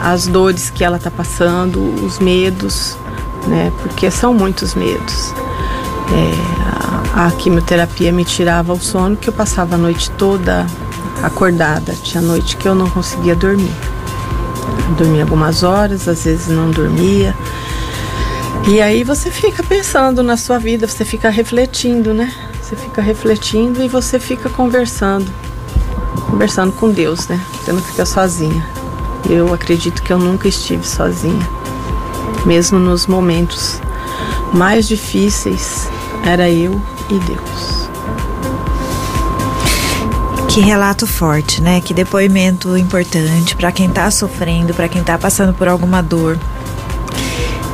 as 0.00 0.26
dores 0.26 0.70
que 0.70 0.82
ela 0.82 0.96
está 0.96 1.10
passando, 1.10 1.78
os 2.04 2.18
medos, 2.18 2.96
né? 3.46 3.70
Porque 3.82 4.10
são 4.10 4.32
muitos 4.32 4.74
medos. 4.74 5.32
É, 6.10 7.14
a, 7.14 7.26
a, 7.26 7.30
quimioterapia 7.32 8.10
me 8.10 8.24
tirava 8.24 8.72
o 8.72 8.80
sono, 8.80 9.16
que 9.16 9.28
eu 9.28 9.32
passava 9.32 9.74
a 9.74 9.78
noite 9.78 10.10
toda 10.12 10.66
acordada. 11.22 11.94
Tinha 12.02 12.22
noite 12.22 12.56
que 12.56 12.66
eu 12.66 12.74
não 12.74 12.88
conseguia 12.88 13.36
dormir. 13.36 13.72
Eu 14.88 14.94
dormia 14.94 15.22
algumas 15.22 15.62
horas, 15.62 16.08
às 16.08 16.24
vezes 16.24 16.48
não 16.48 16.70
dormia. 16.70 17.36
E 18.68 18.80
aí 18.80 19.04
você 19.04 19.30
fica 19.30 19.62
pensando 19.62 20.22
na 20.22 20.36
sua 20.36 20.58
vida, 20.58 20.86
você 20.86 21.04
fica 21.04 21.28
refletindo, 21.28 22.14
né? 22.14 22.32
Você 22.72 22.76
fica 22.76 23.02
refletindo 23.02 23.84
e 23.84 23.88
você 23.88 24.18
fica 24.18 24.48
conversando. 24.48 25.30
Conversando 26.30 26.72
com 26.72 26.90
Deus, 26.90 27.28
né? 27.28 27.38
Você 27.52 27.70
não 27.70 27.82
fica 27.82 28.06
sozinha. 28.06 28.66
Eu 29.28 29.52
acredito 29.52 30.02
que 30.02 30.10
eu 30.10 30.18
nunca 30.18 30.48
estive 30.48 30.82
sozinha. 30.82 31.46
Mesmo 32.46 32.78
nos 32.78 33.06
momentos 33.06 33.78
mais 34.54 34.88
difíceis, 34.88 35.86
era 36.24 36.48
eu 36.48 36.80
e 37.10 37.18
Deus. 37.18 37.90
Que 40.48 40.62
relato 40.62 41.06
forte, 41.06 41.60
né? 41.60 41.78
Que 41.82 41.92
depoimento 41.92 42.74
importante 42.74 43.54
para 43.54 43.70
quem 43.70 43.90
tá 43.90 44.10
sofrendo, 44.10 44.72
para 44.72 44.88
quem 44.88 45.04
tá 45.04 45.18
passando 45.18 45.52
por 45.52 45.68
alguma 45.68 46.02
dor. 46.02 46.38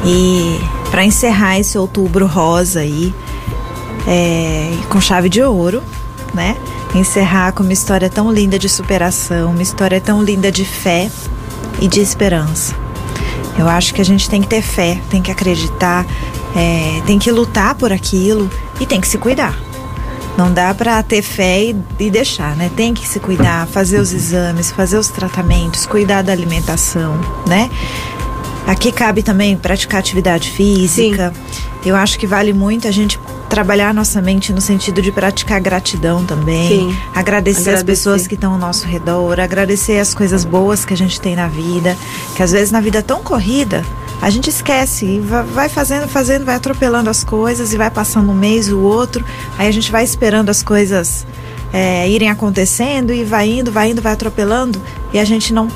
E 0.04 0.60
para 0.90 1.04
encerrar 1.04 1.56
esse 1.56 1.78
outubro 1.78 2.26
rosa 2.26 2.80
aí, 2.80 3.14
é, 4.06 4.76
com 4.88 5.00
chave 5.00 5.28
de 5.28 5.42
ouro, 5.42 5.82
né? 6.34 6.56
Encerrar 6.94 7.52
com 7.52 7.62
uma 7.62 7.72
história 7.72 8.08
tão 8.08 8.32
linda 8.32 8.58
de 8.58 8.68
superação, 8.68 9.50
uma 9.50 9.62
história 9.62 10.00
tão 10.00 10.22
linda 10.22 10.50
de 10.50 10.64
fé 10.64 11.10
e 11.80 11.88
de 11.88 12.00
esperança. 12.00 12.74
Eu 13.58 13.68
acho 13.68 13.92
que 13.92 14.00
a 14.00 14.04
gente 14.04 14.30
tem 14.30 14.40
que 14.40 14.48
ter 14.48 14.62
fé, 14.62 15.00
tem 15.10 15.20
que 15.20 15.30
acreditar, 15.30 16.06
é, 16.56 17.02
tem 17.06 17.18
que 17.18 17.30
lutar 17.30 17.74
por 17.74 17.92
aquilo 17.92 18.48
e 18.80 18.86
tem 18.86 19.00
que 19.00 19.08
se 19.08 19.18
cuidar. 19.18 19.58
Não 20.36 20.52
dá 20.52 20.72
para 20.72 21.02
ter 21.02 21.20
fé 21.20 21.64
e, 21.64 21.76
e, 21.98 22.10
deixar, 22.10 22.54
né? 22.54 22.70
Tem 22.76 22.94
que 22.94 23.06
se 23.06 23.18
cuidar, 23.18 23.66
fazer 23.66 23.98
os 23.98 24.12
exames, 24.12 24.70
fazer 24.70 24.96
os 24.96 25.08
tratamentos, 25.08 25.84
cuidar 25.84 26.22
da 26.22 26.30
alimentação, 26.30 27.18
né? 27.48 27.68
Aqui 28.64 28.92
cabe 28.92 29.22
também 29.22 29.56
praticar 29.56 29.98
atividade 29.98 30.50
física. 30.50 31.32
Sim. 31.34 31.58
Eu 31.84 31.96
acho 31.96 32.16
que 32.18 32.26
vale 32.26 32.52
muito 32.52 32.86
a 32.86 32.92
gente 32.92 33.18
trabalhar 33.48 33.94
nossa 33.94 34.20
mente 34.20 34.52
no 34.52 34.60
sentido 34.60 35.00
de 35.00 35.10
praticar 35.10 35.60
gratidão 35.60 36.24
também. 36.24 36.68
Sim. 36.68 36.98
Agradecer, 37.14 37.60
agradecer. 37.60 37.70
as 37.70 37.82
pessoas 37.82 38.26
que 38.26 38.34
estão 38.34 38.52
ao 38.52 38.58
nosso 38.58 38.86
redor, 38.86 39.40
agradecer 39.40 39.98
as 39.98 40.14
coisas 40.14 40.44
boas 40.44 40.84
que 40.84 40.92
a 40.92 40.96
gente 40.96 41.20
tem 41.20 41.34
na 41.34 41.48
vida. 41.48 41.96
Que 42.36 42.42
às 42.42 42.52
vezes 42.52 42.70
na 42.70 42.80
vida 42.80 42.98
é 42.98 43.02
tão 43.02 43.22
corrida, 43.22 43.84
a 44.20 44.30
gente 44.30 44.50
esquece 44.50 45.06
e 45.06 45.20
vai 45.20 45.68
fazendo, 45.68 46.08
fazendo, 46.08 46.44
vai 46.44 46.56
atropelando 46.56 47.08
as 47.08 47.22
coisas 47.22 47.72
e 47.72 47.76
vai 47.76 47.90
passando 47.90 48.30
um 48.30 48.34
mês, 48.34 48.70
o 48.70 48.80
outro. 48.80 49.24
Aí 49.56 49.68
a 49.68 49.72
gente 49.72 49.92
vai 49.92 50.02
esperando 50.02 50.50
as 50.50 50.62
coisas 50.62 51.26
é, 51.72 52.08
irem 52.08 52.28
acontecendo 52.28 53.12
e 53.12 53.24
vai 53.24 53.48
indo, 53.48 53.70
vai 53.70 53.90
indo, 53.90 54.02
vai 54.02 54.12
atropelando 54.12 54.80
e 55.12 55.18
a 55.18 55.24
gente 55.24 55.52
não 55.52 55.68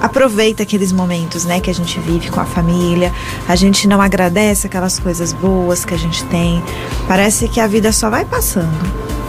aproveita 0.00 0.62
aqueles 0.62 0.92
momentos, 0.92 1.44
né, 1.44 1.60
que 1.60 1.70
a 1.70 1.74
gente 1.74 1.98
vive 2.00 2.30
com 2.30 2.40
a 2.40 2.44
família, 2.44 3.12
a 3.48 3.54
gente 3.54 3.86
não 3.86 4.00
agradece 4.00 4.66
aquelas 4.66 4.98
coisas 4.98 5.32
boas 5.32 5.84
que 5.84 5.94
a 5.94 5.98
gente 5.98 6.24
tem. 6.24 6.62
Parece 7.06 7.48
que 7.48 7.60
a 7.60 7.66
vida 7.66 7.92
só 7.92 8.08
vai 8.08 8.24
passando, 8.24 8.70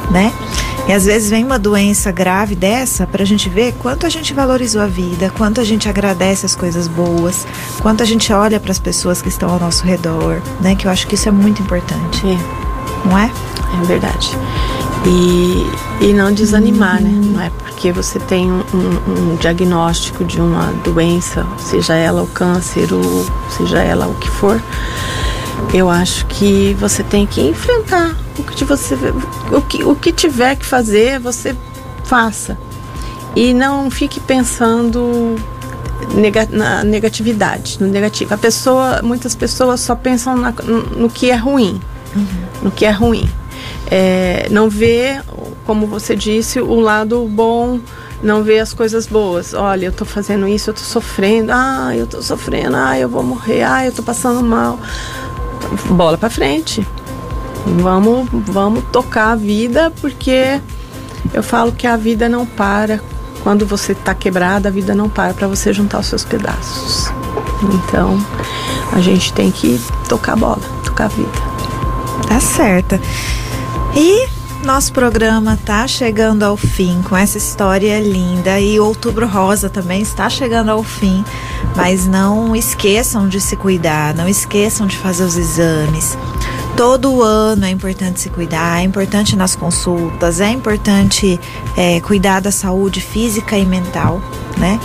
né? 0.10 0.32
E 0.88 0.94
às 0.94 1.06
vezes 1.06 1.30
vem 1.30 1.44
uma 1.44 1.60
doença 1.60 2.12
grave 2.12 2.56
dessa 2.56 3.06
para 3.06 3.24
a 3.24 3.26
gente 3.26 3.48
ver 3.50 3.74
quanto 3.80 4.06
a 4.06 4.10
gente 4.10 4.34
valorizou 4.34 4.82
a 4.82 4.88
vida, 4.88 5.32
quanto 5.38 5.62
a 5.62 5.64
gente 5.64 5.88
agradece 5.88 6.46
as 6.46 6.56
coisas 6.56 6.88
boas, 6.88 7.46
quanto 7.82 8.02
a 8.02 8.06
gente 8.06 8.34
olha 8.34 8.60
para 8.60 8.72
as 8.72 8.80
pessoas 8.80 9.22
que 9.22 9.30
estão 9.30 9.50
ao 9.50 9.60
nosso 9.60 9.86
redor, 9.86 10.42
né? 10.60 10.76
Que 10.76 10.88
eu 10.88 10.92
acho 10.92 11.08
que 11.08 11.16
isso 11.16 11.30
é 11.30 11.32
muito 11.32 11.62
importante. 11.62 12.26
É. 12.26 13.08
Não 13.08 13.18
é? 13.18 13.32
É 13.82 13.86
verdade. 13.86 14.32
E, 15.06 16.06
e 16.06 16.14
não 16.14 16.32
desanimar, 16.32 17.02
né? 17.02 17.10
Não 17.10 17.42
é 17.42 17.50
porque 17.50 17.92
você 17.92 18.20
tem 18.20 18.52
um, 18.52 18.64
um, 18.74 19.32
um, 19.34 19.36
diagnóstico 19.38 20.24
de 20.24 20.40
uma 20.40 20.72
doença, 20.84 21.46
seja 21.58 21.96
ela 21.96 22.22
o 22.22 22.28
câncer 22.28 22.94
ou 22.94 23.26
seja 23.50 23.80
ela 23.80 24.08
o 24.08 24.14
que 24.16 24.30
for, 24.30 24.62
eu 25.74 25.90
acho 25.90 26.28
que 26.28 26.76
você 26.80 27.04
tem 27.04 27.26
que 27.26 27.42
enfrentar 27.42 28.16
o 28.38 28.44
que 28.44 28.64
você 28.64 28.96
o 29.52 29.62
que, 29.62 29.84
o 29.84 29.96
que 29.96 30.12
tiver 30.12 30.56
que 30.56 30.66
fazer, 30.66 31.20
você 31.20 31.56
faça. 32.04 32.58
E 33.36 33.54
não 33.54 33.90
fique 33.90 34.20
pensando 34.20 35.36
na 36.52 36.84
negatividade, 36.84 37.78
no 37.80 37.88
negativo. 37.88 38.34
A 38.34 38.38
pessoa, 38.38 39.02
muitas 39.02 39.34
pessoas 39.34 39.80
só 39.80 39.96
pensam 39.96 40.36
na, 40.36 40.52
no, 40.52 40.82
no, 40.82 41.10
que 41.10 41.32
é 41.32 41.36
ruim, 41.36 41.80
uhum. 42.16 42.28
no 42.64 42.72
que 42.72 42.86
é 42.86 42.92
ruim 42.92 43.28
é, 43.90 44.48
não 44.50 44.70
vê, 44.70 45.22
como 45.66 45.88
você 45.88 46.16
disse, 46.16 46.60
o 46.60 46.80
lado 46.80 47.26
bom, 47.26 47.80
não 48.22 48.44
vê 48.44 48.60
as 48.60 48.74
coisas 48.74 49.08
boas. 49.08 49.54
Olha, 49.54 49.86
eu 49.86 49.92
estou 49.92 50.06
fazendo 50.06 50.48
isso, 50.48 50.70
eu 50.70 50.74
estou 50.74 50.88
sofrendo, 50.88 51.52
ah, 51.54 51.92
eu 51.96 52.06
estou 52.06 52.22
sofrendo, 52.22 52.76
ah, 52.76 52.98
eu 52.98 53.10
vou 53.10 53.24
morrer, 53.24 53.64
ah, 53.64 53.84
eu 53.84 53.90
estou 53.90 54.06
passando 54.06 54.44
mal. 54.44 54.80
Bola 55.90 56.18
para 56.18 56.30
frente. 56.30 56.86
Vamos, 57.66 58.28
vamos 58.32 58.84
tocar 58.92 59.32
a 59.32 59.36
vida, 59.36 59.92
porque 60.02 60.60
eu 61.34 61.44
falo 61.44 61.72
que 61.72 61.88
a 61.88 61.96
vida 61.96 62.28
não 62.28 62.46
para. 62.46 63.00
Quando 63.44 63.66
você 63.66 63.94
está 63.94 64.14
quebrada, 64.14 64.70
a 64.70 64.72
vida 64.72 64.94
não 64.94 65.10
para 65.10 65.34
para 65.34 65.48
você 65.48 65.74
juntar 65.74 66.00
os 66.00 66.06
seus 66.06 66.24
pedaços. 66.24 67.12
Então, 67.64 68.18
a 68.92 69.00
gente 69.00 69.34
tem 69.34 69.52
que 69.52 69.80
tocar 70.08 70.34
a 70.34 70.36
bola, 70.36 70.62
tocar 70.84 71.06
a 71.06 71.08
vida. 71.08 71.32
Tá 72.28 72.40
certa. 72.40 73.00
E 73.96 74.28
nosso 74.64 74.94
programa 74.94 75.60
tá 75.66 75.88
chegando 75.88 76.44
ao 76.44 76.56
fim 76.56 77.02
com 77.02 77.18
essa 77.18 77.38
história 77.38 78.00
linda 78.00 78.60
e 78.60 78.80
Outubro 78.80 79.28
Rosa 79.28 79.70
também 79.70 80.02
está 80.02 80.30
chegando 80.30 80.70
ao 80.70 80.82
fim, 80.82 81.26
mas 81.76 82.08
não 82.08 82.56
esqueçam 82.56 83.28
de 83.28 83.42
se 83.42 83.56
cuidar, 83.56 84.14
não 84.14 84.30
esqueçam 84.30 84.88
de 84.88 84.98
fazer 84.98 85.24
os 85.24 85.36
exames. 85.36 86.18
Todo 86.78 87.22
ano 87.22 87.66
é 87.66 87.70
importante 87.70 88.22
se 88.22 88.30
cuidar, 88.30 88.80
é 88.80 88.84
importante 88.84 89.36
nas 89.36 89.56
consultas, 89.56 90.40
é 90.40 90.50
importante 90.50 91.40
é, 91.76 92.00
cuidar 92.00 92.40
da 92.40 92.52
saúde 92.52 93.02
física 93.02 93.58
e 93.58 93.66
mental, 93.66 94.22
né? 94.58 94.80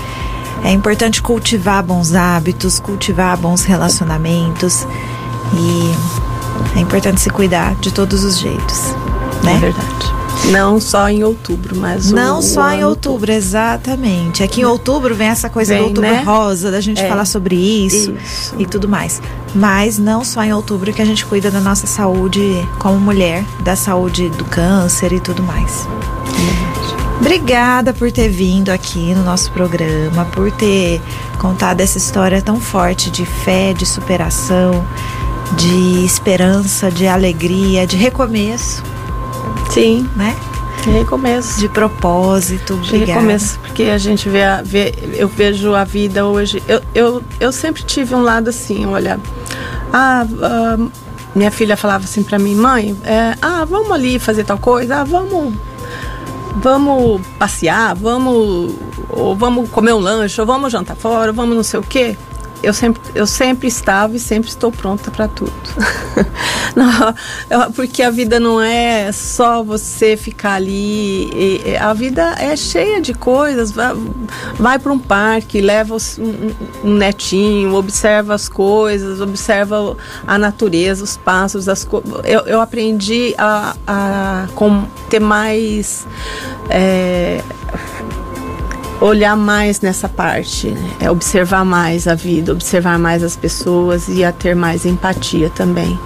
É 0.65 0.73
importante 0.73 1.23
cultivar 1.23 1.83
bons 1.83 2.13
hábitos, 2.15 2.81
cultivar 2.81 3.37
bons 3.37 3.63
relacionamentos 3.63 4.85
e 5.55 6.36
é 6.75 6.81
importante 6.81 7.21
se 7.21 7.31
cuidar 7.31 7.75
de 7.77 7.93
todos 7.93 8.25
os 8.25 8.39
jeitos. 8.39 8.95
Né? 9.43 9.55
É 9.55 9.59
verdade. 9.59 10.17
Não 10.51 10.81
só 10.81 11.09
em 11.09 11.25
outubro, 11.25 11.75
mas 11.77 12.13
Não 12.13 12.39
o, 12.39 12.43
só 12.43 12.69
o 12.69 12.71
em 12.71 12.85
outubro, 12.85 13.33
exatamente. 13.33 14.43
Aqui 14.43 14.61
em 14.61 14.65
outubro 14.65 15.15
vem 15.15 15.29
essa 15.29 15.49
coisa 15.49 15.75
vem, 15.75 15.83
do 15.83 15.89
outubro 15.89 16.11
né? 16.11 16.23
rosa, 16.23 16.71
da 16.71 16.81
gente 16.81 17.03
é. 17.03 17.09
falar 17.09 17.25
sobre 17.25 17.57
isso, 17.57 18.13
isso, 18.13 18.55
e 18.57 18.65
tudo 18.65 18.89
mais. 18.89 19.21
Mas 19.55 19.99
não 19.99 20.25
só 20.25 20.45
em 20.45 20.53
outubro 20.53 20.93
que 20.93 21.03
a 21.03 21.05
gente 21.05 21.25
cuida 21.27 21.51
da 21.51 21.61
nossa 21.61 21.87
saúde 21.87 22.41
como 22.79 23.01
mulher, 23.01 23.45
da 23.61 23.75
saúde 23.75 24.29
do 24.31 24.45
câncer 24.45 25.13
e 25.13 25.21
tudo 25.21 25.43
mais. 25.43 25.89
Obrigada 27.19 27.93
por 27.93 28.13
ter 28.13 28.29
vindo 28.29 28.69
aqui 28.69 29.15
no 29.15 29.25
nosso 29.25 29.51
programa, 29.51 30.27
por 30.27 30.53
ter 30.53 31.01
contado 31.39 31.81
essa 31.81 31.99
história 31.99 32.41
tão 32.41 32.61
forte 32.61 33.11
de 33.11 33.25
fé, 33.25 33.73
de 33.73 33.87
superação 33.87 34.85
de 35.55 36.05
esperança, 36.05 36.91
de 36.91 37.07
alegria, 37.07 37.87
de 37.87 37.97
recomeço. 37.97 38.83
Sim. 39.71 40.09
Né? 40.17 40.37
De 40.83 40.91
recomeço. 40.91 41.61
De 41.61 41.69
propósito. 41.69 42.75
Obrigada. 42.75 43.05
De 43.05 43.13
recomeço, 43.13 43.59
porque 43.61 43.85
a 43.85 43.99
gente 43.99 44.29
vê, 44.29 44.43
a, 44.43 44.63
vê 44.63 44.95
eu 45.15 45.29
vejo 45.29 45.75
a 45.75 45.85
vida 45.85 46.27
hoje. 46.27 46.63
Eu, 46.67 46.81
eu, 46.95 47.23
eu 47.39 47.53
sempre 47.53 47.83
tive 47.83 48.15
um 48.15 48.23
lado 48.23 48.49
assim, 48.49 48.87
olha. 48.87 49.21
Ah, 49.93 50.27
uh, 50.27 50.91
minha 51.35 51.51
filha 51.51 51.77
falava 51.77 52.05
assim 52.05 52.23
para 52.23 52.39
mim, 52.39 52.55
mãe, 52.55 52.97
é, 53.05 53.37
ah, 53.43 53.65
vamos 53.65 53.91
ali 53.93 54.19
fazer 54.19 54.43
tal 54.43 54.59
coisa, 54.59 54.97
ah, 54.97 55.05
vamos, 55.05 55.55
vamos 56.57 57.21
passear, 57.39 57.95
vamos, 57.95 58.75
ou 59.11 59.37
vamos 59.37 59.69
comer 59.69 59.93
um 59.93 59.99
lanche, 59.99 60.41
ou 60.41 60.47
vamos 60.47 60.73
jantar 60.73 60.97
fora, 60.97 61.31
ou 61.31 61.35
vamos 61.35 61.55
não 61.55 61.63
sei 61.63 61.79
o 61.79 61.83
quê 61.83 62.17
eu 62.63 62.73
sempre, 62.73 63.01
eu 63.15 63.27
sempre 63.27 63.69
estava 63.69 64.17
e 64.17 64.19
sempre 64.19 64.49
estou 64.49 64.73
pronta 64.73 65.11
para 65.11 65.29
tudo. 65.29 65.53
não, 66.75 67.73
porque 67.73 68.03
a 68.03 68.11
vida 68.11 68.41
não 68.41 68.61
é 68.61 69.13
só 69.13 69.63
você 69.63 70.17
ficar 70.17 70.55
ali. 70.55 71.63
A 71.81 71.93
vida 71.93 72.35
é 72.39 72.57
cheia 72.57 73.01
de 73.01 73.15
coisas. 73.15 73.71
Vai, 73.71 73.95
vai 74.59 74.79
para 74.79 74.93
um 74.93 74.99
parque, 74.99 75.61
leva 75.61 75.97
um, 76.19 76.97
netinho, 76.97 77.75
observa 77.75 78.35
as 78.35 78.49
coisas, 78.49 79.21
observa 79.21 79.97
a 80.27 80.39
natureza, 80.39 81.05
os 81.05 81.17
passos, 81.17 81.69
as 81.69 81.87
eu, 82.25 82.41
eu 82.41 82.61
aprendi 82.61 83.35
a, 83.39 83.77
a 83.87 84.47
com, 84.55 84.85
ter 85.09 85.21
mais. 85.21 86.07
É, 86.69 87.43
olhar 89.01 89.37
mais 89.37 89.81
nessa 89.81 90.09
parte, 90.09 90.69
né? 90.69 90.91
é 91.01 91.11
observar 91.11 91.65
mais 91.65 92.09
a 92.09 92.15
vida, 92.15 92.53
observar 92.53 92.99
mais 92.99 93.23
as 93.23 93.37
pessoas 93.37 94.09
e 94.09 94.25
a 94.25 94.33
ter 94.33 94.55
mais 94.55 94.85
empatia 94.85 95.51
também. 95.51 95.99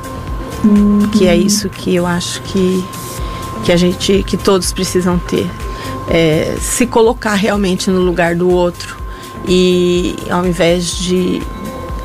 Uhum. 0.65 1.09
Que 1.13 1.27
é 1.27 1.37
isso 1.37 1.69
que 1.69 1.95
eu 1.95 2.07
acho 2.07 2.43
que, 2.43 2.85
que 3.65 3.73
a 3.73 3.77
gente, 3.77 4.23
que 4.25 4.37
todos 4.37 4.73
precisam 4.73 5.19
ter. 5.19 5.49
É, 6.09 6.57
se 6.61 6.87
colocar 6.87 7.35
realmente 7.35 7.89
no 7.89 8.01
lugar 8.01 8.35
do 8.35 8.51
outro 8.51 8.97
e 9.47 10.17
ao 10.29 10.45
invés 10.45 10.87
de, 10.97 11.41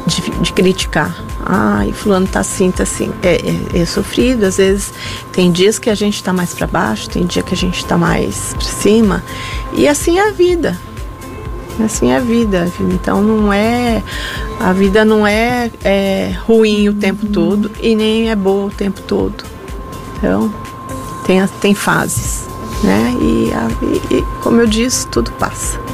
de, 0.06 0.22
de 0.42 0.54
criticar. 0.54 1.16
Ai, 1.46 1.94
fulano 1.94 2.28
tá 2.28 2.40
assim, 2.40 2.72
tá 2.72 2.84
assim. 2.84 3.12
É, 3.22 3.36
é, 3.36 3.82
é, 3.82 3.86
sofrido, 3.86 4.46
às 4.46 4.58
vezes 4.58 4.92
tem 5.32 5.52
dias 5.52 5.78
que 5.78 5.90
a 5.92 5.96
gente 5.96 6.24
tá 6.24 6.34
mais 6.34 6.54
para 6.54 6.66
baixo, 6.66 7.10
tem 7.10 7.26
dia 7.26 7.44
que 7.44 7.54
a 7.54 7.58
gente 7.58 7.86
tá 7.86 7.98
mais 7.98 8.54
para 8.54 8.66
cima. 8.66 9.24
E 9.74 9.88
assim 9.88 10.18
é 10.18 10.30
a 10.30 10.32
vida. 10.32 10.78
Assim 11.84 12.12
é 12.12 12.18
a 12.18 12.20
vida. 12.20 12.72
Então 12.80 13.22
não 13.22 13.54
é. 13.54 14.02
A 14.60 14.74
vida 14.74 15.06
não 15.06 15.28
é, 15.28 15.70
é 15.84 16.36
ruim 16.48 16.90
o 16.90 16.94
tempo 16.94 17.28
todo 17.28 17.70
e 17.80 17.96
nem 17.96 18.32
é 18.32 18.36
boa 18.36 18.66
o 18.66 18.72
tempo 18.72 19.02
todo. 19.02 19.44
Então, 20.18 20.52
tem, 21.26 21.46
tem 21.62 21.76
fases. 21.76 22.48
né? 22.84 23.14
E, 23.20 23.52
e, 24.12 24.18
e 24.18 24.22
como 24.42 24.62
eu 24.62 24.68
disse, 24.68 25.08
tudo 25.08 25.32
passa. 25.34 25.85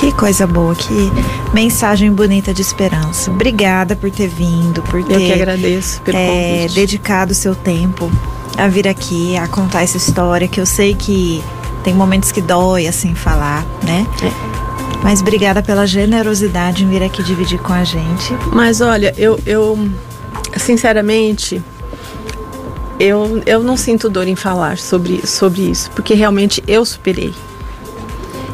Que 0.00 0.10
coisa 0.12 0.46
boa, 0.46 0.74
que 0.74 1.12
mensagem 1.52 2.10
bonita 2.10 2.54
de 2.54 2.62
esperança. 2.62 3.30
Obrigada 3.30 3.94
por 3.94 4.10
ter 4.10 4.28
vindo, 4.28 4.80
por 4.84 5.04
ter 5.04 5.12
eu 5.12 5.18
que 5.20 5.30
agradeço 5.30 6.00
pelo 6.00 6.16
é, 6.16 6.66
dedicado 6.72 7.32
o 7.32 7.34
seu 7.34 7.54
tempo 7.54 8.10
a 8.56 8.66
vir 8.66 8.88
aqui, 8.88 9.36
a 9.36 9.46
contar 9.46 9.82
essa 9.82 9.98
história, 9.98 10.48
que 10.48 10.58
eu 10.58 10.64
sei 10.64 10.94
que 10.94 11.44
tem 11.84 11.92
momentos 11.92 12.32
que 12.32 12.40
dói 12.40 12.86
assim 12.86 13.14
falar, 13.14 13.62
né? 13.86 14.06
É. 14.22 15.00
Mas 15.02 15.20
obrigada 15.20 15.62
pela 15.62 15.86
generosidade 15.86 16.82
em 16.82 16.88
vir 16.88 17.02
aqui 17.02 17.22
dividir 17.22 17.58
com 17.58 17.74
a 17.74 17.84
gente. 17.84 18.32
Mas 18.54 18.80
olha, 18.80 19.12
eu, 19.18 19.38
eu 19.44 19.78
sinceramente, 20.56 21.62
eu, 22.98 23.42
eu 23.44 23.62
não 23.62 23.76
sinto 23.76 24.08
dor 24.08 24.26
em 24.26 24.34
falar 24.34 24.78
sobre, 24.78 25.26
sobre 25.26 25.60
isso, 25.60 25.90
porque 25.90 26.14
realmente 26.14 26.64
eu 26.66 26.86
superei 26.86 27.34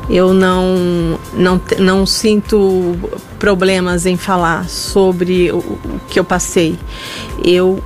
eu 0.09 0.33
não, 0.33 1.19
não, 1.33 1.61
não 1.79 2.07
sinto 2.07 2.97
problemas 3.39 4.07
em 4.07 4.17
falar 4.17 4.69
sobre 4.69 5.51
o, 5.51 5.59
o 5.59 6.01
que 6.09 6.19
eu 6.19 6.25
passei. 6.25 6.79
Eu, 7.45 7.83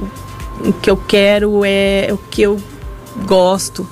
o 0.64 0.72
que 0.72 0.90
eu 0.90 0.96
quero 0.96 1.64
é 1.64 2.08
o 2.12 2.18
que 2.18 2.42
eu 2.42 2.60
gosto. 3.26 3.86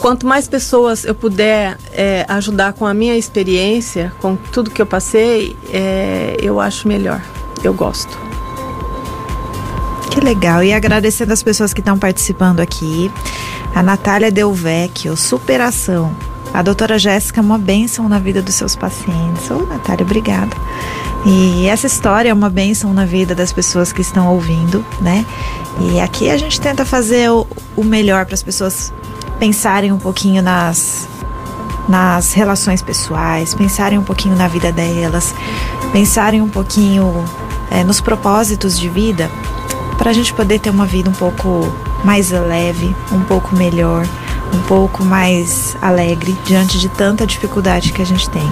Quanto 0.00 0.26
mais 0.26 0.48
pessoas 0.48 1.04
eu 1.04 1.14
puder 1.14 1.78
é, 1.92 2.24
ajudar 2.28 2.72
com 2.72 2.86
a 2.86 2.94
minha 2.94 3.16
experiência, 3.16 4.12
com 4.20 4.34
tudo 4.34 4.70
que 4.70 4.82
eu 4.82 4.86
passei, 4.86 5.56
é, 5.72 6.36
eu 6.40 6.58
acho 6.58 6.88
melhor. 6.88 7.22
Eu 7.62 7.72
gosto. 7.72 8.18
Que 10.10 10.20
legal. 10.20 10.62
E 10.64 10.72
agradecendo 10.72 11.32
as 11.32 11.42
pessoas 11.42 11.72
que 11.72 11.80
estão 11.80 11.98
participando 11.98 12.60
aqui. 12.60 13.10
A 13.74 13.82
Natália 13.82 14.30
Delvecchio, 14.30 15.16
superação 15.16 16.14
a 16.54 16.62
doutora 16.62 17.00
Jéssica 17.00 17.40
é 17.40 17.42
uma 17.42 17.58
bênção 17.58 18.08
na 18.08 18.20
vida 18.20 18.40
dos 18.40 18.54
seus 18.54 18.76
pacientes. 18.76 19.50
Ô, 19.50 19.66
Natália, 19.66 20.04
obrigada. 20.04 20.56
E 21.26 21.66
essa 21.66 21.88
história 21.88 22.28
é 22.28 22.32
uma 22.32 22.48
bênção 22.48 22.94
na 22.94 23.04
vida 23.04 23.34
das 23.34 23.52
pessoas 23.52 23.92
que 23.92 24.00
estão 24.00 24.32
ouvindo, 24.32 24.86
né? 25.00 25.26
E 25.80 25.98
aqui 26.00 26.30
a 26.30 26.36
gente 26.36 26.60
tenta 26.60 26.84
fazer 26.84 27.28
o, 27.28 27.44
o 27.76 27.82
melhor 27.82 28.24
para 28.24 28.34
as 28.34 28.42
pessoas 28.42 28.92
pensarem 29.40 29.90
um 29.90 29.98
pouquinho 29.98 30.42
nas, 30.42 31.08
nas 31.88 32.32
relações 32.32 32.80
pessoais, 32.80 33.52
pensarem 33.52 33.98
um 33.98 34.04
pouquinho 34.04 34.36
na 34.36 34.46
vida 34.46 34.70
delas, 34.70 35.34
pensarem 35.92 36.40
um 36.40 36.48
pouquinho 36.48 37.24
é, 37.68 37.82
nos 37.82 38.00
propósitos 38.00 38.78
de 38.78 38.88
vida, 38.88 39.28
para 39.98 40.10
a 40.10 40.12
gente 40.12 40.32
poder 40.32 40.60
ter 40.60 40.70
uma 40.70 40.86
vida 40.86 41.10
um 41.10 41.14
pouco 41.14 41.66
mais 42.04 42.30
leve, 42.30 42.94
um 43.10 43.22
pouco 43.22 43.56
melhor 43.56 44.06
um 44.54 44.62
pouco 44.62 45.04
mais 45.04 45.76
alegre 45.82 46.36
diante 46.44 46.78
de 46.78 46.88
tanta 46.88 47.26
dificuldade 47.26 47.92
que 47.92 48.00
a 48.00 48.06
gente 48.06 48.28
tem, 48.30 48.46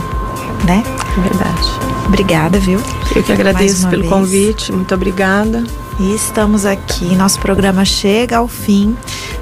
né? 0.64 0.82
É 1.16 1.20
verdade. 1.20 1.70
Obrigada, 2.06 2.58
viu? 2.58 2.80
Eu 3.14 3.22
que 3.22 3.32
agradeço 3.32 3.88
pelo 3.88 4.02
vez. 4.02 4.12
convite, 4.12 4.72
muito 4.72 4.94
obrigada. 4.94 5.64
E 6.00 6.14
estamos 6.14 6.66
aqui, 6.66 7.14
nosso 7.14 7.38
programa 7.38 7.84
chega 7.84 8.38
ao 8.38 8.48
fim. 8.48 8.96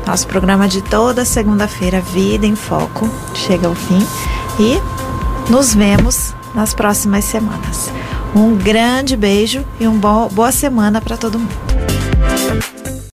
Nosso 0.06 0.26
programa 0.26 0.68
de 0.68 0.82
toda 0.82 1.24
segunda-feira, 1.24 2.00
Vida 2.00 2.46
em 2.46 2.56
Foco, 2.56 3.08
chega 3.34 3.66
ao 3.66 3.74
fim. 3.74 4.04
E 4.58 4.80
nos 5.50 5.74
vemos 5.74 6.34
nas 6.54 6.74
próximas 6.74 7.24
semanas. 7.24 7.90
Um 8.34 8.56
grande 8.56 9.16
beijo 9.16 9.64
e 9.78 9.86
uma 9.86 10.28
boa 10.28 10.52
semana 10.52 11.00
para 11.00 11.16
todo 11.16 11.38
mundo. 11.38 11.54